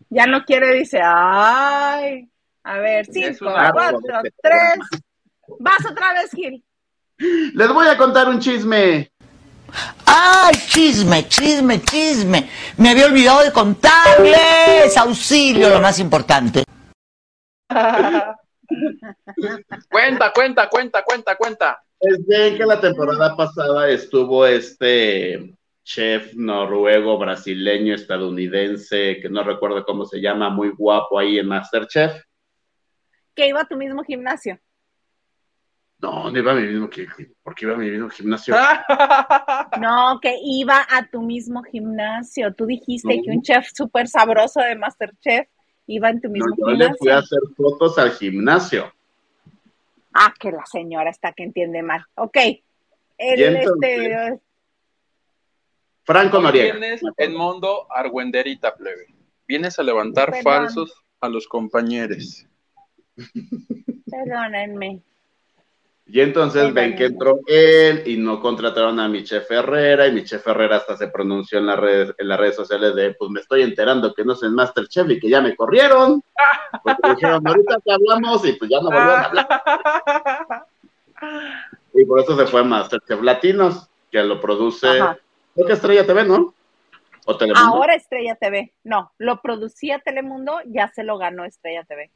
Ya 0.10 0.26
no 0.26 0.44
quiere, 0.44 0.74
dice, 0.74 1.00
ay. 1.04 2.30
A 2.64 2.78
ver, 2.78 3.06
cinco, 3.06 3.52
cuatro, 3.74 4.22
tres. 4.42 4.80
Vas 5.60 5.86
otra 5.90 6.14
vez, 6.14 6.32
Gil. 6.32 6.64
Les 7.18 7.70
voy 7.70 7.88
a 7.88 7.98
contar 7.98 8.28
un 8.30 8.40
chisme. 8.40 9.11
¡Ay, 10.14 10.56
chisme, 10.68 11.26
chisme, 11.30 11.82
chisme! 11.82 12.50
Me 12.76 12.90
había 12.90 13.06
olvidado 13.06 13.46
de 13.46 13.54
contarles. 13.54 14.98
Auxilio, 14.98 15.70
lo 15.70 15.80
más 15.80 16.00
importante. 16.00 16.66
cuenta, 19.90 20.34
cuenta, 20.34 20.68
cuenta, 20.70 21.04
cuenta, 21.04 21.36
cuenta. 21.38 21.82
Desde 22.02 22.58
que 22.58 22.66
la 22.66 22.82
temporada 22.82 23.38
pasada 23.38 23.90
estuvo 23.90 24.46
este 24.46 25.56
chef 25.86 26.34
noruego, 26.34 27.18
brasileño, 27.18 27.96
estadounidense, 27.96 29.20
que 29.22 29.30
no 29.30 29.44
recuerdo 29.44 29.86
cómo 29.86 30.06
se 30.06 30.20
llama, 30.20 30.50
muy 30.50 30.72
guapo 30.72 31.20
ahí 31.20 31.40
en 31.40 31.48
Masterchef. 31.48 32.22
Que 33.34 33.48
iba 33.48 33.62
a 33.62 33.66
tu 33.66 33.78
mismo 33.78 34.04
gimnasio. 34.04 34.60
No, 36.02 36.32
no 36.32 36.38
iba 36.38 36.52
a 36.52 36.56
mi 36.56 36.64
mismo 36.68 36.90
que, 36.90 37.06
porque 37.44 37.66
iba 37.66 37.76
a 37.76 37.78
mi 37.78 37.90
mismo 37.92 38.10
gimnasio. 38.10 38.56
No, 39.80 40.20
que 40.22 40.36
iba 40.44 40.86
a 40.90 41.08
tu 41.10 41.22
mismo 41.22 41.62
gimnasio. 41.64 42.54
Tú 42.56 42.66
dijiste 42.66 43.16
No. 43.18 43.24
que 43.24 43.30
un 43.32 43.42
chef 43.44 43.68
súper 43.74 44.08
sabroso 44.08 44.60
de 44.62 44.76
Masterchef 44.76 45.48
iba 45.88 46.10
en 46.10 46.20
tu 46.22 46.28
No, 46.30 46.34
mismo 46.34 46.56
yo 46.58 46.66
le 46.72 46.88
fui 46.90 46.98
gimnasio. 47.10 47.16
a 47.16 47.20
hacer 47.20 47.40
fotos 47.56 47.98
al 48.00 48.12
gimnasio. 48.14 48.92
Ah, 50.14 50.34
que 50.40 50.52
la 50.52 50.66
señora 50.66 51.10
está 51.10 51.32
que 51.34 51.44
entiende 51.44 51.84
mal. 51.84 52.04
Ok. 52.16 52.38
El, 53.18 53.40
Y 53.40 53.44
entonces- 53.44 53.92
este, 54.00 54.40
Franco 56.04 56.42
Noriega. 56.42 56.74
vienes 56.80 57.02
en 57.18 57.36
mundo 57.36 57.86
argüenderita, 57.92 58.76
plebe. 58.76 59.06
Vienes 59.48 59.78
a 59.78 59.84
levantar 59.84 60.32
Perdón. 60.32 60.44
falsos 60.44 61.04
a 61.22 61.30
los 61.30 61.48
compañeros. 61.48 62.46
perdónenme. 64.10 65.02
Y 66.14 66.20
entonces 66.20 66.74
ven 66.74 66.98
que 66.98 67.06
entró 67.06 67.40
él 67.48 68.04
y 68.06 68.18
no 68.18 68.42
contrataron 68.42 69.00
a 69.00 69.08
mi 69.08 69.24
chef 69.24 69.50
Herrera 69.50 70.08
y 70.08 70.12
mi 70.12 70.26
chef 70.26 70.46
Herrera 70.46 70.76
hasta 70.76 70.98
se 70.98 71.08
pronunció 71.08 71.58
en 71.58 71.68
las 71.68 71.80
redes, 71.80 72.14
en 72.18 72.28
las 72.28 72.38
redes 72.38 72.58
sociales 72.58 72.94
de 72.96 73.14
pues 73.14 73.32
me 73.32 73.40
estoy 73.40 73.62
enterando 73.62 74.14
que 74.14 74.26
no 74.26 74.34
es 74.34 74.44
el 74.44 74.52
Masterchef 74.52 75.10
y 75.10 75.22
que 75.22 75.30
ya 75.30 75.40
me 75.40 75.56
corrieron. 75.56 76.22
Porque 76.84 77.12
dijeron, 77.16 77.48
ahorita 77.48 77.80
te 77.80 77.94
hablamos 77.94 78.46
y 78.46 78.52
pues 78.54 78.70
ya 78.70 78.82
no 78.82 78.90
volvieron 78.90 79.10
a 79.10 79.24
hablar. 79.24 80.66
Y 81.94 82.06
por 82.06 82.20
eso 82.20 82.36
se 82.36 82.48
fue 82.48 82.62
a 82.62 82.64
Masterchef 82.64 83.22
Latinos, 83.22 83.88
que 84.12 84.24
lo 84.24 84.42
produce, 84.42 84.88
Ajá. 84.88 85.20
creo 85.54 85.68
que 85.68 85.74
Estrella 85.74 86.08
TV, 86.08 86.24
¿no? 86.24 86.54
O 87.26 87.38
Telemundo. 87.38 87.70
Ahora 87.70 87.94
Estrella 87.96 88.36
TV. 88.36 88.74
No, 88.84 89.12
lo 89.18 89.42
producía 89.42 90.00
Telemundo, 90.00 90.60
ya 90.66 90.88
se 90.88 91.04
lo 91.04 91.18
ganó 91.18 91.46
Estrella 91.46 91.84
TV. 91.84 92.10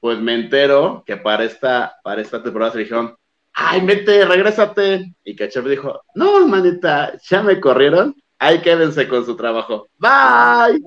Pues 0.00 0.18
me 0.20 0.34
entero 0.34 1.02
que 1.06 1.16
para 1.16 1.44
esta, 1.44 1.96
para 2.02 2.20
esta 2.20 2.42
temporada 2.42 2.72
se 2.72 2.78
dijeron, 2.78 3.16
ay, 3.52 3.80
vete, 3.84 4.24
regrésate. 4.24 5.14
Y 5.24 5.34
que 5.34 5.48
Chef 5.48 5.66
dijo, 5.66 6.02
no, 6.14 6.46
manita, 6.46 7.18
ya 7.28 7.42
me 7.42 7.60
corrieron, 7.60 8.14
ahí 8.38 8.60
quédense 8.60 9.08
con 9.08 9.24
su 9.24 9.36
trabajo. 9.36 9.88
Bye. 9.98 10.80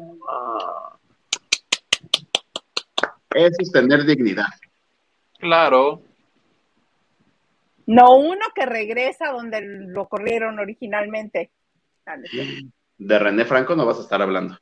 Eso 3.33 3.55
es 3.59 3.71
tener 3.71 4.05
dignidad. 4.05 4.47
Claro. 5.39 6.01
No 7.87 8.15
uno 8.15 8.45
que 8.53 8.65
regresa 8.65 9.31
donde 9.31 9.61
lo 9.61 10.07
corrieron 10.07 10.59
originalmente. 10.59 11.51
Dale. 12.05 12.29
De 12.97 13.19
René 13.19 13.45
Franco 13.45 13.75
no 13.75 13.85
vas 13.85 13.97
a 13.97 14.01
estar 14.01 14.21
hablando. 14.21 14.57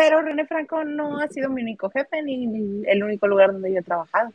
Pero 0.00 0.22
René 0.22 0.46
Franco 0.46 0.82
no 0.82 1.18
ha 1.18 1.28
sido 1.28 1.50
mi 1.50 1.60
único 1.60 1.90
jefe 1.90 2.22
ni 2.22 2.82
el 2.86 3.04
único 3.04 3.26
lugar 3.26 3.52
donde 3.52 3.70
yo 3.70 3.80
he 3.80 3.82
trabajado. 3.82 4.30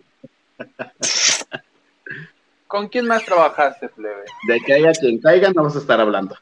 ¿Con 2.67 2.87
quién 2.87 3.07
más 3.07 3.25
trabajaste, 3.25 3.89
plebe? 3.89 4.25
De 4.47 4.59
que 4.59 4.73
haya 4.73 4.91
quien 4.91 5.19
caiga 5.19 5.49
no 5.55 5.63
vas 5.63 5.75
a 5.75 5.79
estar 5.79 5.99
hablando. 5.99 6.35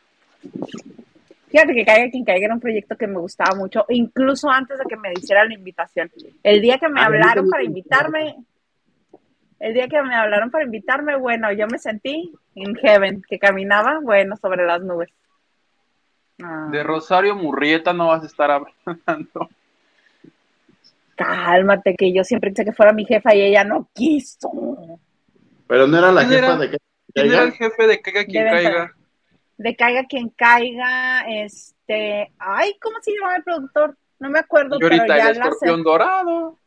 Fíjate 1.47 1.73
que 1.73 1.85
Caiga 1.85 2.11
quien 2.11 2.25
caiga 2.25 2.47
era 2.47 2.53
un 2.53 2.59
proyecto 2.59 2.97
que 2.97 3.07
me 3.07 3.17
gustaba 3.19 3.55
mucho, 3.55 3.85
incluso 3.87 4.49
antes 4.49 4.77
de 4.77 4.83
que 4.89 4.97
me 4.97 5.13
hicieran 5.13 5.47
la 5.47 5.55
invitación. 5.55 6.11
El 6.43 6.61
día 6.61 6.77
que 6.77 6.89
me 6.89 6.99
Ah, 6.99 7.03
a 7.03 7.05
hablaron 7.05 7.49
para 7.49 7.63
me 7.63 7.67
invitarme, 7.67 8.35
el 9.61 9.73
día 9.73 9.87
que 9.87 10.01
me 10.01 10.15
hablaron 10.15 10.51
para 10.51 10.65
invitarme, 10.65 11.15
bueno, 11.15 11.49
yo 11.53 11.65
me 11.67 11.79
sentí 11.79 12.33
en 12.55 12.75
heaven, 12.75 13.21
que 13.21 13.39
caminaba, 13.39 14.01
bueno, 14.01 14.35
sobre 14.35 14.65
las 14.65 14.81
nubes. 14.81 15.11
Ah, 16.41 16.67
De 16.71 16.83
Rosario 16.83 17.35
Murrieta 17.35 17.93
no 17.93 18.07
vas 18.07 18.23
a 18.23 18.25
estar 18.25 18.49
hablando. 18.51 19.49
cálmate, 21.15 21.95
que 21.95 22.13
yo 22.13 22.23
siempre 22.23 22.49
quise 22.51 22.65
que 22.65 22.73
fuera 22.73 22.91
mi 22.93 23.05
jefa 23.05 23.35
y 23.35 23.41
ella 23.41 23.63
no 23.63 23.87
quiso. 23.93 24.49
Pero 25.67 25.87
no 25.87 25.97
era 25.97 26.11
la 26.11 26.21
¿Quién 26.27 26.41
jefa 26.41 26.45
era? 26.53 26.57
de 26.57 26.69
que 26.71 26.77
¿Quién 27.13 27.27
era 27.27 27.43
el 27.43 27.51
jefe 27.53 27.87
de 27.87 28.01
Caiga 28.01 28.25
quien 28.25 28.45
caiga? 28.45 28.93
De 29.57 29.75
caiga 29.75 30.03
quien 30.05 30.29
caiga, 30.29 31.21
este, 31.27 32.31
ay, 32.39 32.75
¿cómo 32.81 32.97
se 33.01 33.11
llama 33.13 33.35
el 33.35 33.43
productor? 33.43 33.95
No 34.19 34.29
me 34.29 34.39
acuerdo, 34.39 34.77
Y 34.77 34.79
pero 34.79 34.95
ahorita 34.95 35.17
ya 35.17 35.29
el 35.29 35.37
la, 35.37 35.45
escorpión 35.45 35.83
dorado. 35.83 36.57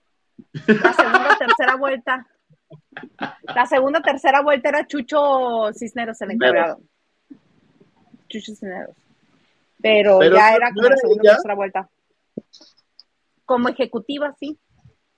la 0.52 0.92
segunda, 0.92 1.36
tercera 1.38 1.76
vuelta. 1.76 2.26
La 3.54 3.66
segunda, 3.66 4.00
tercera 4.00 4.40
vuelta 4.42 4.68
era 4.68 4.86
Chucho 4.86 5.72
Cisneros 5.74 6.20
el 6.22 6.30
encargado. 6.32 6.80
Chucho 8.28 8.52
Cisneros. 8.54 8.96
Pero, 9.86 10.18
Pero 10.18 10.36
ya 10.36 10.54
era 10.54 10.70
como 10.72 10.88
la 10.88 10.96
segunda, 10.96 11.32
tercera 11.32 11.54
vuelta. 11.54 11.88
Como 13.44 13.68
ejecutiva, 13.68 14.34
sí. 14.38 14.58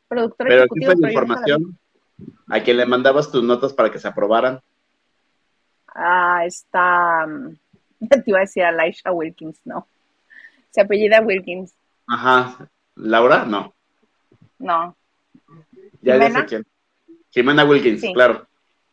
Productora 0.08 0.48
Pero 0.50 0.60
ejecutiva. 0.62 0.94
pero 1.00 1.08
información 1.08 1.78
a 2.48 2.60
quien 2.60 2.76
le 2.78 2.86
mandabas 2.86 3.30
tus 3.30 3.42
notas 3.42 3.72
para 3.72 3.90
que 3.90 3.98
se 3.98 4.08
aprobaran. 4.08 4.60
Ah, 5.94 6.42
está. 6.44 7.26
mm, 7.26 7.56
Te 8.08 8.22
iba 8.26 8.38
a 8.38 8.42
decir 8.42 8.62
a 8.64 8.72
Laisha 8.72 9.10
Wilkins, 9.12 9.60
no. 9.64 9.86
Se 10.70 10.80
apellida 10.82 11.20
Wilkins, 11.22 11.74
Ajá. 12.06 12.68
¿Laura? 12.94 13.44
No. 13.44 13.74
no. 14.58 14.94
Ya, 16.02 16.16
ya 16.16 16.24
¿Jimena? 16.24 16.40
sé 16.40 16.46
quién. 16.46 16.66
Jimena 17.30 17.64
Wilkins, 17.64 18.00
Sí. 18.00 18.12
claro. 18.12 18.46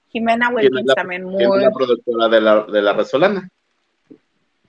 Jimena 0.09 0.47
¿Quién 0.47 0.57
es 0.59 0.63
Wilkins 0.71 0.87
la- 0.87 0.95
también, 0.95 1.23
¿Quién 1.29 1.41
es 1.41 1.47
muy. 1.47 1.61
la 1.61 1.71
productora 1.71 2.27
de 2.29 2.41
la, 2.41 2.63
de 2.63 2.81
la 2.81 2.93
Resolana? 2.93 3.49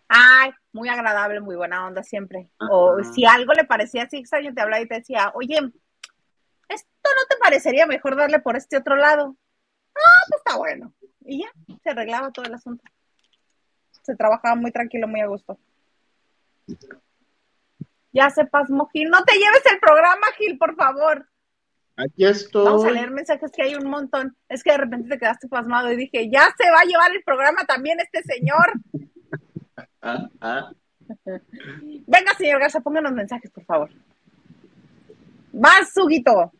Ay, 0.08 0.50
muy 0.72 0.88
agradable, 0.88 1.40
muy 1.40 1.56
buena 1.56 1.86
onda 1.86 2.02
siempre. 2.02 2.48
O 2.70 3.02
si 3.02 3.24
algo 3.24 3.52
le 3.52 3.64
parecía 3.64 4.04
así 4.04 4.18
extraño, 4.18 4.54
te 4.54 4.60
hablaba 4.60 4.82
y 4.82 4.88
te 4.88 4.96
decía, 4.96 5.32
oye, 5.34 5.56
¿esto 6.68 6.90
no 7.04 7.26
te 7.28 7.36
parecería 7.42 7.86
mejor 7.86 8.16
darle 8.16 8.38
por 8.38 8.56
este 8.56 8.76
otro 8.76 8.96
lado? 8.96 9.36
Ah, 9.94 10.24
pues 10.28 10.40
está 10.44 10.56
bueno. 10.56 10.92
Y 11.24 11.42
ya, 11.42 11.50
se 11.82 11.90
arreglaba 11.90 12.30
todo 12.30 12.44
el 12.44 12.54
asunto. 12.54 12.84
Se 14.02 14.14
trabajaba 14.14 14.54
muy 14.54 14.70
tranquilo, 14.70 15.08
muy 15.08 15.20
a 15.20 15.26
gusto. 15.26 15.58
Ya 18.12 18.30
se 18.30 18.44
pasmó, 18.46 18.88
Gil. 18.88 19.10
No 19.10 19.24
te 19.24 19.34
lleves 19.34 19.62
el 19.72 19.80
programa, 19.80 20.26
Gil, 20.38 20.56
por 20.58 20.76
favor. 20.76 21.28
Aquí 21.96 22.24
estoy. 22.24 22.64
Vamos 22.64 22.84
a 22.84 22.90
leer 22.90 23.10
mensajes 23.10 23.50
que 23.50 23.62
hay 23.62 23.74
un 23.74 23.88
montón. 23.88 24.36
Es 24.48 24.62
que 24.62 24.70
de 24.70 24.78
repente 24.78 25.08
te 25.08 25.18
quedaste 25.18 25.48
pasmado 25.48 25.90
y 25.90 25.96
dije, 25.96 26.30
ya 26.30 26.46
se 26.56 26.70
va 26.70 26.80
a 26.80 26.84
llevar 26.84 27.10
el 27.10 27.22
programa 27.24 27.64
también 27.66 27.98
este 28.00 28.22
señor. 28.22 28.72
Ah, 30.06 30.30
ah. 30.40 30.72
Venga, 32.06 32.34
señor 32.38 32.60
Garza, 32.60 32.80
pónganos 32.80 33.12
mensajes, 33.12 33.50
por 33.50 33.64
favor. 33.64 33.90
Vas, 35.52 35.92
Suguito. 35.92 36.52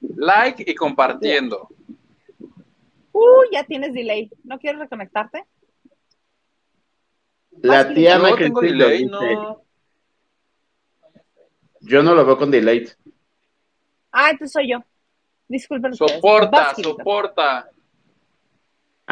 Like 0.00 0.64
y 0.66 0.74
compartiendo. 0.74 1.68
Uy, 3.12 3.48
ya 3.52 3.62
tienes 3.64 3.94
delay. 3.94 4.28
¿No 4.42 4.58
quieres 4.58 4.80
reconectarte? 4.80 5.44
La 7.62 7.94
tía 7.94 8.18
me 8.18 8.32
tengo 8.34 8.58
critica, 8.60 8.86
delay, 8.86 9.04
dice, 9.04 9.34
no. 9.34 9.62
Yo 11.80 12.02
no 12.02 12.14
lo 12.14 12.26
veo 12.26 12.36
con 12.36 12.50
delay. 12.50 12.88
Ah, 14.10 14.30
entonces 14.30 14.52
soy 14.52 14.72
yo. 14.72 14.78
Disculpen. 15.46 15.94
Soporta, 15.94 16.74
soporta. 16.74 17.70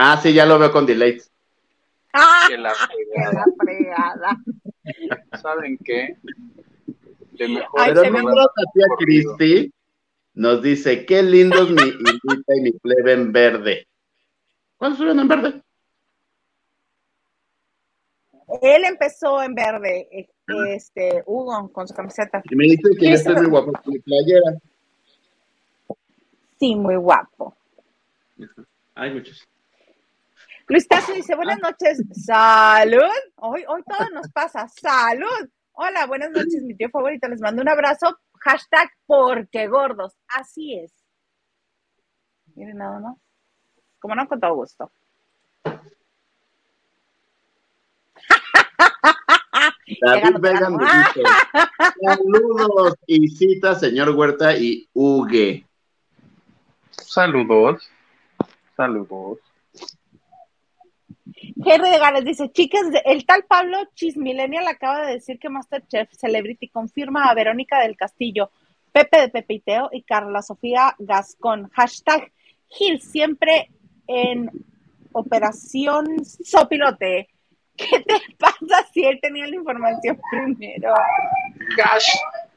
Ah, 0.01 0.17
sí, 0.23 0.33
ya 0.33 0.47
lo 0.47 0.61
veo 0.61 0.71
con 0.71 0.87
delay. 0.87 1.21
Ah, 2.13 2.47
Que 2.49 2.57
la 2.57 2.73
fregada. 3.59 4.39
¿Saben 5.43 5.77
qué? 5.85 6.17
De 7.33 7.49
mejor 7.49 7.81
Ay, 7.81 7.93
Pero 7.95 8.21
la 8.23 8.47
tía 8.73 8.87
Cristi 8.97 9.73
nos 10.35 10.63
dice, 10.63 11.05
qué 11.05 11.21
lindos 11.25 11.71
mi 11.71 11.83
Indita 11.83 12.57
y 12.57 12.61
mi 12.61 12.73
plebe 12.75 13.13
en 13.13 13.33
verde. 13.33 13.89
¿Cuándo 14.77 14.95
estuvieron 14.95 15.19
en 15.19 15.29
verde? 15.29 15.63
Él 18.63 18.85
empezó 18.85 19.43
en 19.43 19.53
verde, 19.57 20.09
eh, 20.13 20.29
este, 20.69 21.25
Hugo, 21.27 21.73
con 21.73 21.89
su 21.89 21.95
camiseta. 21.95 22.41
Y 22.49 22.55
me 22.55 22.67
dice 22.67 22.83
que 23.01 23.11
yo 23.11 23.17
Sí, 23.17 23.29
estoy 23.29 23.35
muy 23.35 23.47
guapo 23.47 23.73
con 23.73 23.93
mi 23.93 23.99
playera. 23.99 24.59
Sí, 26.57 26.77
muy 26.77 26.95
guapo. 26.95 27.57
Ay, 28.95 29.13
muchos. 29.13 29.45
Luis 30.69 30.87
Tazo 30.87 31.15
dice, 31.15 31.35
buenas 31.35 31.61
noches, 31.61 32.03
salud. 32.13 33.01
Hoy, 33.37 33.65
hoy 33.67 33.83
todo 33.89 34.11
nos 34.11 34.31
pasa, 34.31 34.69
salud. 34.69 35.49
Hola, 35.73 36.07
buenas 36.07 36.31
noches, 36.31 36.63
mi 36.63 36.77
tío 36.77 36.91
favorito. 36.91 37.27
Les 37.27 37.41
mando 37.41 37.63
un 37.63 37.71
abrazo. 37.71 38.19
Hashtag 38.41 38.91
porque 39.07 39.67
gordos. 39.67 40.15
Así 40.29 40.79
es. 40.79 40.93
Miren 42.55 42.77
nada 42.77 43.01
más. 43.01 43.17
Como 43.99 44.15
no, 44.15 44.29
con 44.29 44.39
todo 44.41 44.57
gusto. 44.57 44.93
David 50.03 50.25
Llega 50.25 50.39
Vega 50.39 50.67
temprano. 50.67 50.77
me 50.77 50.85
dice, 50.85 51.23
saludos 52.05 52.95
y 53.07 53.29
cita, 53.29 53.75
señor 53.75 54.11
Huerta 54.11 54.55
y 54.55 54.87
Hugue. 54.93 55.67
Saludos. 56.91 57.91
Saludos. 58.77 59.39
Henry 61.65 61.91
de 61.91 61.99
Gales 61.99 62.25
dice, 62.25 62.51
chicas, 62.51 62.83
el 63.05 63.25
tal 63.27 63.45
Pablo 63.45 63.79
Chismillennial 63.95 64.67
acaba 64.67 65.07
de 65.07 65.15
decir 65.15 65.39
que 65.39 65.49
Masterchef 65.49 66.11
Celebrity 66.13 66.69
confirma 66.69 67.25
a 67.27 67.35
Verónica 67.35 67.81
del 67.81 67.97
Castillo, 67.97 68.51
Pepe 68.93 69.21
de 69.21 69.29
Pepiteo 69.29 69.91
y 69.93 70.03
Carla 70.03 70.43
Sofía 70.43 70.95
Gascón. 70.99 71.71
Hashtag 71.73 72.33
Gil, 72.69 73.01
siempre 73.01 73.71
en 74.07 74.51
operación 75.13 76.25
sopilote. 76.25 77.29
¿Qué 77.77 78.01
te 78.01 78.15
pasa 78.39 78.87
si 78.93 79.05
él 79.05 79.19
tenía 79.23 79.47
la 79.47 79.55
información 79.55 80.19
primero? 80.31 80.93
Gosh. 81.77 82.09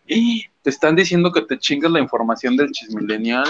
Y 0.07 0.45
te 0.61 0.69
están 0.71 0.95
diciendo 0.95 1.31
que 1.31 1.41
te 1.43 1.59
chingas 1.59 1.91
la 1.91 1.99
información 1.99 2.57
del 2.57 2.71
chismilenial. 2.71 3.45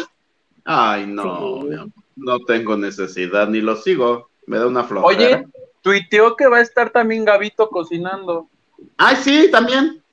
Ay, 0.66 1.08
no, 1.08 1.62
Sí. 1.62 1.92
no 2.18 2.40
tengo 2.40 2.78
necesidad, 2.78 3.48
ni 3.48 3.62
lo 3.62 3.78
sigo. 3.78 4.30
Me 4.52 4.58
da 4.60 4.68
una 4.68 4.84
flojera. 4.84 5.08
Oye, 5.08 5.48
tuiteó 5.82 6.36
que 6.36 6.46
va 6.48 6.58
a 6.58 6.62
estar 6.62 6.90
también 6.90 7.24
Gabito 7.24 7.70
cocinando. 7.70 8.50
Ay, 8.98 9.16
sí, 9.16 9.50
también. 9.50 10.04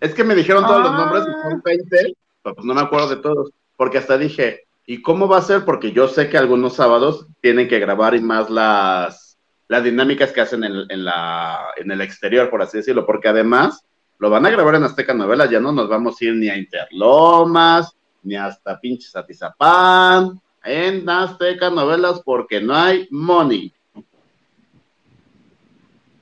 Es 0.00 0.14
que 0.14 0.24
me 0.24 0.34
dijeron 0.34 0.66
todos 0.66 0.82
los 0.82 0.90
Ah. 0.90 0.96
nombres, 0.96 1.22
y 1.28 1.42
son 1.48 1.62
20, 1.64 2.14
pero 2.42 2.54
pues 2.56 2.64
no 2.66 2.74
me 2.74 2.80
acuerdo 2.80 3.08
de 3.10 3.16
todos. 3.16 3.50
Porque 3.76 3.98
hasta 3.98 4.18
dije, 4.18 4.64
¿y 4.84 5.00
cómo 5.00 5.28
va 5.28 5.38
a 5.38 5.42
ser? 5.42 5.64
Porque 5.64 5.92
yo 5.92 6.08
sé 6.08 6.28
que 6.28 6.36
algunos 6.36 6.74
sábados 6.74 7.26
tienen 7.40 7.68
que 7.68 7.78
grabar 7.78 8.16
y 8.16 8.20
más 8.20 8.50
las, 8.50 9.38
las 9.68 9.84
dinámicas 9.84 10.32
que 10.32 10.40
hacen 10.40 10.64
en, 10.64 10.74
en 10.90 11.04
la, 11.04 11.68
en 11.76 11.92
el 11.92 12.00
exterior, 12.00 12.50
por 12.50 12.62
así 12.62 12.78
decirlo. 12.78 13.06
Porque 13.06 13.28
además 13.28 13.84
lo 14.18 14.28
van 14.28 14.44
a 14.44 14.50
grabar 14.50 14.74
en 14.74 14.82
Azteca 14.82 15.14
Novelas, 15.14 15.50
ya 15.50 15.60
no 15.60 15.70
nos 15.70 15.88
vamos 15.88 16.20
a 16.20 16.24
ir 16.24 16.34
ni 16.34 16.48
a 16.48 16.56
Interlomas, 16.56 17.94
ni 18.24 18.34
hasta 18.34 18.80
pinches 18.80 19.14
Atizapán, 19.14 20.40
en 20.64 21.08
Azteca 21.08 21.70
Novelas, 21.70 22.20
porque 22.24 22.60
no 22.60 22.74
hay 22.74 23.08
money. 23.10 23.72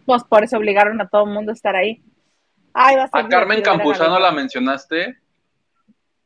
Pues 0.04 0.22
por 0.24 0.44
eso 0.44 0.56
obligaron 0.56 1.00
a 1.00 1.08
todo 1.08 1.24
el 1.24 1.30
mundo 1.30 1.50
a 1.50 1.54
estar 1.54 1.74
ahí. 1.74 2.02
Ay, 2.72 2.96
va 2.96 3.04
a 3.04 3.08
ser 3.08 3.24
A 3.24 3.28
Carmen 3.28 3.62
Campuzano 3.62 4.18
la 4.18 4.30
mencionaste. 4.30 5.18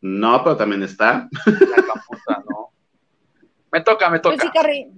No, 0.00 0.42
pero 0.42 0.56
también 0.56 0.82
está. 0.82 1.28
La 1.46 1.82
Campuzano. 1.82 2.72
Me 3.72 3.80
toca, 3.80 4.10
me 4.10 4.18
toca. 4.18 4.36
Lucy 4.36 4.50
Carri, 4.50 4.90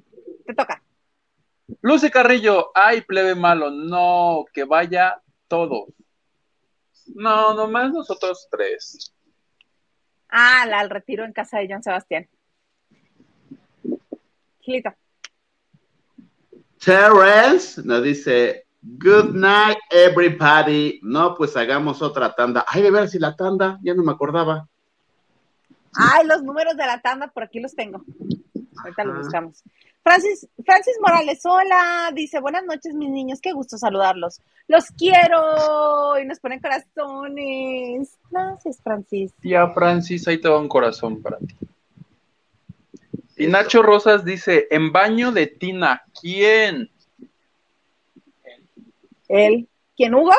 te 0.47 0.55
toca. 0.55 0.83
Lucy 1.81 2.11
Carrillo, 2.11 2.71
ay, 2.75 3.03
plebe 3.03 3.35
malo, 3.35 3.71
no, 3.71 4.45
que 4.53 4.65
vaya 4.65 5.21
todos. 5.49 5.89
No, 7.15 7.55
nomás 7.55 7.93
nosotros 7.93 8.49
tres. 8.51 9.15
Ah, 10.29 10.65
la 10.67 10.81
al 10.81 10.91
retiro 10.91 11.25
en 11.25 11.33
casa 11.33 11.59
de 11.59 11.69
John 11.71 11.83
Sebastián. 11.83 12.29
Gilito. 14.63 14.91
Terence 16.79 17.83
nos 17.85 18.03
dice, 18.03 18.67
good 18.81 19.35
night 19.35 19.79
everybody. 19.91 20.99
No, 21.03 21.35
pues 21.35 21.57
hagamos 21.57 22.03
otra 22.03 22.35
tanda. 22.35 22.65
Ay, 22.67 22.83
de 22.83 22.91
ver 22.91 23.09
si 23.09 23.19
la 23.19 23.37
tanda, 23.37 23.79
ya 23.83 23.95
no 23.95 24.03
me 24.03 24.13
acordaba. 24.13 24.69
Ay, 25.95 26.27
los 26.27 26.43
números 26.43 26.77
de 26.77 26.87
la 26.87 27.01
tanda, 27.01 27.29
por 27.29 27.45
aquí 27.45 27.61
los 27.61 27.75
tengo. 27.75 28.03
Ahorita 28.83 29.05
los 29.05 29.19
buscamos. 29.19 29.63
Francis, 30.03 30.49
Francis 30.65 30.97
Morales, 31.01 31.41
hola, 31.45 32.11
dice, 32.13 32.41
buenas 32.41 32.65
noches 32.65 32.93
mis 32.95 33.11
niños, 33.11 33.41
qué 33.41 33.53
gusto 33.53 33.79
saludarlos. 33.79 34.41
Los 34.67 34.87
quiero 34.87 36.19
y 36.19 36.27
nos 36.27 36.41
ponen 36.41 36.61
corazones. 36.61 38.19
Gracias, 38.29 38.81
Francis. 38.83 39.33
Tía 39.41 39.69
Francis, 39.69 40.27
ahí 40.27 40.41
te 40.41 40.49
va 40.49 40.59
un 40.59 40.69
corazón 40.69 41.23
para 41.23 41.39
ti. 41.39 41.55
Y 43.37 43.47
Nacho 43.47 43.83
Rosas 43.83 44.25
dice, 44.25 44.67
en 44.71 44.93
baño 44.93 45.33
de 45.33 45.47
tina, 45.47 46.03
¿quién? 46.21 46.91
Él, 49.29 49.69
¿quién 49.97 50.15
Hugo? 50.15 50.33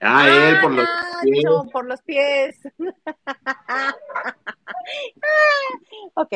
Ah, 0.00 0.28
él 0.28 0.60
por 0.60 0.72
los 0.72 0.84
Nacho, 0.84 1.64
por 1.72 1.86
los 1.86 2.02
pies. 2.02 2.56
ok. 6.14 6.34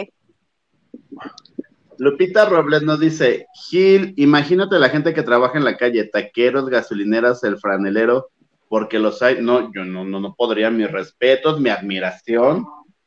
Lupita 1.99 2.46
Robles 2.46 2.82
nos 2.82 3.01
dice, 3.01 3.46
Gil, 3.55 4.14
imagínate 4.16 4.78
la 4.78 4.88
gente 4.88 5.12
que 5.12 5.22
trabaja 5.22 5.59
en 5.59 5.64
la 5.64 5.76
calle, 5.76 6.05
taqueros, 6.05 6.68
gasolineras, 6.68 7.42
el 7.44 7.59
franelero, 7.59 8.30
porque 8.68 8.99
los 8.99 9.20
hay, 9.22 9.42
no, 9.42 9.72
yo 9.72 9.84
no, 9.84 10.05
no, 10.05 10.20
no 10.20 10.34
podría, 10.34 10.70
mis 10.70 10.90
respetos, 10.90 11.61
mi 11.61 11.70
admiración, 11.70 12.66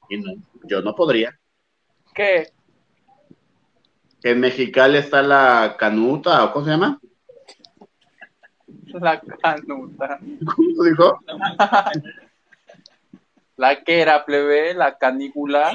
y 0.10 0.18
no, 0.18 0.34
yo 0.64 0.82
no 0.82 0.94
podría. 0.94 1.40
¿Qué? 2.14 2.52
En 4.24 4.40
Mexicali 4.40 4.98
está 4.98 5.22
la 5.22 5.76
canuta, 5.80 6.44
¿o 6.46 6.54
cómo 6.54 6.66
se 6.66 6.72
llama? 6.72 7.00
La 8.94 9.20
canuta. 9.20 10.20
¿Cómo 10.56 10.84
dijo? 10.84 11.20
La 13.56 13.84
que 13.84 14.02
era 14.02 14.26
plebe, 14.26 14.74
la 14.74 14.98
canícula. 14.98 15.72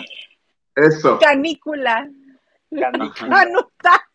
Eso. 0.74 1.18
Canícula. 1.18 2.08
Canícula. 2.70 3.36
Canuta. 3.36 4.08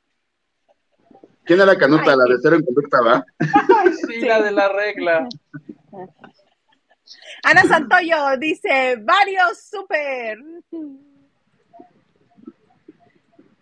¿Quién 1.44 1.60
era 1.60 1.74
la 1.74 1.78
canuta? 1.78 2.12
Ay, 2.12 2.18
la 2.18 2.26
sí. 2.26 2.32
de 2.32 2.38
cero 2.42 2.56
en 2.58 2.66
conducta, 2.66 3.02
¿va? 3.02 3.26
Ay, 3.40 3.94
sí, 3.94 4.22
la 4.22 4.42
de 4.42 4.52
la 4.52 4.70
regla. 4.70 5.28
Ana 7.44 7.64
Santoyo 7.64 8.38
dice, 8.38 8.98
varios 9.02 9.64
súper. 9.70 10.38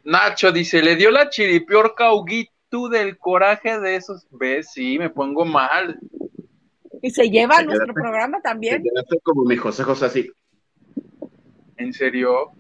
Nacho 0.09 0.51
dice, 0.51 0.81
le 0.81 0.95
dio 0.95 1.11
la 1.11 1.29
chiripiorca 1.29 2.07
a 2.07 2.13
Huguito 2.15 2.89
del 2.89 3.17
coraje 3.17 3.79
de 3.79 3.95
esos. 3.95 4.27
¿Ves? 4.31 4.71
Sí, 4.73 4.97
me 4.99 5.09
pongo 5.09 5.45
mal. 5.45 5.99
Y 7.01 7.11
se 7.11 7.29
lleva 7.29 7.57
Se 7.57 7.65
nuestro 7.65 7.87
quedaste- 7.87 8.01
programa 8.01 8.41
también. 8.41 8.83
Te 8.83 9.19
como 9.23 9.43
mi 9.45 9.55
José 9.55 9.83
José 9.83 10.05
así. 10.05 10.31
¿En 11.77 11.93
serio? 11.93 12.51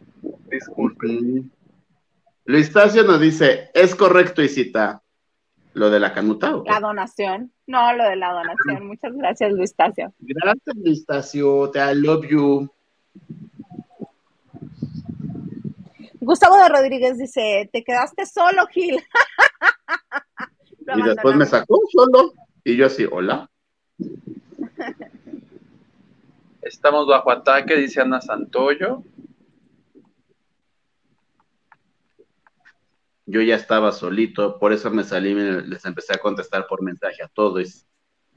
Disculpe. 0.49 1.07
Mm. 1.07 1.49
Luis 2.45 2.71
Tacio 2.71 3.03
nos 3.03 3.19
dice, 3.19 3.69
es 3.73 3.93
correcto, 3.93 4.41
Isita, 4.41 5.03
lo 5.73 5.89
de 5.89 5.99
la 5.99 6.13
canuta. 6.13 6.55
¿o? 6.55 6.63
La 6.65 6.79
donación. 6.79 7.51
No, 7.67 7.93
lo 7.93 8.03
de 8.05 8.15
la 8.15 8.31
donación. 8.31 8.87
Muchas 8.87 9.13
gracias, 9.13 9.51
Luis 9.51 9.75
Tacio. 9.75 10.13
Gracias, 10.19 10.75
Luis 10.77 11.05
Tacio, 11.05 11.69
te 11.69 11.79
I 11.79 11.95
love 11.95 12.25
you. 12.27 12.69
Gustavo 16.21 16.57
de 16.57 16.69
Rodríguez 16.69 17.17
dice, 17.17 17.69
te 17.71 17.83
quedaste 17.83 18.25
solo, 18.25 18.65
Gil. 18.67 19.01
Y 20.97 21.03
después 21.03 21.35
me 21.35 21.45
sacó 21.45 21.79
solo. 21.91 22.33
Y 22.63 22.75
yo 22.75 22.87
así, 22.87 23.05
hola. 23.11 23.47
Estamos 26.63 27.05
bajo 27.07 27.29
ataque, 27.29 27.75
dice 27.75 28.01
Ana 28.01 28.19
Santoyo. 28.21 29.03
Yo 33.27 33.41
ya 33.41 33.53
estaba 33.55 33.91
solito, 33.91 34.57
por 34.57 34.73
eso 34.73 34.89
me 34.89 35.03
salí 35.03 35.29
y 35.29 35.35
me- 35.35 35.61
les 35.61 35.85
empecé 35.85 36.15
a 36.15 36.17
contestar 36.17 36.65
por 36.67 36.81
mensaje 36.81 37.21
a 37.21 37.27
todos. 37.27 37.85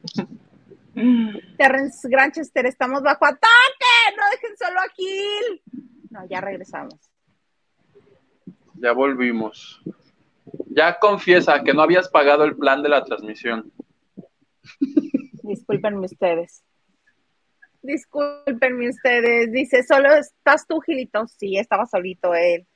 Terrence 1.57 2.07
Granchester, 2.07 2.67
estamos 2.67 3.01
bajo 3.03 3.25
ataque. 3.25 4.15
No 4.15 4.25
dejen 4.31 4.57
solo 4.59 4.79
a 4.79 4.89
Gil. 4.95 5.63
No, 6.11 6.27
ya 6.29 6.43
regresamos. 6.43 6.97
Ya 8.75 8.93
volvimos. 8.93 9.83
Ya 10.69 10.99
confiesa 10.99 11.63
que 11.63 11.73
no 11.73 11.83
habías 11.83 12.09
pagado 12.09 12.45
el 12.45 12.57
plan 12.57 12.83
de 12.83 12.89
la 12.89 13.05
transmisión. 13.05 13.73
Discúlpenme 15.43 16.07
ustedes. 16.07 16.65
Discúlpenme 17.83 18.89
ustedes. 18.91 19.53
Dice, 19.53 19.83
¿solo 19.83 20.13
estás 20.15 20.67
tú, 20.67 20.81
Gilito? 20.81 21.27
Sí, 21.27 21.59
estaba 21.59 21.87
solito 21.87 22.35
él. 22.35 22.67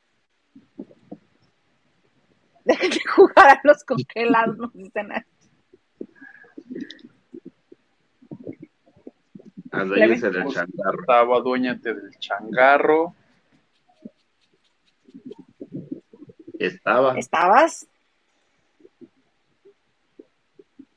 Dejen 2.65 2.91
de 2.91 3.01
jugar 3.15 3.49
a 3.49 3.61
los 3.63 3.85
congelados, 3.85 4.59
nos 4.59 4.73
dicen. 4.73 5.09
Aduéñense 9.71 10.31
del 10.31 10.47
changarro. 10.49 11.37
Aduéñate 11.37 11.95
del 11.95 12.11
changarro. 12.19 13.15
Estaba. 16.59 17.19
¿Estabas? 17.19 17.87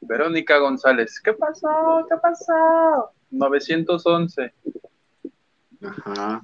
Verónica 0.01 0.57
González. 0.57 1.19
¿Qué 1.23 1.33
pasó? 1.33 2.05
¿Qué 2.09 2.15
pasó? 2.17 3.11
911. 3.31 4.53
Ajá. 5.83 6.41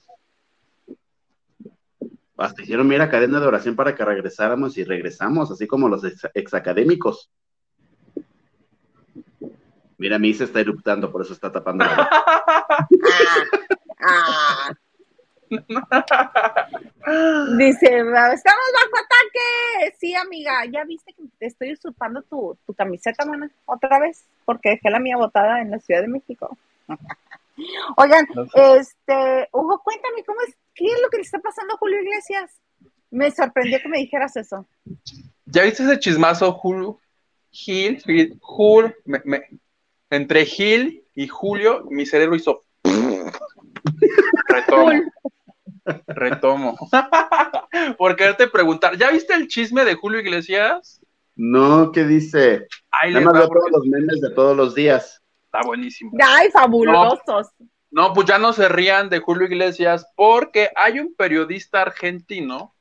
Hasta 2.38 2.62
hicieron 2.62 2.88
mira 2.88 3.10
cadena 3.10 3.40
de 3.40 3.48
oración 3.48 3.76
para 3.76 3.96
que 3.96 4.04
regresáramos 4.06 4.78
y 4.78 4.84
regresamos, 4.84 5.52
así 5.52 5.68
como 5.68 5.88
los 5.88 6.04
ex- 6.04 6.30
exacadémicos. 6.34 7.32
Mira, 9.98 10.20
mi 10.20 10.34
se 10.34 10.44
está 10.44 10.60
eruptando, 10.60 11.10
por 11.12 11.22
eso 11.22 11.34
está 11.34 11.52
tapando. 11.52 11.86
la 11.86 11.96
boca. 11.96 12.88
Ah. 14.08 14.72
Dice, 17.58 17.86
estamos 17.86 18.72
bajo 18.74 18.98
ataque. 18.98 19.94
Sí, 20.00 20.16
amiga, 20.16 20.52
ya 20.72 20.84
viste 20.86 21.14
que 21.14 21.24
te 21.40 21.46
estoy 21.48 21.74
usurpando 21.74 22.22
tu, 22.24 22.58
tu 22.66 22.74
camiseta, 22.74 23.26
mana, 23.26 23.50
otra 23.66 24.00
vez, 24.00 24.26
porque 24.46 24.70
dejé 24.72 24.90
la 24.90 25.00
mía 25.00 25.18
botada 25.18 25.62
en 25.62 25.72
la 25.72 25.80
Ciudad 25.80 26.02
de 26.02 26.08
México. 26.08 26.58
Oigan, 27.98 28.26
No 28.36 28.46
sé. 28.48 28.78
este, 28.80 29.50
Hugo, 29.54 29.82
cuéntame, 29.84 30.24
¿cómo 30.26 30.40
es? 30.48 30.56
¿Qué 30.74 30.86
es 30.86 31.00
lo 31.02 31.10
que 31.10 31.18
le 31.18 31.24
está 31.24 31.40
pasando 31.40 31.76
a 31.76 31.78
Julio 31.78 32.02
Iglesias? 32.02 32.60
Me 33.12 33.30
sorprendió 33.32 33.80
que 33.82 33.88
me 33.90 34.00
dijeras 34.00 34.36
eso. 34.36 34.66
¿Ya 35.46 35.64
viste 35.64 35.84
ese 35.84 36.00
chismazo, 36.00 36.52
Julio? 36.54 37.00
Gil, 37.52 38.02
Gil, 38.02 38.38
Jul, 38.42 38.94
me- 39.06 39.22
me- 39.24 39.48
entre 40.10 40.46
Gil 40.46 41.06
y 41.16 41.28
Julio, 41.28 41.86
mi 41.90 42.06
cerebro 42.06 42.36
hizo. 42.36 42.64
Retomo. 44.48 44.92
Retomo. 46.08 46.78
Por 47.98 48.16
quererte 48.16 48.48
preguntar, 48.48 48.98
¿ya 48.98 49.12
viste 49.12 49.34
el 49.34 49.48
chisme 49.48 49.86
de 49.86 49.96
Julio 49.96 50.20
Iglesias? 50.20 51.02
No, 51.36 51.92
¿qué 51.92 52.06
dice? 52.06 52.68
Ahí 52.92 53.14
Nada 53.14 53.26
más 53.26 53.34
veo 53.34 53.48
porque 53.48 53.70
todos 53.70 53.72
los 53.72 53.88
memes 53.88 54.22
de 54.22 54.30
todos 54.32 54.56
los 54.56 54.76
días. 54.76 55.22
está 55.46 55.62
buenísimo. 55.66 56.12
Ay, 56.22 56.50
fabulosos. 56.52 57.52
No, 57.92 58.14
pues 58.14 58.28
ya 58.28 58.38
no 58.38 58.54
se 58.54 58.68
rían 58.68 59.10
de 59.10 59.20
Julio 59.20 59.48
Iglesias 59.48 60.06
porque 60.16 60.70
hay 60.76 61.00
un 61.00 61.14
periodista 61.16 61.82
argentino 61.82 62.74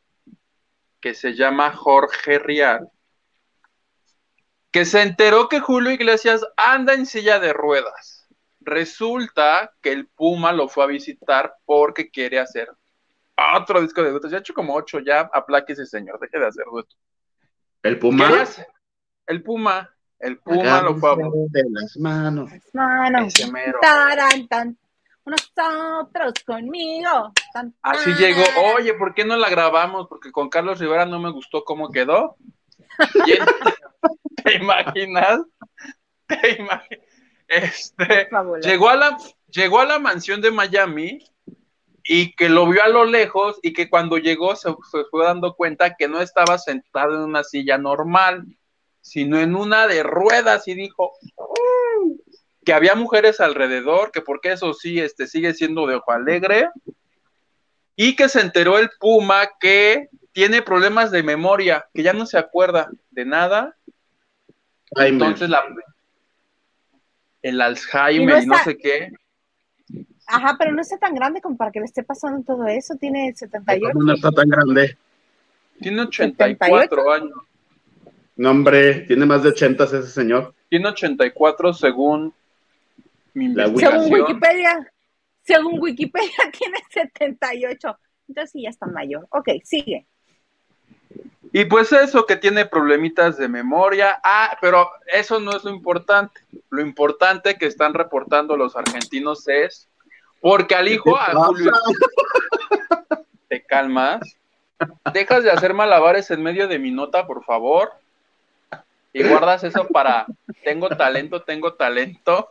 que 1.01 1.15
se 1.15 1.35
llama 1.35 1.73
Jorge 1.73 2.39
Rial 2.39 2.89
que 4.75 4.85
se 4.85 5.03
enteró 5.03 5.49
que 5.49 5.61
Julio 5.61 5.93
Iglesias 5.93 6.45
anda 6.57 6.95
en 6.95 7.07
silla 7.07 7.39
de 7.39 7.53
ruedas. 7.53 8.27
Resulta 8.59 9.73
que 9.81 9.93
el 9.93 10.09
Puma 10.09 10.51
lo 10.51 10.69
fue 10.69 10.83
a 10.83 10.89
visitar 10.89 11.55
porque 11.65 12.11
quiere 12.11 12.41
hacer 12.41 12.69
otro 13.57 13.81
disco 13.81 14.03
de 14.03 14.11
duetos. 14.11 14.31
Ya 14.31 14.39
ha 14.39 14.41
hecho 14.41 14.55
como 14.55 14.75
ocho, 14.75 15.01
ya 15.01 15.21
aplaque 15.33 15.73
ese 15.73 15.87
señor, 15.87 16.19
deje 16.21 16.39
de 16.39 16.47
hacer 16.47 16.65
duetos. 16.71 16.97
El 17.83 17.99
Puma. 17.99 18.31
El 19.27 19.43
Puma, 19.43 19.91
el 20.19 20.39
Puma 20.39 20.83
lo 20.83 20.97
fue 20.97 21.17
de 21.51 21.65
las 21.71 21.97
manos. 21.97 22.51
Manos. 22.73 23.35
Mero. 23.51 23.79
Taran, 23.81 24.49
tan. 24.49 24.79
Nosotros 25.27 26.35
conmigo. 26.47 27.33
Tan, 27.53 27.75
Así 27.81 28.13
llegó, 28.15 28.43
oye, 28.77 28.93
¿por 28.95 29.15
qué 29.15 29.25
no 29.25 29.37
la 29.37 29.49
grabamos? 29.49 30.07
Porque 30.09 30.31
con 30.31 30.51
Carlos 30.51 30.79
Rivera 30.79 31.07
no 31.07 31.19
me 31.19 31.31
gustó 31.31 31.65
cómo 31.65 31.91
quedó. 31.91 32.37
Él- 33.27 33.39
¿Te 34.45 34.57
imaginas? 34.57 35.41
¿Te 36.27 36.61
imaginas? 36.61 37.05
Este, 37.49 38.29
llegó 38.63 38.89
a 38.89 38.97
la, 38.97 39.17
llegó 39.49 39.81
a 39.81 39.85
la 39.87 39.99
mansión 39.99 40.41
de 40.41 40.51
Miami 40.51 41.19
y 42.05 42.33
que 42.37 42.49
lo 42.51 42.69
vio 42.69 42.83
a 42.85 42.89
lo 42.89 43.07
lejos 43.07 43.59
y 43.63 43.73
que 43.73 43.89
cuando 43.89 44.19
llegó 44.19 44.55
se, 44.57 44.69
se 44.91 45.05
fue 45.11 45.25
dando 45.25 45.55
cuenta 45.55 45.95
que 45.97 46.07
no 46.07 46.21
estaba 46.21 46.59
sentado 46.59 47.15
en 47.15 47.21
una 47.23 47.43
silla 47.43 47.79
normal, 47.79 48.45
sino 49.01 49.39
en 49.41 49.57
una 49.57 49.87
de 49.87 50.03
ruedas 50.03 50.69
y 50.69 50.75
dijo 50.75 51.13
que 52.65 52.75
había 52.75 52.95
mujeres 52.95 53.41
alrededor, 53.41 54.13
que 54.13 54.21
porque 54.21 54.53
eso 54.53 54.75
sí, 54.75 55.01
este 55.01 55.27
sigue 55.27 55.55
siendo 55.55 55.87
de 55.87 55.97
ojo 55.97 56.13
alegre 56.13 56.69
y 57.97 58.17
que 58.17 58.29
se 58.29 58.41
enteró 58.41 58.79
el 58.79 58.91
Puma 59.01 59.49
que 59.59 60.09
tiene 60.33 60.63
problemas 60.63 61.11
de 61.11 61.23
memoria, 61.23 61.89
que 61.95 62.03
ya 62.03 62.13
no 62.13 62.27
se 62.27 62.39
acuerda 62.39 62.91
de 63.11 63.25
nada 63.25 63.77
Ay, 64.97 65.11
entonces 65.11 65.49
la 65.49 65.65
el 67.43 67.61
Alzheimer 67.61 68.39
Y 68.39 68.43
y 68.45 68.47
no 68.47 68.59
sé 68.65 68.79
qué. 68.79 69.13
Ajá, 70.27 70.57
pero 70.59 70.73
no 70.73 70.81
está 70.81 70.99
tan 70.99 71.15
grande 71.15 71.41
como 71.41 71.57
para 71.57 71.71
que 71.71 71.81
le 71.81 71.87
esté 71.87 72.03
pasando 72.03 72.43
todo 72.45 72.67
eso. 72.67 72.97
Tiene 72.97 73.35
78. 73.35 73.91
¿Cómo 73.93 74.07
no 74.07 74.15
está 74.15 74.31
tan 74.31 74.49
grande? 74.49 74.97
Tiene 75.81 76.03
84 76.03 77.13
años. 77.13 77.33
No, 78.37 78.51
hombre, 78.51 79.01
tiene 79.03 79.27
más 79.27 79.43
de 79.43 79.51
80 79.51 79.85
ese 79.85 80.03
señor. 80.09 80.55
Tiene 80.69 80.89
84 80.89 81.73
según 81.75 82.33
mi 83.35 83.49
La 83.49 83.67
investigación. 83.67 84.05
Según 84.05 84.21
Wikipedia, 84.21 84.93
según 85.43 85.81
Wikipedia 85.81 86.31
tiene 86.59 86.79
78. 86.91 87.99
Entonces 88.29 88.51
sí 88.51 88.63
ya 88.63 88.71
está 88.71 88.87
mayor. 88.87 89.27
Ok, 89.31 89.51
sigue. 89.63 90.07
Y 91.53 91.67
pues 91.67 91.93
eso, 91.93 92.27
que 92.27 92.35
tiene 92.35 92.67
problemitas 92.67 93.37
de 93.37 93.47
memoria. 93.47 94.21
Ah, 94.25 94.59
pero 94.61 94.91
eso 95.07 95.39
no 95.39 95.53
es 95.57 95.63
lo 95.63 95.71
importante. 95.71 96.41
Lo 96.71 96.81
importante 96.81 97.57
que 97.57 97.67
están 97.67 97.95
reportando 97.95 98.57
los 98.57 98.75
argentinos 98.75 99.47
es 99.47 99.89
porque 100.45 100.75
al 100.75 100.89
hijo, 100.89 101.17
a 101.17 101.33
Julio, 101.33 101.73
te 103.49 103.63
calmas. 103.63 104.21
Dejas 105.15 105.43
de 105.43 105.51
hacer 105.51 105.73
malabares 105.73 106.31
en 106.31 106.43
medio 106.43 106.69
de 106.69 106.79
mi 106.79 106.91
nota, 106.91 107.27
por 107.27 107.43
favor. 107.45 107.93
Y 109.15 109.23
guardas 109.27 109.65
eso 109.65 109.89
para 109.89 110.27
tengo 110.63 110.91
talento, 110.91 111.41
tengo 111.41 111.73
talento. 111.73 112.51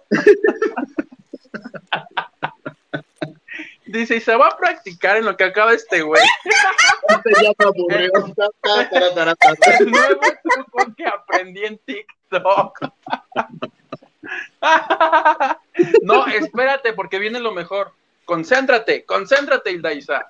Dice, 3.85 4.15
y 4.15 4.21
se 4.21 4.35
va 4.37 4.47
a 4.47 4.57
practicar 4.57 5.17
en 5.17 5.25
lo 5.25 5.37
que 5.37 5.43
acaba 5.43 5.73
este 5.73 6.01
güey. 6.01 6.23
Este 7.09 7.43
ya 7.43 7.51
me 7.59 7.65
aburrió. 7.65 8.11
El 9.79 9.91
nuevo 9.91 10.21
truco 10.41 10.95
que 10.97 11.05
aprendí 11.05 11.63
en 11.63 11.77
TikTok. 11.77 12.89
No, 16.03 16.27
espérate, 16.27 16.93
porque 16.93 17.19
viene 17.19 17.39
lo 17.39 17.51
mejor. 17.51 17.91
Concéntrate, 18.25 19.03
concéntrate, 19.05 19.71
Hildaisa. 19.71 20.27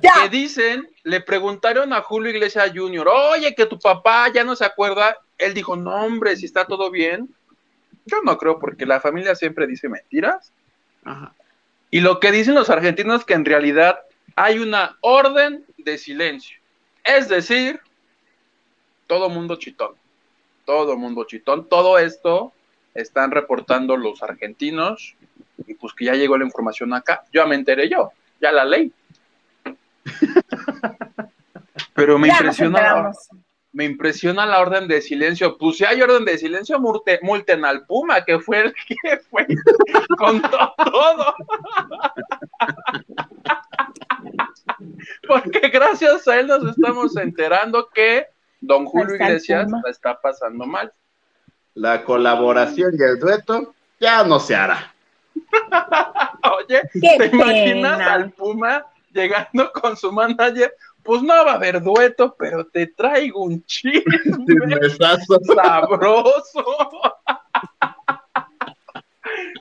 Que 0.00 0.08
Ya. 0.14 0.28
dicen, 0.28 0.88
le 1.02 1.20
preguntaron 1.20 1.92
a 1.92 2.02
Julio 2.02 2.30
Iglesias 2.30 2.72
Jr., 2.74 3.08
oye, 3.08 3.54
que 3.54 3.66
tu 3.66 3.78
papá 3.78 4.28
ya 4.32 4.44
no 4.44 4.54
se 4.56 4.64
acuerda. 4.64 5.16
Él 5.38 5.54
dijo, 5.54 5.76
no, 5.76 5.94
hombre, 5.94 6.36
si 6.36 6.46
está 6.46 6.64
todo 6.66 6.90
bien. 6.90 7.28
Yo 8.06 8.18
no 8.22 8.36
creo, 8.38 8.58
porque 8.58 8.86
la 8.86 9.00
familia 9.00 9.34
siempre 9.34 9.66
dice 9.66 9.88
mentiras. 9.88 10.52
Ajá. 11.04 11.34
Y 11.90 12.00
lo 12.00 12.20
que 12.20 12.30
dicen 12.30 12.54
los 12.54 12.70
argentinos 12.70 13.20
es 13.20 13.26
que 13.26 13.34
en 13.34 13.44
realidad 13.44 14.00
hay 14.36 14.58
una 14.58 14.96
orden 15.00 15.64
de 15.78 15.98
silencio. 15.98 16.58
Es 17.04 17.28
decir, 17.28 17.80
todo 19.06 19.28
mundo 19.28 19.56
chitón. 19.56 19.94
Todo 20.64 20.96
mundo 20.96 21.24
chitón. 21.24 21.68
Todo 21.68 21.98
esto 21.98 22.52
están 22.94 23.30
reportando 23.30 23.96
los 23.96 24.22
argentinos. 24.22 25.16
Y 25.66 25.74
pues 25.74 25.92
que 25.94 26.06
ya 26.06 26.14
llegó 26.14 26.36
la 26.38 26.44
información 26.44 26.92
acá. 26.94 27.24
Ya 27.32 27.46
me 27.46 27.54
enteré 27.54 27.88
yo. 27.88 28.10
Ya 28.40 28.52
la 28.52 28.64
ley. 28.64 28.92
Pero 31.94 32.18
me 32.18 32.28
ya 32.28 32.34
impresiona, 32.38 33.10
me 33.72 33.84
impresiona 33.84 34.46
la 34.46 34.60
orden 34.60 34.88
de 34.88 35.02
silencio. 35.02 35.58
Pues 35.58 35.76
si 35.76 35.84
hay 35.84 36.00
orden 36.00 36.24
de 36.24 36.38
silencio, 36.38 36.78
multe- 36.78 37.18
multen 37.22 37.64
al 37.64 37.84
Puma, 37.86 38.24
que 38.24 38.38
fue 38.38 38.60
el 38.60 38.74
que 38.88 39.18
fue 39.28 39.46
con 40.16 40.40
to- 40.40 40.74
todo. 40.76 41.34
Porque 45.28 45.68
gracias 45.68 46.26
a 46.28 46.40
él 46.40 46.46
nos 46.46 46.64
estamos 46.64 47.16
enterando 47.16 47.88
que 47.92 48.26
don 48.60 48.86
Julio 48.86 49.14
Iglesias 49.16 49.70
la 49.70 49.90
está 49.90 50.20
pasando 50.20 50.66
mal. 50.66 50.92
La 51.74 52.04
colaboración 52.04 52.94
y 52.98 53.02
el 53.02 53.18
dueto 53.18 53.74
ya 54.00 54.24
no 54.24 54.40
se 54.40 54.56
hará. 54.56 54.92
Oye, 56.58 56.82
Qué 56.92 57.16
¿te 57.18 57.26
imaginas 57.26 58.00
al 58.00 58.30
Puma 58.30 58.86
llegando 59.12 59.70
con 59.72 59.96
su 59.96 60.12
manager? 60.12 60.74
Pues 61.02 61.22
no 61.22 61.44
va 61.44 61.52
a 61.52 61.54
haber 61.54 61.82
dueto, 61.82 62.34
pero 62.38 62.66
te 62.66 62.86
traigo 62.88 63.44
un 63.44 63.64
chisme 63.64 64.18
sabroso. 65.54 66.64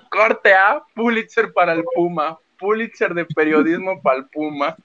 Corte 0.10 0.53
A, 0.53 0.84
Pulitzer 0.93 1.53
para 1.53 1.74
el 1.74 1.84
Puma. 1.95 2.38
Pulitzer 2.57 3.14
de 3.14 3.26
periodismo 3.26 4.01
para 4.01 4.18
el 4.18 4.26
Puma. 4.28 4.76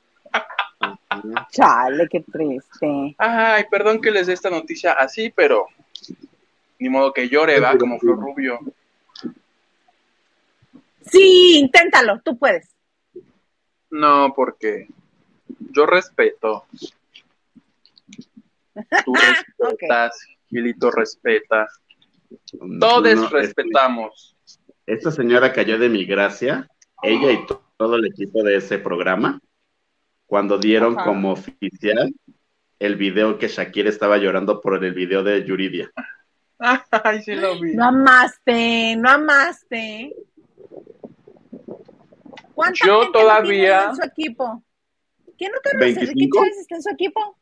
Chale, 1.50 2.08
qué 2.08 2.20
triste. 2.20 3.14
Ay, 3.18 3.64
perdón 3.70 4.00
que 4.00 4.10
les 4.10 4.26
dé 4.26 4.34
esta 4.34 4.50
noticia 4.50 4.92
así, 4.92 5.32
pero 5.34 5.66
ni 6.78 6.88
modo 6.88 7.12
que 7.12 7.28
llore, 7.28 7.60
va, 7.60 7.76
como 7.78 7.98
Flor 7.98 8.18
Rubio. 8.18 8.58
Sí, 11.02 11.58
inténtalo, 11.58 12.20
tú 12.24 12.38
puedes. 12.38 12.74
No, 13.90 14.32
porque 14.34 14.88
yo 15.72 15.86
respeto. 15.86 16.64
Tú 19.04 19.12
respetas, 19.58 20.18
Gilito 20.48 20.90
respeta. 20.90 21.68
Todos 22.80 23.14
No, 23.16 23.28
respetamos. 23.28 24.36
Esta 24.86 25.10
señora 25.10 25.52
cayó 25.52 25.78
de 25.78 25.88
mi 25.88 26.04
gracia, 26.04 26.68
ella 27.02 27.32
y 27.32 27.46
to- 27.46 27.62
todo 27.76 27.96
el 27.96 28.06
equipo 28.06 28.42
de 28.42 28.56
ese 28.56 28.78
programa, 28.78 29.40
cuando 30.26 30.58
dieron 30.58 30.96
Ajá. 30.98 31.04
como 31.06 31.32
oficial 31.32 32.12
el 32.78 32.96
video 32.96 33.38
que 33.38 33.48
Shakira 33.48 33.88
estaba 33.88 34.16
llorando 34.18 34.60
por 34.60 34.82
el 34.84 34.92
video 34.92 35.22
de 35.22 35.44
Yuridia. 35.44 35.90
Ay, 37.04 37.22
sí 37.22 37.34
lo 37.34 37.58
vi. 37.60 37.74
No 37.74 37.86
amaste, 37.86 38.96
no 38.96 39.10
amaste. 39.10 40.14
¿Cuánta 42.54 42.86
Yo 42.86 43.00
gente 43.02 43.18
todavía- 43.18 43.76
no 43.76 43.80
tiene 43.80 43.90
en 43.90 43.96
su 43.96 44.02
equipo? 44.04 44.64
¿Quién 45.36 45.52
no 45.52 45.58
Enrique 45.72 45.98
25? 46.00 46.38
Chávez 46.38 46.58
está 46.58 46.74
en 46.76 46.82
su 46.82 46.90
equipo? 46.90 47.36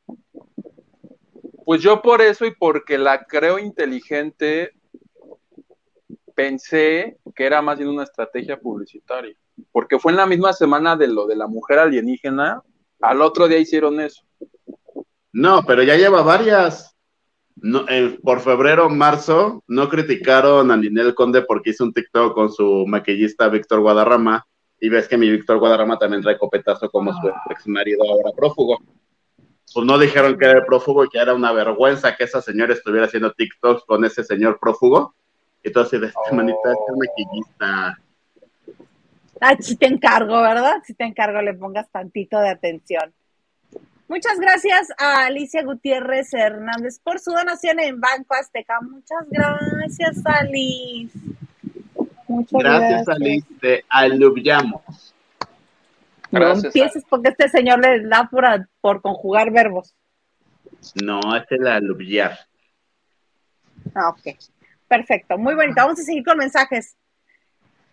Pues 1.64 1.82
yo 1.82 2.00
por 2.02 2.22
eso 2.22 2.44
y 2.46 2.54
porque 2.54 2.98
la 2.98 3.24
creo 3.24 3.58
inteligente, 3.58 4.72
pensé 6.34 7.18
que 7.34 7.44
era 7.44 7.60
más 7.62 7.78
bien 7.78 7.90
una 7.90 8.02
estrategia 8.04 8.58
publicitaria, 8.58 9.36
porque 9.70 9.98
fue 9.98 10.12
en 10.12 10.16
la 10.18 10.26
misma 10.26 10.52
semana 10.54 10.96
de 10.96 11.08
lo 11.08 11.26
de 11.26 11.36
la 11.36 11.46
mujer 11.46 11.78
alienígena, 11.78 12.62
al 13.00 13.20
otro 13.22 13.46
día 13.46 13.58
hicieron 13.58 14.00
eso. 14.00 14.24
No, 15.32 15.62
pero 15.64 15.82
ya 15.82 15.96
lleva 15.96 16.22
varias. 16.22 16.91
No, 17.56 17.84
eh, 17.88 18.18
por 18.22 18.40
febrero, 18.40 18.88
marzo, 18.88 19.62
no 19.68 19.88
criticaron 19.88 20.70
a 20.70 20.76
Ninel 20.76 21.14
Conde 21.14 21.42
porque 21.42 21.70
hizo 21.70 21.84
un 21.84 21.92
TikTok 21.92 22.34
con 22.34 22.50
su 22.52 22.84
maquillista 22.86 23.48
Víctor 23.48 23.80
Guadarrama. 23.80 24.46
Y 24.80 24.88
ves 24.88 25.06
que 25.06 25.16
mi 25.16 25.30
Víctor 25.30 25.58
Guadarrama 25.58 25.98
también 25.98 26.22
trae 26.22 26.38
copetazo 26.38 26.90
como 26.90 27.12
su 27.12 27.28
ex 27.50 27.68
marido 27.68 28.02
ahora 28.08 28.30
prófugo. 28.36 28.78
Pues 29.72 29.86
no 29.86 29.96
dijeron 29.96 30.36
que 30.36 30.44
era 30.46 30.58
el 30.58 30.66
prófugo 30.66 31.04
y 31.04 31.08
que 31.08 31.18
era 31.18 31.34
una 31.34 31.52
vergüenza 31.52 32.16
que 32.16 32.24
esa 32.24 32.42
señora 32.42 32.74
estuviera 32.74 33.06
haciendo 33.06 33.32
TikToks 33.32 33.84
con 33.84 34.04
ese 34.04 34.24
señor 34.24 34.58
prófugo. 34.58 35.14
Entonces, 35.62 36.00
de 36.00 36.08
esta 36.08 36.20
Oh. 36.30 36.34
manita, 36.34 36.58
este 36.64 36.92
maquillista. 36.98 37.98
Ay, 39.40 39.56
si 39.60 39.76
te 39.76 39.86
encargo, 39.86 40.40
¿verdad? 40.42 40.74
Si 40.84 40.94
te 40.94 41.04
encargo, 41.04 41.40
le 41.40 41.54
pongas 41.54 41.90
tantito 41.90 42.38
de 42.40 42.50
atención. 42.50 43.12
Muchas 44.08 44.38
gracias 44.38 44.88
a 44.98 45.26
Alicia 45.26 45.62
Gutiérrez 45.62 46.32
Hernández 46.34 46.98
por 46.98 47.18
su 47.18 47.30
donación 47.30 47.80
en 47.80 48.00
Banco 48.00 48.34
Azteca. 48.34 48.78
Muchas 48.80 49.26
gracias, 49.30 50.22
Alice. 50.24 51.18
Muchas 52.28 52.62
Gracias, 52.62 53.08
Alice. 53.08 53.46
Te 53.60 53.84
aluviamos. 53.88 55.14
No 56.30 56.40
Gracias, 56.40 56.64
empieces 56.64 57.04
porque 57.08 57.30
este 57.30 57.48
señor 57.48 57.80
le 57.80 58.06
da 58.08 58.28
por, 58.30 58.44
por 58.80 59.02
conjugar 59.02 59.50
verbos. 59.50 59.94
No, 61.02 61.20
es 61.36 61.44
el 61.50 61.66
aluviar. 61.66 62.38
Ah, 63.94 64.08
ok. 64.08 64.36
Perfecto. 64.88 65.38
Muy 65.38 65.54
bonito. 65.54 65.74
Vamos 65.76 66.00
a 66.00 66.02
seguir 66.02 66.24
con 66.24 66.38
mensajes. 66.38 66.96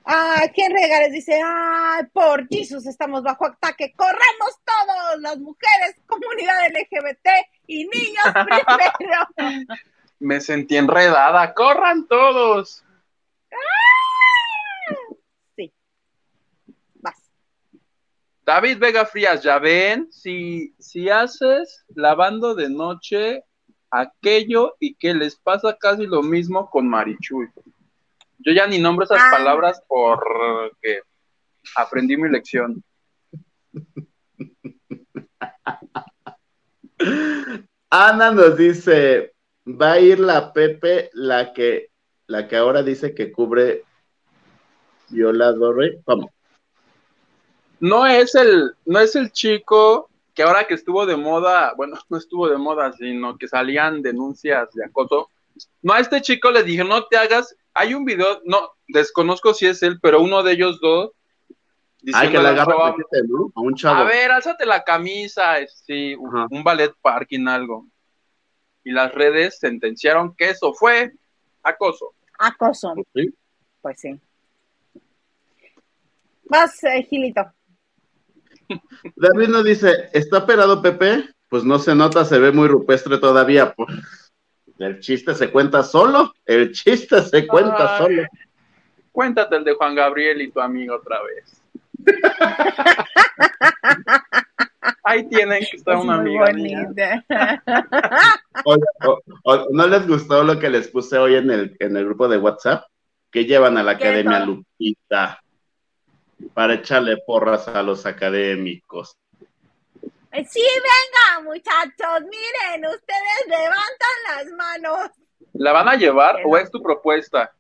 Ah, 0.05 0.43
¿quién 0.53 0.71
regales? 0.71 1.11
Dice, 1.11 1.39
ay, 1.43 2.05
por 2.13 2.47
Jesús, 2.47 2.85
estamos 2.87 3.23
bajo 3.23 3.45
ataque. 3.45 3.93
Corremos 3.95 4.59
todos, 4.65 5.21
las 5.21 5.37
mujeres, 5.37 5.95
comunidad 6.07 6.67
LGBT 6.69 7.27
y 7.67 7.85
niños 7.85 8.25
primero. 8.33 9.67
Me 10.19 10.41
sentí 10.41 10.75
enredada, 10.75 11.53
corran 11.53 12.07
todos. 12.07 12.83
Sí. 15.55 15.71
Vas. 16.95 17.31
David 18.43 18.79
Vega 18.79 19.05
Frías, 19.05 19.43
ya 19.43 19.59
ven, 19.59 20.11
si, 20.11 20.73
si 20.79 21.09
haces 21.09 21.85
lavando 21.95 22.53
de 22.55 22.69
noche 22.69 23.43
aquello 23.91 24.75
y 24.79 24.95
que 24.95 25.13
les 25.13 25.35
pasa 25.35 25.77
casi 25.77 26.05
lo 26.05 26.21
mismo 26.21 26.69
con 26.69 26.87
Marichuy. 26.87 27.47
Yo 28.39 28.53
ya 28.53 28.67
ni 28.67 28.79
nombro 28.79 29.05
esas 29.05 29.19
Ah. 29.21 29.31
palabras 29.31 29.83
porque 29.87 31.01
aprendí 31.75 32.17
mi 32.17 32.29
lección. 32.29 32.83
Ana 37.89 38.31
nos 38.31 38.57
dice, 38.57 39.33
va 39.65 39.93
a 39.93 39.99
ir 39.99 40.19
la 40.19 40.53
Pepe, 40.53 41.09
la 41.13 41.53
que, 41.53 41.89
la 42.27 42.47
que 42.47 42.55
ahora 42.55 42.83
dice 42.83 43.15
que 43.15 43.31
cubre 43.31 43.83
violadores. 45.09 45.97
¿Cómo? 46.05 46.31
No 47.79 48.05
es 48.05 48.35
el, 48.35 48.73
no 48.85 48.99
es 48.99 49.15
el 49.15 49.31
chico 49.31 50.09
que 50.33 50.43
ahora 50.43 50.65
que 50.65 50.73
estuvo 50.75 51.05
de 51.05 51.15
moda, 51.17 51.73
bueno, 51.75 51.97
no 52.09 52.17
estuvo 52.17 52.47
de 52.47 52.57
moda, 52.57 52.93
sino 52.93 53.37
que 53.37 53.47
salían 53.47 54.01
denuncias 54.01 54.71
de 54.73 54.85
acoso. 54.85 55.29
No, 55.81 55.93
a 55.93 55.99
este 55.99 56.21
chico 56.21 56.51
le 56.51 56.63
dije, 56.63 56.83
no 56.83 57.05
te 57.05 57.17
hagas, 57.17 57.55
hay 57.73 57.93
un 57.93 58.05
video, 58.05 58.41
no, 58.45 58.71
desconozco 58.87 59.53
si 59.53 59.67
es 59.67 59.81
él, 59.83 59.99
pero 60.01 60.21
uno 60.21 60.43
de 60.43 60.53
ellos 60.53 60.79
dos. 60.81 61.11
Ay, 62.13 62.29
que 62.29 62.37
diciéndole 62.37 62.43
la 62.43 62.49
al 62.49 62.59
agarra. 62.59 62.95
A 63.55 63.61
un 63.61 63.75
chavo. 63.75 63.99
A 63.99 64.03
ver, 64.05 64.31
álzate 64.31 64.65
la 64.65 64.83
camisa, 64.83 65.55
sí, 65.67 66.15
un- 66.15 66.35
Ajá. 66.37 66.47
un 66.49 66.63
ballet 66.63 66.93
parking, 67.01 67.47
algo. 67.47 67.87
Y 68.83 68.91
las 68.91 69.13
redes 69.13 69.59
sentenciaron 69.59 70.33
que 70.35 70.49
eso 70.49 70.73
fue 70.73 71.11
acoso. 71.61 72.13
Acoso. 72.39 72.93
Sí. 73.13 73.33
Pues 73.81 73.99
sí. 73.99 74.19
Vas, 76.45 76.83
eh, 76.83 77.03
Gilito. 77.03 77.41
David 79.15 79.49
nos 79.49 79.63
dice, 79.63 80.09
¿está 80.13 80.39
operado 80.39 80.81
Pepe? 80.81 81.29
Pues 81.49 81.63
no 81.63 81.79
se 81.79 81.95
nota, 81.95 82.23
se 82.25 82.39
ve 82.39 82.51
muy 82.51 82.67
rupestre 82.67 83.17
todavía. 83.17 83.73
Pues, 83.73 83.89
el 84.79 84.99
chiste 84.99 85.35
se 85.35 85.51
cuenta 85.51 85.83
solo, 85.83 86.33
el 86.45 86.71
chiste 86.71 87.21
se 87.21 87.45
cuenta 87.47 87.97
Ay. 87.97 87.97
solo. 88.05 88.23
Cuéntate 89.11 89.55
el 89.57 89.63
de 89.63 89.73
Juan 89.73 89.95
Gabriel 89.95 90.41
y 90.41 90.51
tu 90.51 90.59
amigo 90.61 90.95
otra 90.95 91.17
vez. 91.23 91.61
Ahí 95.03 95.27
tienen 95.27 95.59
que 95.69 95.77
estar 95.77 95.95
Es 95.97 96.03
una 96.03 96.17
muy 96.17 96.37
amiga 96.37 96.53
mía. 96.53 96.83
bonita. 96.85 97.23
Oye, 98.65 98.83
o- 99.05 99.19
o- 99.43 99.67
¿No 99.71 99.87
les 99.87 100.07
gustó 100.07 100.43
lo 100.43 100.59
que 100.59 100.69
les 100.69 100.87
puse 100.87 101.17
hoy 101.17 101.35
en 101.35 101.49
el, 101.51 101.75
en 101.79 101.97
el 101.97 102.05
grupo 102.05 102.27
de 102.27 102.37
WhatsApp? 102.37 102.83
Que 103.31 103.45
llevan 103.45 103.77
a 103.77 103.83
la 103.83 103.97
¿Qué 103.97 104.07
Academia? 104.07 104.45
Lupita 104.45 105.39
para 106.53 106.75
echarle 106.75 107.17
porras 107.25 107.67
a 107.67 107.83
los 107.83 108.05
académicos. 108.05 109.15
Eh, 110.31 110.45
Sí, 110.45 110.61
venga, 110.61 111.43
muchachos, 111.43 112.21
miren, 112.21 112.85
ustedes 112.85 113.47
levantan 113.47 114.17
las 114.27 114.45
manos. 114.51 115.09
¿La 115.53 115.71
van 115.71 115.89
a 115.89 115.95
llevar 115.95 116.41
o 116.45 116.57
es 116.57 116.69
tu 116.69 116.81
propuesta? 116.81 117.51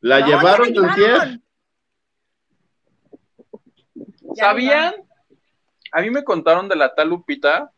La 0.00 0.20
No, 0.20 0.26
llevaron 0.26 0.74
la 0.74 0.96
llevaron. 0.96 1.42
¿Sabían? 4.34 4.94
A 5.92 6.00
mí 6.02 6.10
me 6.10 6.24
contaron 6.24 6.68
de 6.68 6.76
la 6.76 6.94
tal 6.94 7.08
Lupita, 7.08 7.70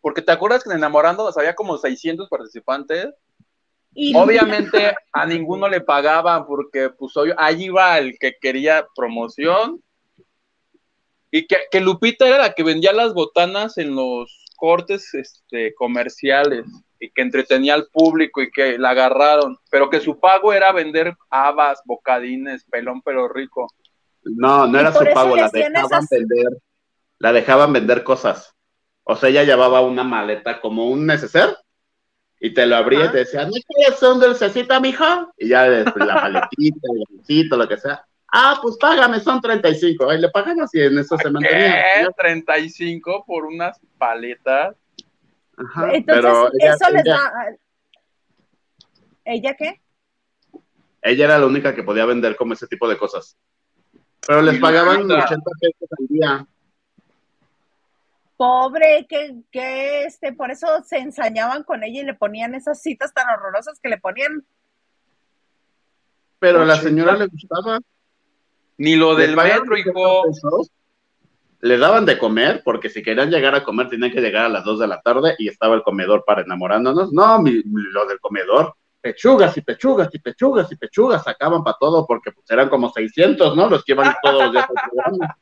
porque 0.00 0.22
te 0.22 0.32
acuerdas 0.32 0.62
que 0.62 0.70
en 0.70 0.76
Enamorándonos 0.76 1.36
había 1.36 1.54
como 1.54 1.78
600 1.78 2.28
participantes. 2.28 3.08
Y 3.94 4.14
Obviamente 4.16 4.94
a 5.12 5.26
ninguno 5.26 5.68
le 5.68 5.80
pagaban 5.80 6.46
porque 6.46 6.90
pues 6.90 7.16
obvio, 7.16 7.34
ahí 7.38 7.64
iba 7.64 7.98
el 7.98 8.18
que 8.18 8.36
quería 8.40 8.86
promoción 8.94 9.82
y 11.30 11.46
que, 11.46 11.56
que 11.70 11.80
Lupita 11.80 12.26
era 12.26 12.38
la 12.38 12.52
que 12.54 12.62
vendía 12.62 12.92
las 12.92 13.12
botanas 13.14 13.78
en 13.78 13.94
los 13.94 14.44
cortes 14.56 15.12
este, 15.14 15.74
comerciales 15.74 16.64
y 16.98 17.10
que 17.10 17.22
entretenía 17.22 17.74
al 17.74 17.86
público 17.86 18.42
y 18.42 18.50
que 18.50 18.78
la 18.78 18.90
agarraron, 18.90 19.56
pero 19.70 19.88
que 19.88 20.00
su 20.00 20.18
pago 20.18 20.52
era 20.52 20.72
vender 20.72 21.14
habas, 21.30 21.80
bocadines, 21.84 22.64
pelón 22.64 23.02
pero 23.02 23.28
rico. 23.28 23.68
No, 24.24 24.66
no 24.66 24.76
Y 24.78 24.80
era 24.80 24.92
su 24.92 25.04
pago, 25.14 25.36
la 25.36 25.48
dejaban 25.48 25.84
esas- 26.02 26.08
vender, 26.10 26.46
la 27.18 27.32
dejaban 27.32 27.72
vender 27.72 28.02
cosas. 28.02 28.54
O 29.04 29.16
sea, 29.16 29.28
ella 29.28 29.44
llevaba 29.44 29.80
una 29.80 30.04
maleta 30.04 30.60
como 30.60 30.88
un 30.90 31.06
neceser 31.06 31.56
y 32.40 32.52
te 32.52 32.66
lo 32.66 32.76
abría 32.76 33.06
y 33.06 33.10
te 33.12 33.18
decía, 33.18 33.44
¿no 33.44 33.52
quieres 33.52 34.02
un 34.02 34.20
dulcecito, 34.20 34.80
mijo? 34.80 35.04
Y 35.38 35.48
ya 35.48 35.68
después 35.68 36.04
la 36.04 36.14
paletita, 36.20 36.88
el 36.92 37.04
dulcecito, 37.08 37.56
lo 37.56 37.68
que 37.68 37.78
sea. 37.78 38.04
Ah, 38.30 38.58
pues 38.60 38.76
págame, 38.78 39.20
son 39.20 39.40
35. 39.40 40.10
Ahí 40.10 40.20
le 40.20 40.28
pagamos 40.30 40.74
y 40.74 40.82
en 40.82 40.98
eso 40.98 41.16
se 41.16 41.30
mantenía. 41.30 41.82
¿Qué? 42.04 42.08
35 42.16 43.24
por 43.26 43.46
unas 43.46 43.80
paletas. 43.96 44.76
Ajá, 45.56 45.90
Entonces, 45.92 46.04
pero 46.06 46.50
ella, 46.60 46.74
eso 46.74 46.90
les 46.90 47.02
ella- 47.06 47.14
da. 47.16 47.32
¿Ella 49.24 49.54
qué? 49.58 49.80
ella 51.02 51.24
era 51.26 51.38
la 51.38 51.46
única 51.46 51.74
que 51.74 51.82
podía 51.82 52.04
vender 52.04 52.36
como 52.36 52.52
ese 52.52 52.66
tipo 52.66 52.88
de 52.88 52.98
cosas. 52.98 53.36
Pero 54.26 54.42
les 54.42 54.58
pagaban 54.60 55.02
Lupita. 55.02 55.24
80 55.24 55.50
pesos 55.60 55.88
al 55.98 56.06
día. 56.08 56.46
Pobre, 58.36 59.06
que, 59.08 59.36
que 59.50 60.04
este, 60.04 60.32
por 60.32 60.50
eso 60.50 60.66
se 60.84 60.98
ensañaban 60.98 61.62
con 61.64 61.82
ella 61.82 62.02
y 62.02 62.04
le 62.04 62.14
ponían 62.14 62.54
esas 62.54 62.80
citas 62.82 63.12
tan 63.12 63.28
horrorosas 63.30 63.80
que 63.80 63.88
le 63.88 63.98
ponían. 63.98 64.44
Pero 66.38 66.62
a 66.62 66.64
la 66.64 66.74
80. 66.74 66.88
señora 66.88 67.16
le 67.16 67.26
gustaba. 67.26 67.78
Ni 68.78 68.96
lo 68.96 69.14
del 69.14 69.36
metro, 69.36 69.74
80 69.74 69.78
hijo. 69.90 70.22
pesos, 70.24 70.70
Le 71.60 71.76
daban 71.78 72.06
de 72.06 72.16
comer, 72.18 72.62
porque 72.64 72.88
si 72.88 73.02
querían 73.02 73.30
llegar 73.30 73.54
a 73.54 73.64
comer 73.64 73.88
tenían 73.88 74.12
que 74.12 74.20
llegar 74.20 74.44
a 74.44 74.48
las 74.48 74.64
2 74.64 74.78
de 74.78 74.86
la 74.86 75.00
tarde 75.00 75.34
y 75.38 75.48
estaba 75.48 75.74
el 75.74 75.82
comedor 75.82 76.24
para 76.24 76.42
enamorándonos. 76.42 77.12
No, 77.12 77.40
mi- 77.42 77.62
lo 77.64 78.06
del 78.06 78.20
comedor, 78.20 78.74
pechugas 79.00 79.56
y 79.56 79.62
pechugas 79.62 80.08
y 80.14 80.18
pechugas 80.20 80.70
y 80.70 80.76
pechugas 80.76 81.24
sacaban 81.24 81.64
para 81.64 81.76
todo 81.80 82.06
porque 82.06 82.30
pues 82.32 82.48
eran 82.50 82.68
como 82.68 82.90
600, 82.90 83.56
¿no? 83.56 83.68
Los 83.68 83.84
que 83.84 83.92
iban 83.92 84.14
todos 84.22 84.44
los 84.44 84.52
días 84.52 84.66
al. 85.04 85.18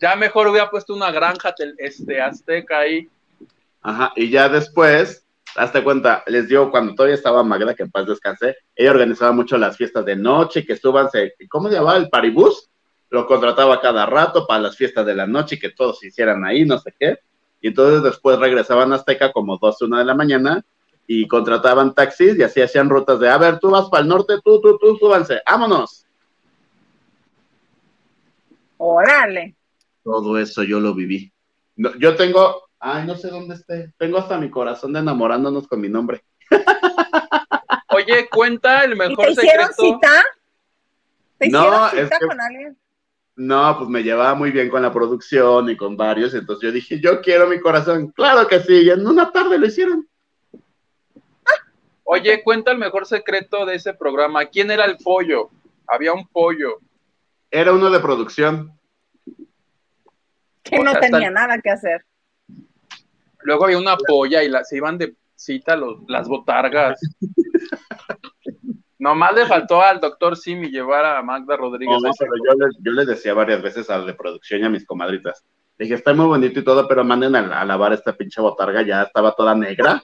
Ya 0.00 0.14
mejor 0.14 0.46
hubiera 0.46 0.70
puesto 0.70 0.94
una 0.94 1.10
granja 1.10 1.52
este, 1.78 2.20
azteca 2.20 2.78
ahí. 2.78 3.08
Ajá, 3.82 4.12
y 4.14 4.30
ya 4.30 4.48
después, 4.48 5.26
hazte 5.56 5.82
cuenta, 5.82 6.22
les 6.26 6.48
digo, 6.48 6.70
cuando 6.70 6.94
todavía 6.94 7.14
estaba 7.14 7.42
Magda, 7.42 7.74
que 7.74 7.82
en 7.82 7.90
paz 7.90 8.06
descansé, 8.06 8.56
ella 8.74 8.90
organizaba 8.90 9.32
mucho 9.32 9.58
las 9.58 9.76
fiestas 9.76 10.04
de 10.04 10.16
noche, 10.16 10.64
que 10.64 10.76
súbanse, 10.76 11.34
¿cómo 11.48 11.68
se 11.68 11.76
llamaba? 11.76 11.96
El 11.96 12.08
paribús, 12.08 12.70
lo 13.10 13.26
contrataba 13.26 13.80
cada 13.80 14.06
rato 14.06 14.46
para 14.46 14.60
las 14.60 14.76
fiestas 14.76 15.06
de 15.06 15.14
la 15.14 15.26
noche 15.26 15.56
y 15.56 15.58
que 15.58 15.70
todos 15.70 15.98
se 15.98 16.08
hicieran 16.08 16.44
ahí, 16.44 16.64
no 16.64 16.78
sé 16.78 16.94
qué. 16.98 17.18
Y 17.60 17.68
entonces 17.68 18.02
después 18.02 18.38
regresaban 18.38 18.92
a 18.92 18.96
Azteca 18.96 19.32
como 19.32 19.58
12, 19.58 19.86
1 19.86 19.98
de 19.98 20.04
la 20.04 20.14
mañana 20.14 20.64
y 21.06 21.26
contrataban 21.26 21.94
taxis 21.94 22.38
y 22.38 22.42
así 22.42 22.60
hacían 22.60 22.90
rutas 22.90 23.18
de, 23.18 23.30
a 23.30 23.38
ver, 23.38 23.58
tú 23.58 23.70
vas 23.70 23.88
para 23.88 24.02
el 24.02 24.08
norte, 24.08 24.34
tú, 24.44 24.60
tú, 24.60 24.78
tú, 24.78 24.96
súbanse, 24.98 25.40
vámonos. 25.46 26.06
Órale. 28.76 29.56
Todo 30.04 30.38
eso 30.38 30.62
yo 30.62 30.78
lo 30.80 30.94
viví. 30.94 31.32
No, 31.76 31.94
yo 31.96 32.14
tengo, 32.14 32.67
ay, 32.80 33.06
no 33.06 33.16
sé 33.16 33.28
dónde 33.28 33.54
esté, 33.54 33.92
tengo 33.98 34.18
hasta 34.18 34.38
mi 34.38 34.50
corazón 34.50 34.92
de 34.92 35.00
enamorándonos 35.00 35.66
con 35.66 35.80
mi 35.80 35.88
nombre. 35.88 36.22
Oye, 37.90 38.28
cuenta 38.30 38.84
el 38.84 38.92
¿Y 38.92 38.96
mejor 38.96 39.26
te 39.26 39.32
hicieron 39.32 39.68
secreto. 39.68 39.94
cita? 40.00 40.24
¿Te 41.38 41.48
No, 41.48 41.58
hicieron 41.60 41.84
es 41.98 42.04
cita 42.04 42.18
que- 42.20 42.26
con 42.26 42.40
alguien? 42.40 42.78
No, 43.40 43.76
pues 43.78 43.88
me 43.88 44.02
llevaba 44.02 44.34
muy 44.34 44.50
bien 44.50 44.68
con 44.68 44.82
la 44.82 44.92
producción 44.92 45.70
y 45.70 45.76
con 45.76 45.96
varios, 45.96 46.34
entonces 46.34 46.60
yo 46.68 46.72
dije, 46.72 46.98
yo 47.00 47.20
quiero 47.20 47.46
mi 47.46 47.60
corazón. 47.60 48.10
Claro 48.10 48.48
que 48.48 48.58
sí, 48.58 48.82
y 48.82 48.90
en 48.90 49.06
una 49.06 49.30
tarde 49.30 49.58
lo 49.58 49.66
hicieron. 49.66 50.08
Oye, 52.02 52.42
cuenta 52.42 52.72
el 52.72 52.78
mejor 52.78 53.06
secreto 53.06 53.64
de 53.64 53.76
ese 53.76 53.94
programa. 53.94 54.46
¿Quién 54.46 54.70
era 54.72 54.86
el 54.86 54.96
pollo? 54.96 55.50
Había 55.86 56.12
un 56.14 56.26
pollo. 56.26 56.78
Era 57.50 57.72
uno 57.72 57.90
de 57.90 58.00
producción. 58.00 58.72
Que 60.64 60.78
O 60.80 60.82
no 60.82 60.90
sea, 60.92 61.00
tenía 61.00 61.30
nada 61.30 61.60
que 61.62 61.70
hacer. 61.70 62.04
Luego 63.48 63.64
había 63.64 63.78
una 63.78 63.96
polla 63.96 64.42
y 64.44 64.48
la- 64.50 64.62
se 64.62 64.76
iban 64.76 64.98
de 64.98 65.16
cita 65.34 65.74
los, 65.74 66.00
las 66.06 66.28
botargas. 66.28 67.00
Nomás 68.98 69.34
le 69.34 69.46
faltó 69.46 69.80
al 69.80 70.00
doctor 70.00 70.36
Simi 70.36 70.68
llevar 70.70 71.06
a 71.06 71.22
Magda 71.22 71.56
Rodríguez. 71.56 71.96
No, 72.02 72.10
pero 72.18 72.32
yo 72.36 72.52
les, 72.66 72.76
yo 72.80 72.92
les 72.92 73.06
decía 73.06 73.32
varias 73.32 73.62
veces 73.62 73.88
a 73.88 73.96
la 73.96 74.04
de 74.04 74.12
producción 74.12 74.60
y 74.60 74.64
a 74.66 74.68
mis 74.68 74.84
comadritas. 74.84 75.42
Dije, 75.78 75.94
está 75.94 76.12
muy 76.12 76.26
bonito 76.26 76.60
y 76.60 76.64
todo, 76.64 76.86
pero 76.86 77.04
manden 77.04 77.34
a, 77.36 77.60
a 77.62 77.64
lavar 77.64 77.94
esta 77.94 78.12
pinche 78.14 78.38
botarga, 78.42 78.82
ya 78.82 79.04
estaba 79.04 79.32
toda 79.32 79.54
negra. 79.54 80.02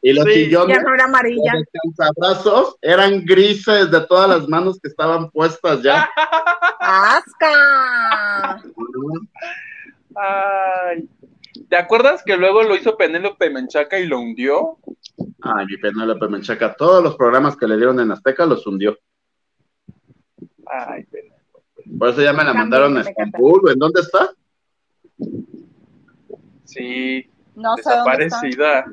Y 0.00 0.12
los 0.12 0.24
Sí, 0.24 0.46
sillones, 0.46 0.76
Ya 0.78 0.82
no 0.82 0.94
era 0.94 1.04
amarilla. 1.04 1.52
los 1.54 1.62
descansabrazos, 1.72 2.76
eran 2.82 3.24
grises 3.24 3.88
de 3.92 4.00
todas 4.08 4.28
las 4.28 4.48
manos 4.48 4.80
que 4.80 4.88
estaban 4.88 5.30
puestas 5.30 5.82
ya. 5.82 6.10
¡Asca! 6.80 8.60
Ay. 10.16 11.08
¿Te 11.72 11.78
acuerdas 11.78 12.22
que 12.22 12.36
luego 12.36 12.62
lo 12.62 12.76
hizo 12.76 12.98
Penélope 12.98 13.48
Menchaca 13.48 13.98
y 13.98 14.06
lo 14.06 14.20
hundió? 14.20 14.76
Ay, 15.40 15.64
mi 15.64 15.78
Penélope 15.78 16.28
Menchaca, 16.28 16.74
todos 16.74 17.02
los 17.02 17.16
programas 17.16 17.56
que 17.56 17.66
le 17.66 17.78
dieron 17.78 17.98
en 17.98 18.10
Azteca 18.10 18.44
los 18.44 18.66
hundió. 18.66 18.98
Ay, 20.66 21.04
Penélope. 21.04 21.98
Por 21.98 22.10
eso 22.10 22.20
ya 22.20 22.34
me 22.34 22.44
la 22.44 22.52
mandaron 22.52 22.98
a. 22.98 23.00
Estambul. 23.00 23.70
¿En 23.70 23.78
dónde 23.78 24.02
está? 24.02 24.34
Sí, 26.64 27.30
No 27.54 27.74
sé 27.78 27.88
desaparecida. 27.88 28.84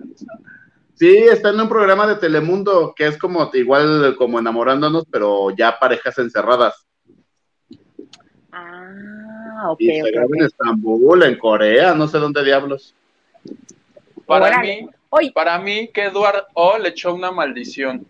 Sí, 0.93 1.17
está 1.17 1.49
en 1.49 1.59
un 1.59 1.67
programa 1.67 2.07
de 2.07 2.15
Telemundo 2.15 2.93
que 2.95 3.07
es 3.07 3.17
como 3.17 3.49
igual 3.55 4.15
como 4.15 4.39
enamorándonos, 4.39 5.03
pero 5.11 5.49
ya 5.49 5.77
parejas 5.77 6.17
encerradas. 6.17 6.88
Ah, 8.53 9.18
ok, 9.68 9.82
y 9.82 9.88
se 9.88 10.01
ok, 10.01 10.10
graba 10.12 10.26
ok. 10.26 10.36
en 10.36 10.45
Estambul, 10.45 11.24
en 11.24 11.38
Corea, 11.38 11.93
no 11.93 12.07
sé 12.07 12.18
dónde 12.18 12.43
diablos. 12.43 12.95
Para 14.26 14.60
mí, 14.60 14.89
para 15.34 15.60
mí 15.60 15.89
que 15.91 16.05
Eduard 16.05 16.47
O 16.53 16.78
le 16.78 16.89
echó 16.89 17.14
una 17.14 17.32
maldición. 17.32 18.05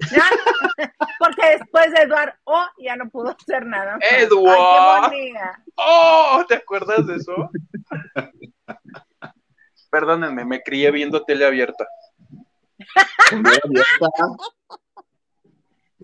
porque 1.18 1.58
después 1.58 1.92
de 1.92 2.02
Eduard 2.02 2.34
O 2.44 2.60
ya 2.78 2.96
no 2.96 3.08
pudo 3.08 3.36
hacer 3.38 3.66
nada. 3.66 3.98
Eduard. 4.00 5.10
Ay, 5.12 5.32
qué. 5.32 5.38
¡Oh! 5.76 6.44
¿Te 6.48 6.54
acuerdas 6.54 7.06
de 7.06 7.16
eso? 7.16 7.50
Perdónenme, 9.90 10.44
me 10.44 10.62
crié 10.62 10.90
viendo 10.90 11.22
tele 11.22 11.44
abierta. 11.44 11.86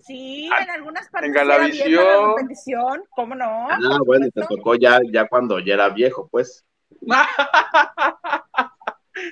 Sí, 0.03 0.49
Ah, 0.51 0.63
en 0.63 0.69
algunas 0.69 1.07
partes 1.09 1.27
en 1.29 1.33
Galavisión. 1.33 2.35
repetición, 2.37 3.03
¿cómo 3.15 3.35
no? 3.35 3.67
Ah, 3.69 3.99
bueno, 4.05 4.27
y 4.27 4.31
te 4.31 4.41
tocó 4.45 4.75
ya, 4.75 4.99
ya 5.11 5.27
cuando 5.27 5.59
ya 5.59 5.73
era 5.75 5.89
viejo, 5.89 6.27
pues. 6.31 6.65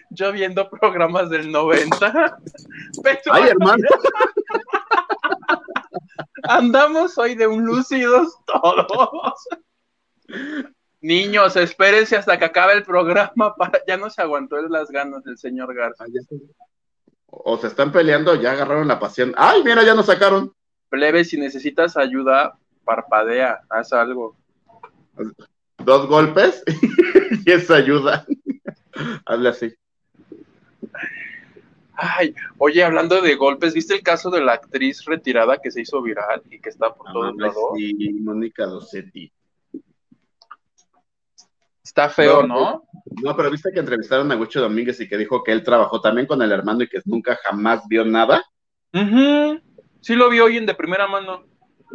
Yo 0.10 0.32
viendo 0.32 0.70
programas 0.70 1.30
del 1.30 1.52
90. 1.52 1.98
Pero 3.04 3.20
Ay, 3.32 3.50
hermano. 3.50 3.84
andamos 6.44 7.18
hoy 7.18 7.36
de 7.36 7.48
un 7.48 7.66
lúcidos 7.66 8.38
todos. 8.46 9.48
Niños, 11.02 11.56
espérense 11.56 12.18
hasta 12.18 12.38
que 12.38 12.46
acabe 12.46 12.74
el 12.74 12.84
programa 12.84 13.56
para 13.56 13.80
ya 13.88 13.98
no 13.98 14.10
se 14.10 14.22
aguantó 14.22 14.58
las 14.68 14.90
ganas 14.90 15.24
del 15.24 15.38
señor 15.38 15.74
Garza. 15.74 16.06
O 17.28 17.58
se 17.58 17.68
están 17.68 17.92
peleando, 17.92 18.36
ya 18.36 18.52
agarraron 18.52 18.88
la 18.88 19.00
pasión. 19.00 19.34
Ay, 19.38 19.64
mira, 19.64 19.84
ya 19.84 19.94
nos 19.94 20.06
sacaron. 20.06 20.54
Plebe, 20.90 21.26
si 21.26 21.38
necesitas 21.38 21.98
ayuda, 21.98 22.58
parpadea, 22.86 23.62
haz 23.70 23.92
algo. 23.94 24.36
Dos 25.84 26.08
golpes 26.08 26.64
y 27.46 27.52
eso 27.52 27.76
ayuda. 27.76 28.26
Hazle 29.26 29.50
así. 29.50 29.76
Ay, 32.00 32.36
oye, 32.60 32.84
hablando 32.84 33.22
de 33.22 33.36
golpes, 33.36 33.74
¿viste 33.74 33.96
el 33.96 34.04
caso 34.04 34.30
de 34.30 34.42
la 34.42 34.54
actriz 34.54 35.04
retirada 35.06 35.58
que 35.58 35.72
se 35.72 35.82
hizo 35.82 36.02
viral 36.02 36.44
y 36.50 36.60
que 36.60 36.70
está 36.70 36.94
por 36.94 37.12
todos 37.12 37.36
lados? 37.36 37.56
sí, 37.76 38.14
Mónica 38.22 38.68
Dosetti. 38.68 39.32
Está 41.88 42.10
feo, 42.10 42.46
No, 42.46 42.48
¿no? 42.48 42.84
No, 43.24 43.38
pero 43.38 43.50
viste 43.50 43.72
que 43.72 43.80
entrevistaron 43.80 44.30
a 44.30 44.36
Huicho 44.36 44.60
Domínguez 44.60 45.00
y 45.00 45.08
que 45.08 45.18
dijo 45.18 45.42
que 45.42 45.54
él 45.54 45.64
trabajó 45.64 46.02
también 46.02 46.28
con 46.28 46.42
el 46.42 46.52
hermano 46.52 46.84
y 46.84 46.90
que 46.90 47.00
nunca 47.06 47.40
jamás 47.42 47.88
vio 47.88 48.04
nada. 48.04 48.44
Sí 50.02 50.14
lo 50.14 50.30
vi 50.30 50.42
hoy 50.42 50.58
en 50.58 50.66
de 50.66 50.76
primera 50.76 51.08
mano. 51.08 51.46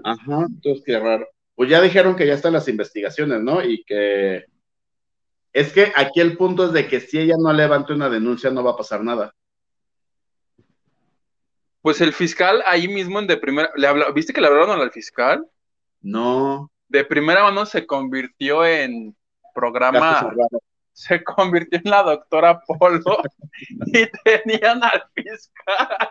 Ajá, 0.03 0.47
entonces 0.49 0.83
qué 0.87 0.99
raro. 0.99 1.29
Pues 1.55 1.69
ya 1.69 1.83
dijeron 1.83 2.17
que 2.17 2.27
ya 2.27 2.33
están 2.33 2.55
las 2.55 2.69
investigaciones, 2.69 3.43
¿no? 3.43 3.63
Y 3.63 3.85
que 3.85 4.47
es 5.53 5.75
que 5.75 5.93
aquí 5.95 6.21
el 6.21 6.39
punto 6.39 6.65
es 6.65 6.73
de 6.73 6.89
que 6.89 6.99
si 7.01 7.19
ella 7.19 7.35
no 7.39 7.53
levanta 7.53 7.93
una 7.93 8.09
denuncia 8.09 8.51
no 8.51 8.65
va 8.65 8.71
a 8.71 8.77
pasar 8.79 9.05
nada. 9.05 9.35
Pues 11.83 12.01
el 12.01 12.15
fiscal 12.15 12.63
ahí 12.65 12.89
mismo 12.89 13.19
en 13.19 13.27
de 13.27 13.37
primera, 13.37 13.71
le 13.77 13.87
habla, 13.87 14.11
¿viste 14.13 14.33
que 14.33 14.41
le 14.41 14.47
hablaron 14.47 14.81
al 14.81 14.91
fiscal? 14.91 15.47
No. 16.01 16.71
De 16.89 17.05
primera 17.05 17.43
mano 17.43 17.67
se 17.67 17.85
convirtió 17.85 18.65
en 18.65 19.15
programa, 19.53 20.33
se 20.93 21.23
convirtió 21.25 21.81
en 21.83 21.91
la 21.91 22.03
doctora 22.03 22.61
Polo 22.61 23.19
y 23.87 24.07
tenían 24.25 24.83
al 24.85 25.05
fiscal. 25.15 26.09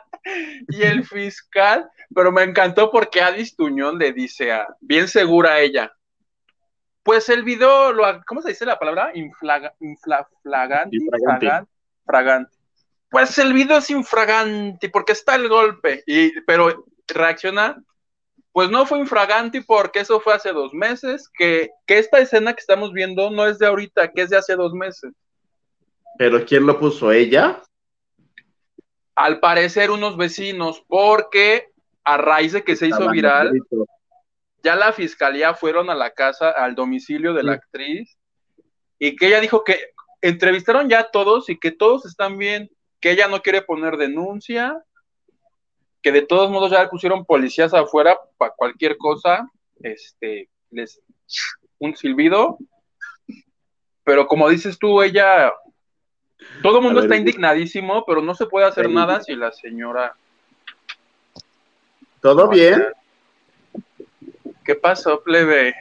Y 0.69 0.83
el 0.83 1.03
fiscal, 1.05 1.89
pero 2.13 2.31
me 2.31 2.43
encantó 2.43 2.91
porque 2.91 3.21
Adis 3.21 3.55
Tuñón 3.55 3.97
le 3.97 4.11
dice 4.13 4.51
a, 4.51 4.67
bien 4.79 5.07
segura 5.07 5.59
ella, 5.59 5.91
pues 7.03 7.29
el 7.29 7.43
video, 7.43 7.91
lo, 7.91 8.05
ha- 8.05 8.21
¿cómo 8.23 8.41
se 8.41 8.49
dice 8.49 8.65
la 8.65 8.77
palabra? 8.77 9.11
Inflaga, 9.15 9.73
infla, 9.79 10.27
flagante, 10.43 10.97
fragan- 11.39 11.67
fragante. 12.05 12.55
Pues 13.09 13.37
el 13.39 13.53
video 13.53 13.79
es 13.79 13.89
infragante 13.89 14.89
porque 14.89 15.11
está 15.13 15.35
el 15.35 15.49
golpe. 15.49 16.03
Y, 16.05 16.39
pero 16.41 16.85
reacciona, 17.07 17.81
pues 18.51 18.69
no 18.69 18.85
fue 18.85 18.99
infragante 18.99 19.61
porque 19.61 19.99
eso 19.99 20.19
fue 20.19 20.33
hace 20.33 20.51
dos 20.51 20.73
meses, 20.73 21.29
que, 21.37 21.69
que 21.87 21.99
esta 21.99 22.19
escena 22.19 22.53
que 22.53 22.59
estamos 22.59 22.91
viendo 22.91 23.29
no 23.29 23.45
es 23.45 23.59
de 23.59 23.67
ahorita, 23.67 24.11
que 24.11 24.23
es 24.23 24.29
de 24.29 24.37
hace 24.37 24.55
dos 24.55 24.73
meses. 24.73 25.13
Pero 26.17 26.43
¿quién 26.45 26.65
lo 26.65 26.77
puso? 26.77 27.11
¿Ella? 27.11 27.61
Al 29.15 29.39
parecer 29.39 29.91
unos 29.91 30.17
vecinos, 30.17 30.83
porque 30.87 31.69
a 32.03 32.17
raíz 32.17 32.53
de 32.53 32.63
que 32.63 32.75
se 32.75 32.87
hizo 32.87 33.09
viral, 33.09 33.53
ya 34.63 34.75
la 34.75 34.91
fiscalía 34.91 35.53
fueron 35.53 35.89
a 35.89 35.95
la 35.95 36.11
casa, 36.11 36.51
al 36.51 36.75
domicilio 36.75 37.33
de 37.33 37.43
la 37.43 37.53
actriz, 37.53 38.17
y 38.99 39.15
que 39.15 39.27
ella 39.27 39.39
dijo 39.39 39.63
que 39.63 39.79
entrevistaron 40.21 40.89
ya 40.89 40.99
a 40.99 41.11
todos 41.11 41.49
y 41.49 41.57
que 41.57 41.71
todos 41.71 42.05
están 42.05 42.37
bien, 42.37 42.69
que 42.99 43.11
ella 43.11 43.27
no 43.27 43.41
quiere 43.41 43.61
poner 43.61 43.97
denuncia, 43.97 44.83
que 46.01 46.11
de 46.11 46.21
todos 46.23 46.49
modos 46.49 46.71
ya 46.71 46.81
le 46.83 46.89
pusieron 46.89 47.25
policías 47.25 47.73
afuera 47.73 48.19
para 48.37 48.53
cualquier 48.55 48.97
cosa, 48.97 49.47
este, 49.81 50.49
les 50.71 51.01
un 51.79 51.95
silbido, 51.95 52.57
pero 54.03 54.27
como 54.27 54.49
dices 54.49 54.77
tú, 54.79 55.01
ella, 55.01 55.51
todo 56.61 56.77
el 56.77 56.83
mundo 56.83 56.99
ver, 57.01 57.05
está 57.05 57.15
indignadísimo, 57.17 58.03
pero 58.05 58.21
no 58.21 58.33
se 58.35 58.45
puede 58.45 58.65
hacer 58.67 58.87
Sí. 58.87 58.93
nada 58.93 59.21
si 59.21 59.35
la 59.35 59.51
señora 59.51 60.15
¿Todo 62.21 62.47
bien? 62.49 62.83
¿Qué 64.63 64.75
pasó, 64.75 65.23
plebe? 65.23 65.73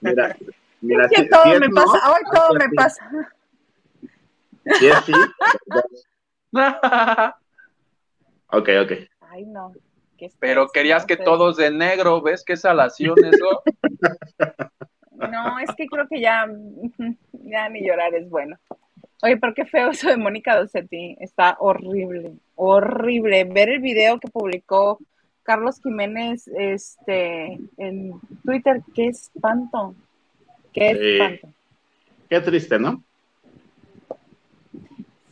Mira, 0.00 0.36
mira, 0.80 1.08
Que 1.08 1.22
si- 1.22 1.28
todo 1.28 1.44
si 1.44 1.50
es 1.52 1.60
me 1.60 1.68
no, 1.68 1.74
pasa, 1.76 2.12
hoy 2.12 2.20
todo 2.32 2.54
me 2.54 2.64
sí. 2.68 2.74
pasa. 2.74 3.10
es 4.64 5.04
sí, 5.04 5.12
ok, 8.50 8.68
ok. 8.82 8.92
Ay, 9.34 9.46
no. 9.46 9.72
qué 10.16 10.30
Pero 10.38 10.68
querías 10.68 11.04
que 11.04 11.16
todos 11.16 11.56
de 11.56 11.72
negro, 11.72 12.22
¿ves 12.22 12.44
qué 12.44 12.56
salación 12.56 13.16
eso? 13.24 13.62
No, 15.16 15.58
es 15.60 15.70
que 15.76 15.86
creo 15.86 16.08
que 16.08 16.20
ya, 16.20 16.44
ya 17.32 17.68
ni 17.68 17.86
llorar 17.86 18.12
es 18.14 18.28
bueno. 18.28 18.56
Oye, 19.22 19.36
pero 19.36 19.54
qué 19.54 19.64
feo 19.64 19.90
eso 19.90 20.08
de 20.08 20.16
Mónica 20.16 20.58
Dosetti. 20.58 21.16
Está 21.20 21.56
horrible, 21.60 22.32
horrible. 22.56 23.44
Ver 23.44 23.68
el 23.70 23.80
video 23.80 24.18
que 24.18 24.28
publicó 24.28 24.98
Carlos 25.44 25.80
Jiménez 25.80 26.48
este, 26.48 27.58
en 27.78 28.20
Twitter, 28.44 28.82
qué 28.92 29.06
espanto. 29.06 29.94
Qué 30.72 30.94
Sí. 30.94 31.12
espanto. 31.12 31.48
Qué 32.28 32.40
triste, 32.40 32.78
¿no? 32.80 33.02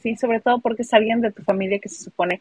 Sí, 0.00 0.16
sobre 0.16 0.40
todo 0.40 0.60
porque 0.60 0.82
es 0.82 0.94
alguien 0.94 1.20
de 1.20 1.32
tu 1.32 1.42
familia 1.42 1.78
que 1.80 1.88
se 1.88 2.04
supone. 2.04 2.40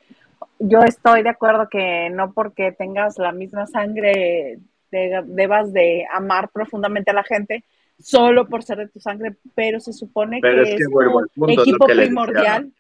Yo 0.60 0.80
estoy 0.82 1.24
de 1.24 1.30
acuerdo 1.30 1.68
que 1.70 2.10
no 2.12 2.34
porque 2.34 2.72
tengas 2.72 3.18
la 3.18 3.32
misma 3.32 3.68
sangre 3.68 4.60
de- 4.92 5.24
debas 5.26 5.72
de 5.74 6.06
amar 6.12 6.50
profundamente 6.50 7.12
a 7.12 7.14
la 7.16 7.24
gente 7.24 7.64
solo 8.00 8.48
por 8.48 8.64
ser 8.64 8.80
de 8.80 8.88
tu 8.90 9.00
sangre, 9.00 9.36
pero 9.56 9.80
se 9.80 9.94
supone 9.94 10.40
Pero 10.42 10.64
que 10.64 10.70
es 10.72 10.76
que 10.78 10.84
es 10.84 10.90
vuelvo 10.90 11.20
tu 11.20 11.20
al 11.20 11.30
punto, 11.36 11.52
es 11.52 11.58
lo 11.58 11.64
equipo 11.64 11.86
que 11.88 11.96
le 11.96 12.02
decía. 12.02 12.08
primordial. 12.10 12.74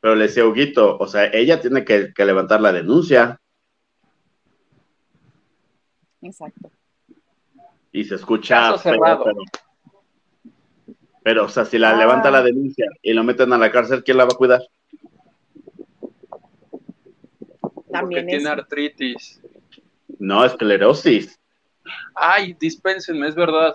Pero 0.00 0.14
le 0.14 0.22
decía 0.24 0.46
Huguito, 0.46 0.96
o 0.98 1.06
sea, 1.06 1.26
ella 1.32 1.60
tiene 1.60 1.84
que, 1.84 2.12
que 2.14 2.24
levantar 2.24 2.60
la 2.60 2.72
denuncia 2.72 3.38
Exacto. 6.22 6.70
y 7.92 8.04
se 8.04 8.14
escucha 8.16 8.74
pero, 11.22 11.44
o 11.44 11.48
sea, 11.48 11.64
si 11.66 11.78
la 11.78 11.90
Ah. 11.90 11.96
levanta 11.96 12.30
la 12.30 12.42
denuncia 12.42 12.86
y 13.02 13.12
lo 13.12 13.22
meten 13.24 13.52
a 13.52 13.58
la 13.58 13.70
cárcel, 13.70 14.02
¿quién 14.04 14.16
la 14.16 14.24
va 14.24 14.30
a 14.32 14.36
cuidar? 14.36 14.62
Porque 18.00 18.16
También 18.16 18.26
tiene 18.26 18.42
eso. 18.42 18.52
artritis. 18.52 19.40
No, 20.18 20.44
esclerosis. 20.44 21.38
Ay, 22.14 22.54
dispénsenme, 22.58 23.28
es 23.28 23.34
verdad. 23.34 23.74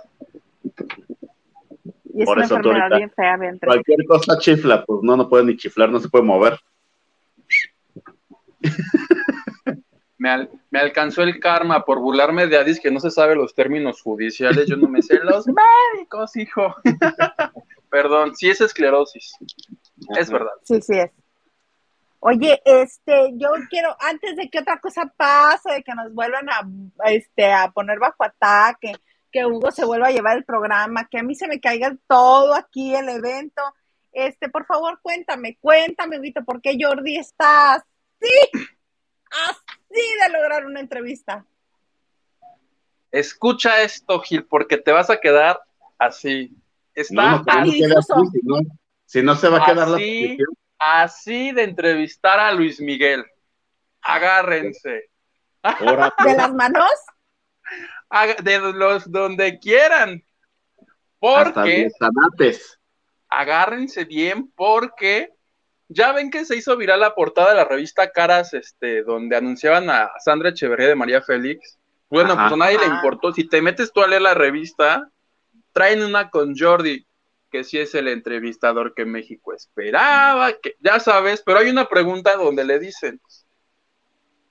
Y 2.14 2.22
es 2.22 2.26
Por 2.26 2.38
una 2.38 2.46
eso 2.46 2.56
tú 2.56 2.70
enfermedad 2.70 2.84
ahorita- 2.84 2.98
bien 2.98 3.12
fea, 3.12 3.38
bien 3.38 3.52
triste. 3.60 3.68
Cualquier 3.68 4.06
cosa 4.06 4.38
chifla, 4.40 4.86
pues 4.86 5.00
no, 5.04 5.18
no 5.18 5.28
puede 5.28 5.44
ni 5.46 5.58
chiflar, 5.58 5.90
no 5.90 6.00
se 6.00 6.08
puede 6.10 6.24
mover. 6.24 6.60
Me, 10.18 10.30
al- 10.30 10.50
me 10.72 10.80
alcanzó 10.80 11.24
el 11.24 11.40
karma 11.40 11.84
por 11.84 12.00
burlarme 12.00 12.48
de 12.48 12.58
Adis 12.58 12.80
que 12.80 12.90
no 12.90 13.00
se 13.00 13.12
sabe 13.12 13.36
los 13.36 13.54
términos 13.54 14.02
judiciales. 14.02 14.66
Yo 14.68 14.78
no 14.78 14.88
me 14.88 15.02
sé 15.02 15.20
los 15.24 15.46
médicos, 15.94 16.36
hijo. 16.38 16.74
Perdón, 17.90 18.36
sí 18.36 18.50
es 18.50 18.62
esclerosis. 18.62 19.34
Es 20.18 20.32
verdad. 20.32 20.52
Sí, 20.64 20.82
sí 20.82 20.94
es. 21.00 21.12
Oye, 22.20 22.62
este, 22.66 23.32
yo 23.34 23.50
quiero, 23.70 23.96
antes 24.00 24.36
de 24.36 24.50
que 24.50 24.60
otra 24.60 24.80
cosa 24.80 25.12
pase, 25.16 25.74
de 25.74 25.84
que 25.84 25.94
nos 25.94 26.14
vuelvan 26.14 26.50
a, 26.50 26.62
a, 27.04 27.12
este, 27.12 27.52
a 27.52 27.72
poner 27.72 28.00
bajo 28.00 28.24
ataque, 28.24 28.94
que 29.32 29.46
Hugo 29.46 29.72
se 29.72 29.86
vuelva 29.86 30.08
a 30.08 30.12
llevar 30.12 30.38
el 30.38 30.46
programa, 30.46 31.08
que 31.10 31.20
a 31.20 31.24
mí 31.24 31.36
se 31.36 31.48
me 31.48 31.60
caiga 31.60 31.96
todo 32.08 32.56
aquí 32.56 32.96
el 32.96 33.10
evento, 33.10 33.62
este, 34.12 34.50
por 34.50 34.66
favor, 34.66 35.00
cuéntame, 35.02 35.58
cuéntame, 35.60 36.18
Huguito, 36.18 36.44
¿por 36.46 36.62
qué 36.62 36.78
Jordi 36.80 37.18
está 37.18 37.74
así, 37.74 38.50
así 39.30 40.02
de 40.24 40.34
lograr 40.34 40.66
una 40.66 40.80
entrevista? 40.80 41.46
Escucha 43.12 43.82
esto, 43.82 44.20
Gil, 44.22 44.46
porque 44.46 44.78
te 44.78 44.92
vas 44.92 45.10
a 45.10 45.20
quedar 45.20 45.60
así. 45.98 46.56
Está 46.94 47.14
No, 47.14 47.44
así, 47.46 47.72
si 47.72 48.40
no, 48.44 48.58
si 49.06 49.22
no 49.22 49.36
se 49.36 49.50
va 49.50 49.58
a 49.58 49.66
quedar 49.66 49.88
la 49.90 49.98
Así. 49.98 50.22
posición. 50.22 50.48
Así 50.80 51.52
de 51.52 51.64
entrevistar 51.64 52.40
a 52.40 52.52
Luis 52.52 52.80
Miguel. 52.80 53.26
Agárrense. 54.02 55.10
¿De 55.64 56.36
las 56.36 56.54
manos? 56.54 56.92
De 58.44 58.60
los 58.60 59.12
donde 59.12 59.60
quieran. 59.60 60.24
Porque 61.20 61.90
agárrense 63.28 64.06
bien 64.06 64.52
porque 64.56 65.34
ya 65.88 66.12
ven 66.14 66.30
que 66.30 66.46
se 66.46 66.56
hizo 66.56 66.78
viral 66.78 67.00
la 67.00 67.16
portada 67.16 67.50
de 67.50 67.56
la 67.56 67.66
revista 67.66 68.12
Caras, 68.12 68.54
este, 68.54 69.04
donde 69.04 69.36
anunciaban 69.36 69.90
a 69.90 70.12
Sandra 70.24 70.50
Echeverría 70.50 70.88
de 70.88 70.96
María 70.96 71.22
Félix. 71.22 71.78
Bueno, 72.10 72.34
Ajá. 72.34 72.44
pues 72.44 72.54
a 72.54 72.58
nadie 72.58 72.80
le 72.80 72.86
importó. 72.86 73.34
Si 73.34 73.48
te 73.48 73.62
metes 73.62 73.92
tú 73.92 74.02
a 74.02 74.08
leer 74.08 74.22
la 74.22 74.34
revista, 74.34 75.10
traen 75.74 76.04
una 76.04 76.30
con 76.30 76.56
Jordi, 76.58 77.06
que 77.56 77.64
sí 77.64 77.78
es 77.78 77.96
el 77.96 78.10
entrevistador 78.10 78.94
que 78.94 79.06
México 79.06 79.54
esperaba, 79.54 80.52
que 80.52 80.76
ya 80.82 81.00
sabes, 81.00 81.42
pero 81.42 81.60
hay 81.60 81.70
una 81.70 81.88
pregunta 81.88 82.36
donde 82.36 82.66
le 82.66 82.80
dicen, 82.80 83.22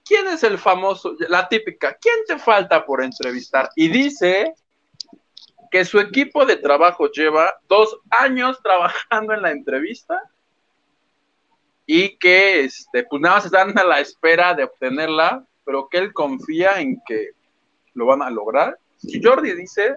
¿quién 0.06 0.26
es 0.28 0.42
el 0.42 0.56
famoso? 0.56 1.14
La 1.28 1.46
típica, 1.46 1.98
¿quién 2.00 2.14
te 2.26 2.38
falta 2.38 2.86
por 2.86 3.04
entrevistar? 3.04 3.68
Y 3.76 3.88
dice 3.88 4.54
que 5.70 5.84
su 5.84 6.00
equipo 6.00 6.46
de 6.46 6.56
trabajo 6.56 7.10
lleva 7.10 7.54
dos 7.68 7.98
años 8.08 8.58
trabajando 8.62 9.34
en 9.34 9.42
la 9.42 9.50
entrevista 9.50 10.18
y 11.84 12.16
que 12.16 12.64
este, 12.64 13.04
pues 13.04 13.20
nada 13.20 13.34
más 13.34 13.44
están 13.44 13.78
a 13.78 13.84
la 13.84 14.00
espera 14.00 14.54
de 14.54 14.64
obtenerla, 14.64 15.44
pero 15.66 15.90
que 15.90 15.98
él 15.98 16.14
confía 16.14 16.80
en 16.80 17.02
que 17.06 17.32
lo 17.92 18.06
van 18.06 18.22
a 18.22 18.30
lograr. 18.30 18.78
Si 18.96 19.22
Jordi 19.22 19.52
dice 19.52 19.96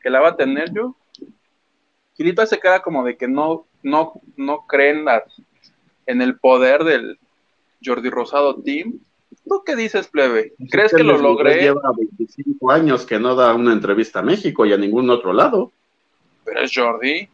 que 0.00 0.08
la 0.08 0.20
va 0.20 0.28
a 0.28 0.36
tener 0.36 0.72
yo, 0.72 0.94
Gilita 2.18 2.44
se 2.46 2.58
queda 2.60 2.82
como 2.82 3.02
de 3.04 3.16
que 3.16 3.28
no, 3.28 3.64
no, 3.82 4.20
no 4.36 4.66
creen 4.66 5.04
las- 5.06 5.22
en 6.06 6.20
el 6.20 6.38
poder 6.38 6.84
del 6.84 7.18
Jordi 7.82 8.10
Rosado 8.10 8.56
Team. 8.56 8.98
¿Tú 9.48 9.62
qué 9.64 9.76
dices, 9.76 10.08
plebe? 10.08 10.52
¿Crees 10.70 10.92
que 10.92 11.02
lo 11.04 11.16
logré? 11.16 11.62
Lleva 11.62 11.80
25 11.96 12.70
años 12.70 13.06
que 13.06 13.18
no 13.18 13.34
da 13.34 13.54
una 13.54 13.72
entrevista 13.72 14.18
a 14.18 14.22
México 14.22 14.66
y 14.66 14.72
a 14.72 14.76
ningún 14.76 15.08
otro 15.10 15.32
lado. 15.32 15.70
Pero 16.44 16.60
es 16.60 16.72
Jordi. 16.74 17.28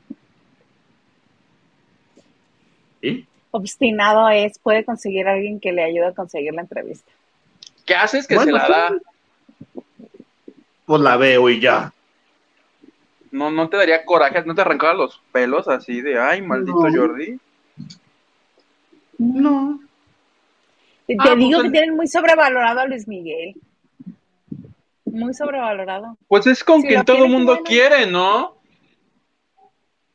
¿sí? 3.01 3.27
Obstinado 3.53 4.29
es, 4.29 4.59
puede 4.59 4.85
conseguir 4.85 5.29
a 5.29 5.33
alguien 5.33 5.61
que 5.61 5.73
le 5.73 5.85
ayude 5.85 6.07
a 6.07 6.13
conseguir 6.13 6.53
la 6.55 6.63
entrevista. 6.63 7.11
¿Qué 7.87 7.95
haces 7.95 8.27
que 8.27 8.35
Bueno, 8.35 8.53
se 8.53 8.59
la 8.59 8.67
sí. 8.67 8.73
da? 8.73 9.83
Pues 10.87 11.01
la 11.01 11.17
veo 11.17 11.49
y 11.49 11.61
ya. 11.61 11.93
No, 13.35 13.51
no 13.51 13.69
te 13.69 13.77
daría 13.77 14.05
coraje, 14.05 14.45
no 14.47 14.55
te 14.55 14.61
arrancaba 14.61 14.95
los 14.95 15.21
pelos 15.33 15.67
así 15.67 16.01
de, 16.01 16.21
ay, 16.21 16.41
maldito 16.41 16.89
No. 16.89 16.97
Jordi. 16.97 17.41
No. 19.19 19.81
Te, 21.09 21.17
Ah, 21.19 21.25
pues 21.27 21.39
digo 21.39 21.63
que 21.63 21.71
tienen 21.71 21.97
muy 21.97 22.07
sobrevalorado 22.07 22.79
a 22.79 22.87
Luis 22.87 23.09
Miguel. 23.09 23.57
Muy 25.05 25.35
sobrevalorado. 25.35 26.17
Pues 26.29 26.47
es 26.47 26.63
con 26.63 26.81
Si 26.83 26.87
quien 26.87 27.05
todo 27.05 27.25
el 27.25 27.31
mundo 27.33 27.55
bueno. 27.55 27.65
quiere, 27.65 28.07
¿no? 28.07 28.57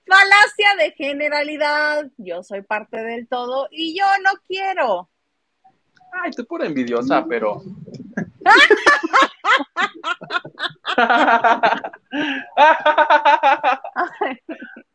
Falacia 0.07 0.75
de 0.79 0.91
generalidad. 0.91 2.07
Yo 2.17 2.41
soy 2.41 2.61
parte 2.61 3.03
del 3.03 3.27
todo 3.27 3.67
y 3.69 3.99
yo 3.99 4.05
no 4.23 4.31
quiero. 4.47 5.09
Ay, 6.23 6.31
tú 6.31 6.45
pura 6.45 6.65
envidiosa, 6.65 7.25
pero. 7.27 7.61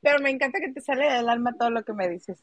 Pero 0.00 0.18
me 0.20 0.30
encanta 0.30 0.60
que 0.60 0.72
te 0.72 0.80
sale 0.80 1.10
del 1.12 1.28
alma 1.28 1.52
todo 1.58 1.70
lo 1.70 1.84
que 1.84 1.92
me 1.92 2.08
dices. 2.08 2.42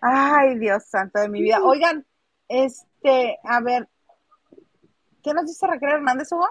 Ay, 0.00 0.58
Dios 0.58 0.84
santo 0.86 1.18
de 1.20 1.28
mi 1.28 1.42
vida. 1.42 1.60
Oigan, 1.62 2.06
este, 2.48 3.38
a 3.44 3.60
ver, 3.60 3.88
¿qué 5.22 5.32
nos 5.34 5.46
dice 5.46 5.66
Raquel 5.66 5.90
Hernández, 5.90 6.32
Hugo? 6.32 6.48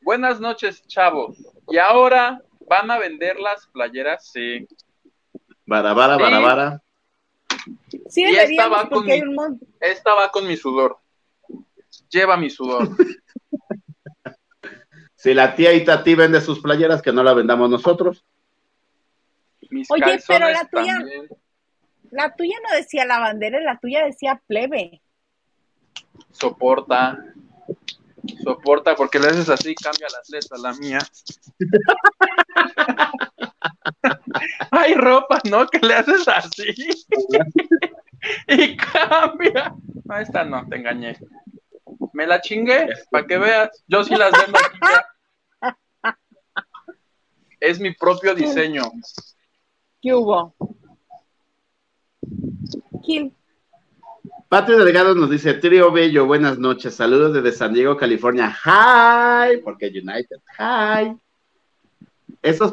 Buenas 0.00 0.40
noches, 0.40 0.86
chavos. 0.86 1.36
Y 1.68 1.78
ahora 1.78 2.42
van 2.68 2.90
a 2.90 2.98
vender 2.98 3.38
las 3.38 3.66
playeras, 3.68 4.26
sí. 4.30 4.66
Vara, 5.66 5.92
vara, 5.94 6.16
vara, 6.16 6.36
Sí. 6.36 6.42
vara. 6.42 6.82
Sí, 8.08 8.22
Y 8.22 8.36
esta 8.36 8.42
deberíamos, 8.42 8.84
va 8.84 8.88
con 8.90 9.06
mi- 9.06 9.58
Esta 9.80 10.14
va 10.14 10.30
con 10.30 10.46
mi 10.46 10.56
sudor. 10.56 10.98
Lleva 12.14 12.36
mi 12.36 12.48
sudor. 12.48 12.88
Si 15.16 15.32
la 15.32 15.54
tía 15.54 15.72
Itati 15.72 16.14
vende 16.14 16.38
sus 16.42 16.60
playeras, 16.60 17.00
que 17.00 17.10
no 17.10 17.22
la 17.22 17.32
vendamos 17.32 17.70
nosotros. 17.70 18.26
Mis 19.70 19.90
Oye, 19.90 20.22
pero 20.28 20.50
la 20.50 20.68
tuya- 20.68 20.98
también. 20.98 21.28
La 22.10 22.36
tuya 22.36 22.56
no 22.62 22.76
decía 22.76 23.06
la 23.06 23.20
bandera, 23.20 23.58
la 23.62 23.78
tuya 23.78 24.04
decía 24.04 24.42
plebe. 24.46 25.00
Soporta. 26.30 27.24
Soporta, 28.42 28.94
porque 28.94 29.18
le 29.18 29.28
haces 29.28 29.48
así, 29.48 29.74
cambia 29.74 30.08
las 30.12 30.28
letras, 30.28 30.60
la 30.60 30.74
mía. 30.74 30.98
Hay 34.72 34.92
ropa, 34.92 35.40
¿no? 35.48 35.66
Que 35.68 35.78
le 35.78 35.94
haces 35.94 36.28
así. 36.28 36.66
y 38.48 38.76
cambia. 38.76 39.74
No, 40.04 40.18
esta 40.18 40.44
no, 40.44 40.68
te 40.68 40.76
engañé. 40.76 41.16
Me 42.14 42.26
la 42.26 42.40
chingué, 42.40 42.88
para 43.10 43.26
que 43.26 43.36
veas. 43.36 43.84
Yo 43.86 44.02
sí 44.04 44.14
las 44.16 44.32
vendo 44.32 44.58
aquí 44.58 44.78
ya. 44.80 46.18
Es 47.60 47.78
mi 47.78 47.92
propio 47.94 48.34
diseño. 48.34 48.84
¿Qué 50.00 50.14
hubo? 50.14 50.54
Gil, 53.02 53.34
Patio 54.48 54.78
Delgado 54.78 55.16
nos 55.16 55.30
dice, 55.30 55.54
Trío 55.54 55.90
Bello, 55.90 56.26
buenas 56.26 56.58
noches, 56.58 56.94
saludos 56.94 57.34
desde 57.34 57.50
San 57.50 57.74
Diego, 57.74 57.96
California. 57.96 58.56
Hi, 58.64 59.58
porque 59.64 59.88
United, 59.88 60.38
hi. 60.58 61.18
Estos 62.40 62.72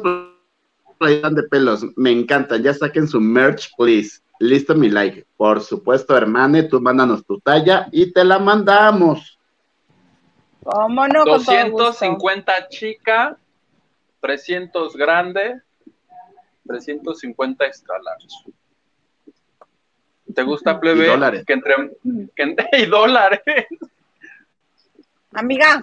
traían 1.00 1.34
de 1.34 1.42
pelos. 1.42 1.84
Me 1.96 2.12
encantan. 2.12 2.62
Ya 2.62 2.72
saquen 2.72 3.08
su 3.08 3.20
merch, 3.20 3.68
please. 3.76 4.21
Listo 4.38 4.74
mi 4.74 4.88
like. 4.90 5.26
Por 5.36 5.60
supuesto, 5.60 6.16
hermane, 6.16 6.64
tú 6.64 6.80
mándanos 6.80 7.24
tu 7.24 7.38
talla 7.40 7.88
y 7.92 8.12
te 8.12 8.24
la 8.24 8.38
mandamos. 8.38 9.38
¿Cómo 10.64 11.06
no? 11.08 11.24
Con 11.24 11.44
todo 11.44 11.70
gusto. 11.70 11.84
250 11.84 12.68
chica, 12.68 13.36
300 14.20 14.96
grande, 14.96 15.60
350 16.66 17.66
extra 17.66 17.96
large. 18.00 18.28
¿Te 20.34 20.42
gusta, 20.44 20.80
plebe? 20.80 21.04
Y 21.04 21.08
dólares. 21.08 21.44
Que 21.46 21.52
entre, 21.52 21.74
que 22.34 22.42
entre- 22.42 22.68
y 22.78 22.86
dólares. 22.86 23.40
Amiga, 25.32 25.80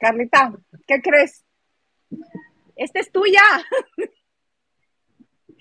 Carlita, 0.00 0.52
¿qué 0.86 1.00
crees? 1.02 1.44
Esta 2.76 3.00
es 3.00 3.10
tuya. 3.10 3.42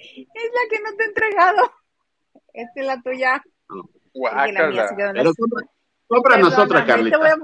Es 0.04 0.26
la 0.34 0.70
que 0.70 0.84
no 0.84 0.96
te 0.98 1.04
he 1.04 1.08
entregado. 1.08 1.72
Esta 2.54 2.80
es 2.80 2.86
la 2.86 3.02
tuya. 3.02 3.42
Y 4.14 4.20
la 4.52 4.68
mía 4.70 4.88
Guácala. 4.94 5.14
Pero 5.14 5.32
cómpranos 6.08 6.58
otra, 6.58 6.82
te 6.82 6.88
Carlita. 6.88 7.18
a- 7.18 7.38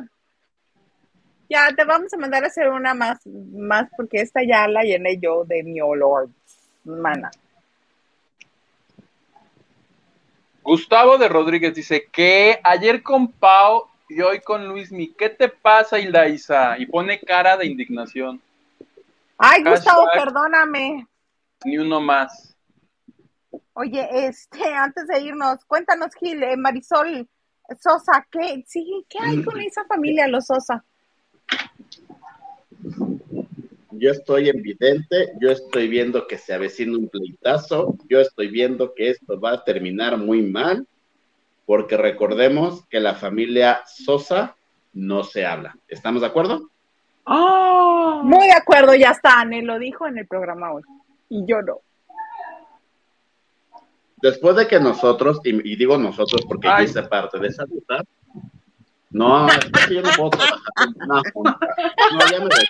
Ya, 1.50 1.70
te 1.76 1.86
vamos 1.86 2.14
a 2.14 2.18
mandar 2.18 2.44
a 2.44 2.48
hacer 2.48 2.70
una 2.70 2.94
más, 2.94 3.26
más 3.26 3.90
porque 3.96 4.20
esta 4.22 4.42
ya 4.44 4.68
la 4.68 4.84
llené 4.84 5.18
yo 5.18 5.46
de 5.46 5.64
mi 5.64 5.80
olor, 5.80 6.30
mana. 6.84 7.32
Gustavo 10.62 11.18
de 11.18 11.30
Rodríguez 11.30 11.74
dice 11.74 12.08
que 12.12 12.60
ayer 12.62 13.02
con 13.02 13.32
Pau 13.32 13.86
y 14.10 14.20
hoy 14.20 14.42
con 14.42 14.68
Luismi. 14.68 15.14
¿Qué 15.14 15.30
te 15.30 15.48
pasa, 15.48 15.98
Hilda 16.00 16.28
Isa? 16.28 16.78
Y 16.78 16.86
pone 16.86 17.22
cara 17.22 17.56
de 17.56 17.66
indignación. 17.66 18.42
Ay, 19.38 19.64
Gustavo, 19.64 20.06
perdóname. 20.14 21.08
Ni 21.64 21.78
uno 21.78 22.02
más. 22.02 22.57
Oye, 23.80 24.10
este, 24.12 24.64
antes 24.76 25.08
de 25.08 25.22
irnos, 25.22 25.64
cuéntanos, 25.66 26.14
Gil, 26.16 26.42
eh, 26.42 26.58
Marisol 26.58 27.28
Sosa, 27.80 28.26
¿qué, 28.32 28.64
sí, 28.66 29.06
¿qué 29.08 29.20
hay 29.22 29.44
con 29.44 29.60
esa 29.62 29.86
familia, 29.86 30.28
los 30.28 30.48
Sosa? 30.48 30.84
Yo 33.92 34.12
estoy 34.12 34.50
evidente, 34.50 35.34
yo 35.40 35.52
estoy 35.52 35.88
viendo 35.88 36.28
que 36.28 36.38
se 36.38 36.54
avecina 36.54 36.98
un 36.98 37.08
pleitazo, 37.08 37.96
yo 38.10 38.20
estoy 38.20 38.48
viendo 38.48 38.94
que 38.96 39.12
esto 39.12 39.40
va 39.40 39.52
a 39.54 39.64
terminar 39.64 40.18
muy 40.18 40.42
mal, 40.42 40.88
porque 41.66 41.98
recordemos 41.98 42.84
que 42.88 43.00
la 43.00 43.14
familia 43.16 43.82
Sosa 43.86 44.56
no 44.94 45.24
se 45.24 45.46
habla. 45.46 45.78
¿Estamos 45.88 46.22
de 46.22 46.28
acuerdo? 46.28 46.70
Muy 48.24 48.48
de 48.48 48.54
acuerdo, 48.54 48.96
ya 48.96 49.12
está, 49.12 49.42
Anel 49.42 49.66
lo 49.66 49.78
dijo 49.78 50.08
en 50.08 50.18
el 50.18 50.28
programa 50.28 50.72
hoy. 50.72 50.84
Y 51.30 51.46
yo 51.46 51.62
no. 51.62 51.82
Después 54.18 54.56
de 54.56 54.68
que 54.68 54.80
nosotros, 54.80 55.40
y, 55.44 55.72
y 55.72 55.76
digo 55.76 55.98
nosotros 55.98 56.42
porque 56.48 56.68
Ay. 56.68 56.86
yo 56.86 56.92
hice 56.92 57.04
parte 57.04 57.40
de 57.40 57.48
esa 57.48 57.66
ruta, 57.66 58.04
no, 59.10 59.48
es 59.48 59.88
que 59.88 59.96
yo 59.96 60.02
no 60.02 60.10
puedo 60.18 60.30
trabajar 60.32 60.60
en 60.86 61.04
una 61.04 61.22
junta. 61.34 61.60
No, 62.12 62.20
ya 62.32 62.40
me 62.40 62.46
voy. 62.46 62.66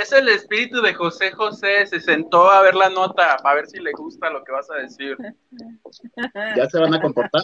es 0.00 0.12
el 0.12 0.28
espíritu 0.28 0.82
de 0.82 0.92
José 0.92 1.30
José. 1.32 1.86
Se 1.86 2.00
sentó 2.00 2.50
a 2.50 2.62
ver 2.62 2.74
la 2.74 2.90
nota, 2.90 3.34
a 3.34 3.54
ver 3.54 3.66
si 3.66 3.78
le 3.78 3.92
gusta 3.92 4.28
lo 4.30 4.42
que 4.42 4.52
vas 4.52 4.70
a 4.70 4.74
decir. 4.76 5.16
¿Ya 6.56 6.68
se 6.68 6.78
van 6.78 6.94
a 6.94 7.00
comportar? 7.00 7.42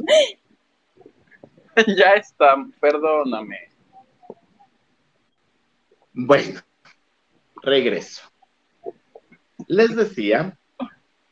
ya 1.96 2.12
está, 2.14 2.56
perdóname. 2.80 3.70
Bueno, 6.12 6.60
regreso. 7.62 8.29
Les 9.70 9.94
decía 9.94 10.58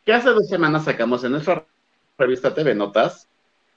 que 0.05 0.13
hace 0.13 0.31
dos 0.31 0.49
semanas 0.49 0.85
sacamos 0.85 1.25
en 1.25 1.33
nuestra 1.33 1.67
revista 2.17 2.55
TV 2.55 2.73
Notas 2.73 3.27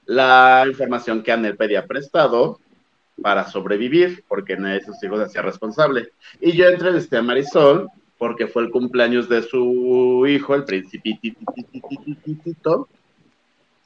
la 0.06 0.66
información 0.68 1.24
que 1.24 1.32
Anel 1.32 1.58
pedía 1.58 1.88
prestado 1.88 2.60
para 3.24 3.50
sobrevivir, 3.50 4.24
porque 4.28 4.56
nadie 4.58 4.76
de 4.76 4.86
sus 4.86 5.04
hijos 5.04 5.18
se 5.18 5.26
hacía 5.26 5.42
responsable. 5.42 6.12
Y 6.40 6.52
yo 6.52 6.68
entrevisté 6.68 7.18
a 7.18 7.24
Marisol 7.24 7.90
porque 8.20 8.46
fue 8.46 8.62
el 8.62 8.70
cumpleaños 8.70 9.28
de 9.28 9.42
su 9.42 10.28
hijo, 10.28 10.54
el 10.54 10.64
principitito, 10.64 11.36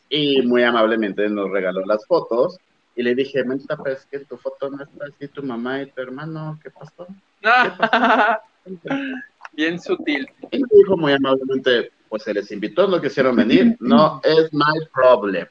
y 0.10 0.42
muy 0.42 0.64
amablemente 0.64 1.30
nos 1.30 1.52
regaló 1.52 1.86
las 1.86 2.06
fotos. 2.06 2.58
Y 2.98 3.04
le 3.04 3.16
dije, 3.16 3.46
Mentita, 3.46 3.78
pero 3.82 3.96
es 3.96 4.06
que 4.08 4.20
tu 4.20 4.36
foto 4.36 4.70
no 4.70 4.84
está 4.84 5.06
así, 5.06 5.30
tu 5.30 5.42
mamá 5.42 5.84
y 5.84 5.90
tu 5.90 6.02
hermano, 6.02 6.60
¿qué 6.62 6.70
pasó? 6.70 7.08
Bien 9.56 9.80
sutil. 9.80 10.28
Y 10.52 10.60
me 10.60 10.68
dijo 10.72 10.98
muy 10.98 11.14
amablemente, 11.14 11.92
pues 12.10 12.24
se 12.24 12.34
les 12.34 12.52
invitó, 12.52 12.88
no 12.88 13.02
quisieron 13.02 13.36
venir, 13.36 13.76
no 13.80 14.22
es 14.24 14.54
my 14.54 14.86
problem. 14.94 15.48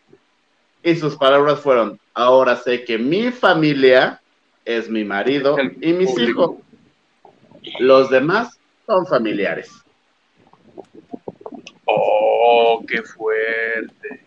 Y 0.83 0.95
sus 0.97 1.17
palabras 1.17 1.61
fueron, 1.61 1.99
ahora 2.13 2.57
sé 2.57 2.85
que 2.85 2.99
mi 2.99 3.31
familia 3.31 4.21
es 4.65 4.89
mi 4.89 5.05
marido 5.05 5.57
y 5.81 5.93
mis 5.93 6.11
público. 6.11 6.61
hijos. 7.63 7.81
Los 7.81 8.11
demás 8.11 8.59
son 8.87 9.07
familiares. 9.07 9.71
Oh, 11.87 12.85
qué 12.87 13.03
fuerte. 13.03 14.24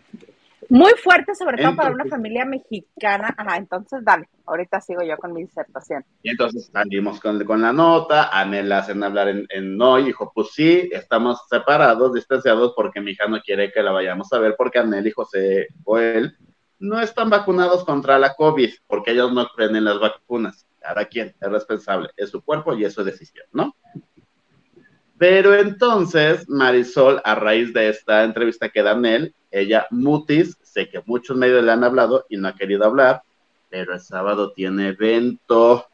Muy 0.70 0.92
fuerte, 1.02 1.34
sobre 1.34 1.56
todo 1.56 1.74
para 1.74 1.88
una 1.90 2.02
Entonces- 2.04 2.10
familia 2.10 2.44
mexicana. 2.44 3.34
Ajá, 3.36 3.56
entonces 3.56 4.04
dale, 4.04 4.28
ahorita 4.44 4.80
sigo 4.82 5.02
yo 5.02 5.16
con 5.16 5.32
mi 5.32 5.42
disertación. 5.44 6.04
Y 6.22 6.30
entonces 6.30 6.70
salimos 6.72 7.20
con, 7.20 7.42
con 7.44 7.62
la 7.62 7.72
nota, 7.72 8.28
Anel 8.38 8.68
la 8.68 8.78
hacen 8.78 9.02
hablar 9.02 9.28
en, 9.28 9.46
en 9.48 9.76
no, 9.78 9.98
y 9.98 10.04
dijo, 10.04 10.30
pues 10.34 10.48
sí, 10.52 10.90
estamos 10.92 11.40
separados, 11.48 12.12
distanciados, 12.12 12.74
porque 12.76 13.00
mi 13.00 13.12
hija 13.12 13.26
no 13.28 13.40
quiere 13.40 13.72
que 13.72 13.82
la 13.82 13.92
vayamos 13.92 14.30
a 14.32 14.38
ver, 14.38 14.56
porque 14.58 14.78
Anel 14.78 15.06
y 15.06 15.10
José 15.10 15.68
o 15.84 15.98
él 15.98 16.36
no 16.78 17.00
están 17.00 17.30
vacunados 17.30 17.84
contra 17.84 18.18
la 18.18 18.34
COVID, 18.34 18.70
porque 18.86 19.12
ellos 19.12 19.32
no 19.32 19.48
creen 19.48 19.74
en 19.74 19.84
las 19.84 19.98
vacunas. 19.98 20.66
Cada 20.80 21.06
quien 21.06 21.34
es 21.40 21.50
responsable, 21.50 22.10
es 22.16 22.30
su 22.30 22.42
cuerpo 22.42 22.74
y 22.74 22.84
es 22.84 22.92
su 22.94 23.02
decisión, 23.02 23.46
¿no? 23.52 23.74
Pero 25.18 25.54
entonces, 25.54 26.48
Marisol, 26.48 27.20
a 27.24 27.34
raíz 27.34 27.72
de 27.72 27.88
esta 27.88 28.22
entrevista 28.22 28.68
que 28.68 28.82
da 28.82 28.92
Anel, 28.92 29.34
ella, 29.50 29.86
Mutis, 29.90 30.56
sé 30.62 30.88
que 30.88 31.02
muchos 31.06 31.36
medios 31.36 31.64
le 31.64 31.72
han 31.72 31.84
hablado 31.84 32.26
y 32.28 32.36
no 32.36 32.48
ha 32.48 32.54
querido 32.54 32.84
hablar, 32.84 33.22
pero 33.70 33.94
el 33.94 34.00
sábado 34.00 34.52
tiene 34.52 34.88
evento. 34.88 35.86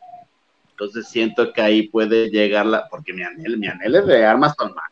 Entonces 0.70 1.08
siento 1.08 1.52
que 1.52 1.62
ahí 1.62 1.88
puede 1.88 2.28
llegar 2.30 2.66
la, 2.66 2.88
porque 2.88 3.12
mi 3.12 3.22
anhel, 3.22 3.58
mi 3.58 3.68
anhel 3.68 3.94
es 3.94 4.06
de 4.06 4.24
armas 4.26 4.56
tomar. 4.56 4.84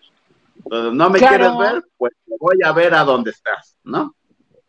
Entonces, 0.57 0.93
no 0.95 1.11
me 1.11 1.19
Claro. 1.19 1.37
quieres 1.37 1.59
ver, 1.59 1.85
pues 1.97 2.13
voy 2.39 2.59
a 2.65 2.73
ver 2.73 2.95
a 2.95 3.03
dónde 3.05 3.31
estás, 3.33 3.77
¿no? 3.83 4.15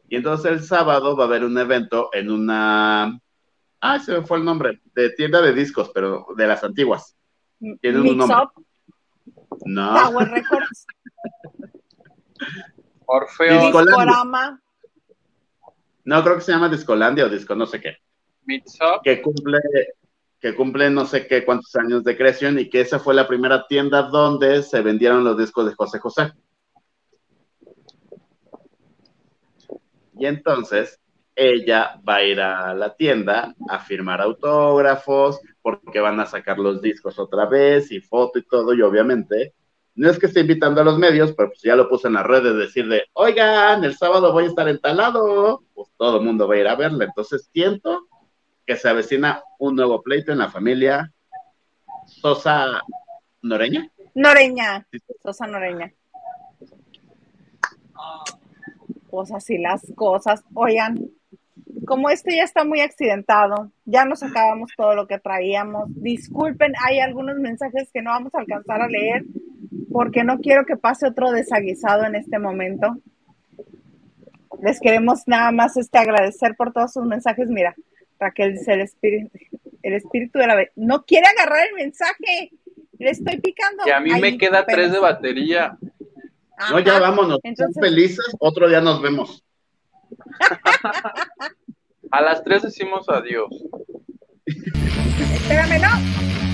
Y 0.10 0.16
entonces 0.16 0.52
el 0.52 0.64
sábado 0.64 1.16
va 1.16 1.24
a 1.26 1.28
haber 1.28 1.44
un 1.44 1.58
evento 1.58 2.10
en 2.14 2.32
una, 2.32 3.20
ah, 3.82 4.00
se 4.00 4.12
me 4.20 4.26
fue 4.26 4.38
el 4.40 4.46
nombre, 4.46 4.82
de 4.96 5.12
tienda 5.12 5.42
de 5.42 5.54
discos, 5.54 5.92
pero 5.94 6.26
de 6.36 6.48
las 6.48 6.64
antiguas. 6.64 7.16
Tiene 7.82 7.98
un 8.00 8.04
Mix 8.04 8.18
nombre. 8.18 8.38
Up, 8.38 8.66
No, 9.66 9.94
Tower 10.10 10.30
Records, 10.30 10.86
Orfeo, 13.16 13.62
Disco- 13.62 13.86
Discorama. 13.86 14.60
no 16.06 16.24
creo 16.24 16.36
que 16.36 16.42
se 16.42 16.52
llama 16.52 16.70
Discolandia 16.70 17.26
o 17.26 17.30
Disco 17.30 17.56
no 17.56 17.66
sé 17.66 17.80
qué. 17.80 17.98
Que 19.04 19.22
cumple, 19.22 19.60
que 20.40 20.56
cumple 20.56 20.90
no 20.90 21.06
sé 21.06 21.28
qué 21.28 21.46
cuántos 21.46 21.76
años 21.76 22.04
de 22.04 22.18
creación 22.18 22.58
y 22.60 22.70
que 22.70 22.82
esa 22.82 23.00
fue 23.00 23.14
la 23.14 23.28
primera 23.28 23.68
tienda 23.68 24.02
donde 24.04 24.64
se 24.64 24.82
vendieron 24.82 25.24
los 25.24 25.38
discos 25.38 25.66
de 25.68 25.76
José 25.76 26.00
José. 26.00 26.34
Y 30.18 30.26
entonces 30.26 31.00
ella 31.36 32.00
va 32.08 32.16
a 32.16 32.24
ir 32.24 32.40
a 32.40 32.74
la 32.74 32.96
tienda 32.96 33.56
a 33.70 33.80
firmar 33.80 34.22
autógrafos 34.22 35.40
porque 35.62 36.00
van 36.00 36.20
a 36.20 36.26
sacar 36.26 36.60
los 36.60 36.82
discos 36.82 37.18
otra 37.18 37.46
vez 37.46 37.92
y 37.92 38.00
foto 38.02 38.40
y 38.40 38.44
todo 38.44 38.74
y 38.74 38.82
obviamente 38.82 39.54
no 39.96 40.10
es 40.10 40.18
que 40.18 40.26
esté 40.26 40.42
invitando 40.42 40.82
a 40.82 40.84
los 40.84 40.98
medios, 40.98 41.34
pero 41.34 41.50
pues 41.50 41.62
ya 41.62 41.76
lo 41.76 41.88
puse 41.88 42.08
en 42.08 42.16
las 42.16 42.26
redes 42.26 42.56
decir 42.56 42.88
de, 42.88 43.04
oigan, 43.14 43.84
el 43.84 43.96
sábado 43.96 44.32
voy 44.34 44.46
a 44.46 44.48
estar 44.48 44.68
en 44.68 44.80
tal 44.80 44.98
lado, 44.98 45.64
pues 45.74 45.90
todo 45.98 46.18
el 46.18 46.26
mundo 46.26 46.48
va 46.48 46.56
a 46.56 46.60
ir 46.60 46.68
a 46.68 46.76
verla. 46.76 47.06
Entonces 47.06 47.50
siento 47.54 48.08
que 48.66 48.76
se 48.76 48.90
avecina 48.90 49.44
un 49.60 49.76
nuevo 49.76 50.02
pleito 50.02 50.32
en 50.32 50.40
la 50.40 50.50
familia 50.50 51.12
Sosa 52.08 52.82
Noreña. 53.42 53.90
Noreña, 54.16 54.88
Sosa 55.22 55.46
Noreña. 55.48 55.94
Pues 59.10 59.32
así 59.32 59.60
las 59.60 59.82
cosas. 59.96 60.44
Oigan, 60.56 61.12
como 61.86 62.10
este 62.10 62.36
ya 62.36 62.44
está 62.44 62.64
muy 62.64 62.80
accidentado, 62.80 63.72
ya 63.86 64.06
nos 64.06 64.24
acabamos 64.24 64.72
todo 64.76 64.96
lo 64.96 65.06
que 65.06 65.20
traíamos. 65.20 65.86
Disculpen, 65.90 66.74
hay 66.84 67.00
algunos 67.00 67.38
mensajes 67.38 67.92
que 67.94 68.02
no 68.02 68.10
vamos 68.10 68.34
a 68.34 68.40
alcanzar 68.40 68.82
a 68.82 68.88
leer 68.88 69.24
porque 69.92 70.24
no 70.24 70.40
quiero 70.40 70.66
que 70.66 70.78
pase 70.78 71.08
otro 71.08 71.32
desaguisado 71.32 72.06
en 72.06 72.16
este 72.16 72.40
momento. 72.40 72.98
Les 74.62 74.80
queremos 74.80 75.22
nada 75.28 75.52
más 75.52 75.78
este 75.78 75.98
agradecer 75.98 76.56
por 76.56 76.74
todos 76.74 76.94
sus 76.94 77.06
mensajes. 77.06 77.50
Mira, 77.50 77.76
Raquel 78.20 78.54
dice 78.54 78.74
el 78.74 78.82
espíritu, 78.82 79.38
el 79.82 79.94
espíritu 79.94 80.40
de 80.40 80.48
la 80.48 80.66
no 80.76 81.04
quiere 81.04 81.28
agarrar 81.28 81.68
el 81.68 81.76
mensaje. 81.76 82.52
Le 82.98 83.10
estoy 83.10 83.40
picando. 83.40 83.84
Y 83.86 83.92
a 83.92 84.00
mí 84.00 84.12
me 84.20 84.38
queda 84.38 84.66
tres 84.66 84.92
de 84.92 85.00
batería. 85.00 85.78
No, 86.70 86.80
ya 86.80 87.00
vámonos. 87.00 87.40
Entonces... 87.44 87.82
Felices. 87.82 88.26
Otro 88.40 88.70
día 88.70 88.80
nos 88.80 89.02
vemos. 89.02 89.44
a 92.12 92.22
las 92.22 92.44
tres 92.44 92.62
decimos 92.64 93.10
adiós. 93.10 93.50
Espérame, 94.46 95.82
no. 95.82 96.53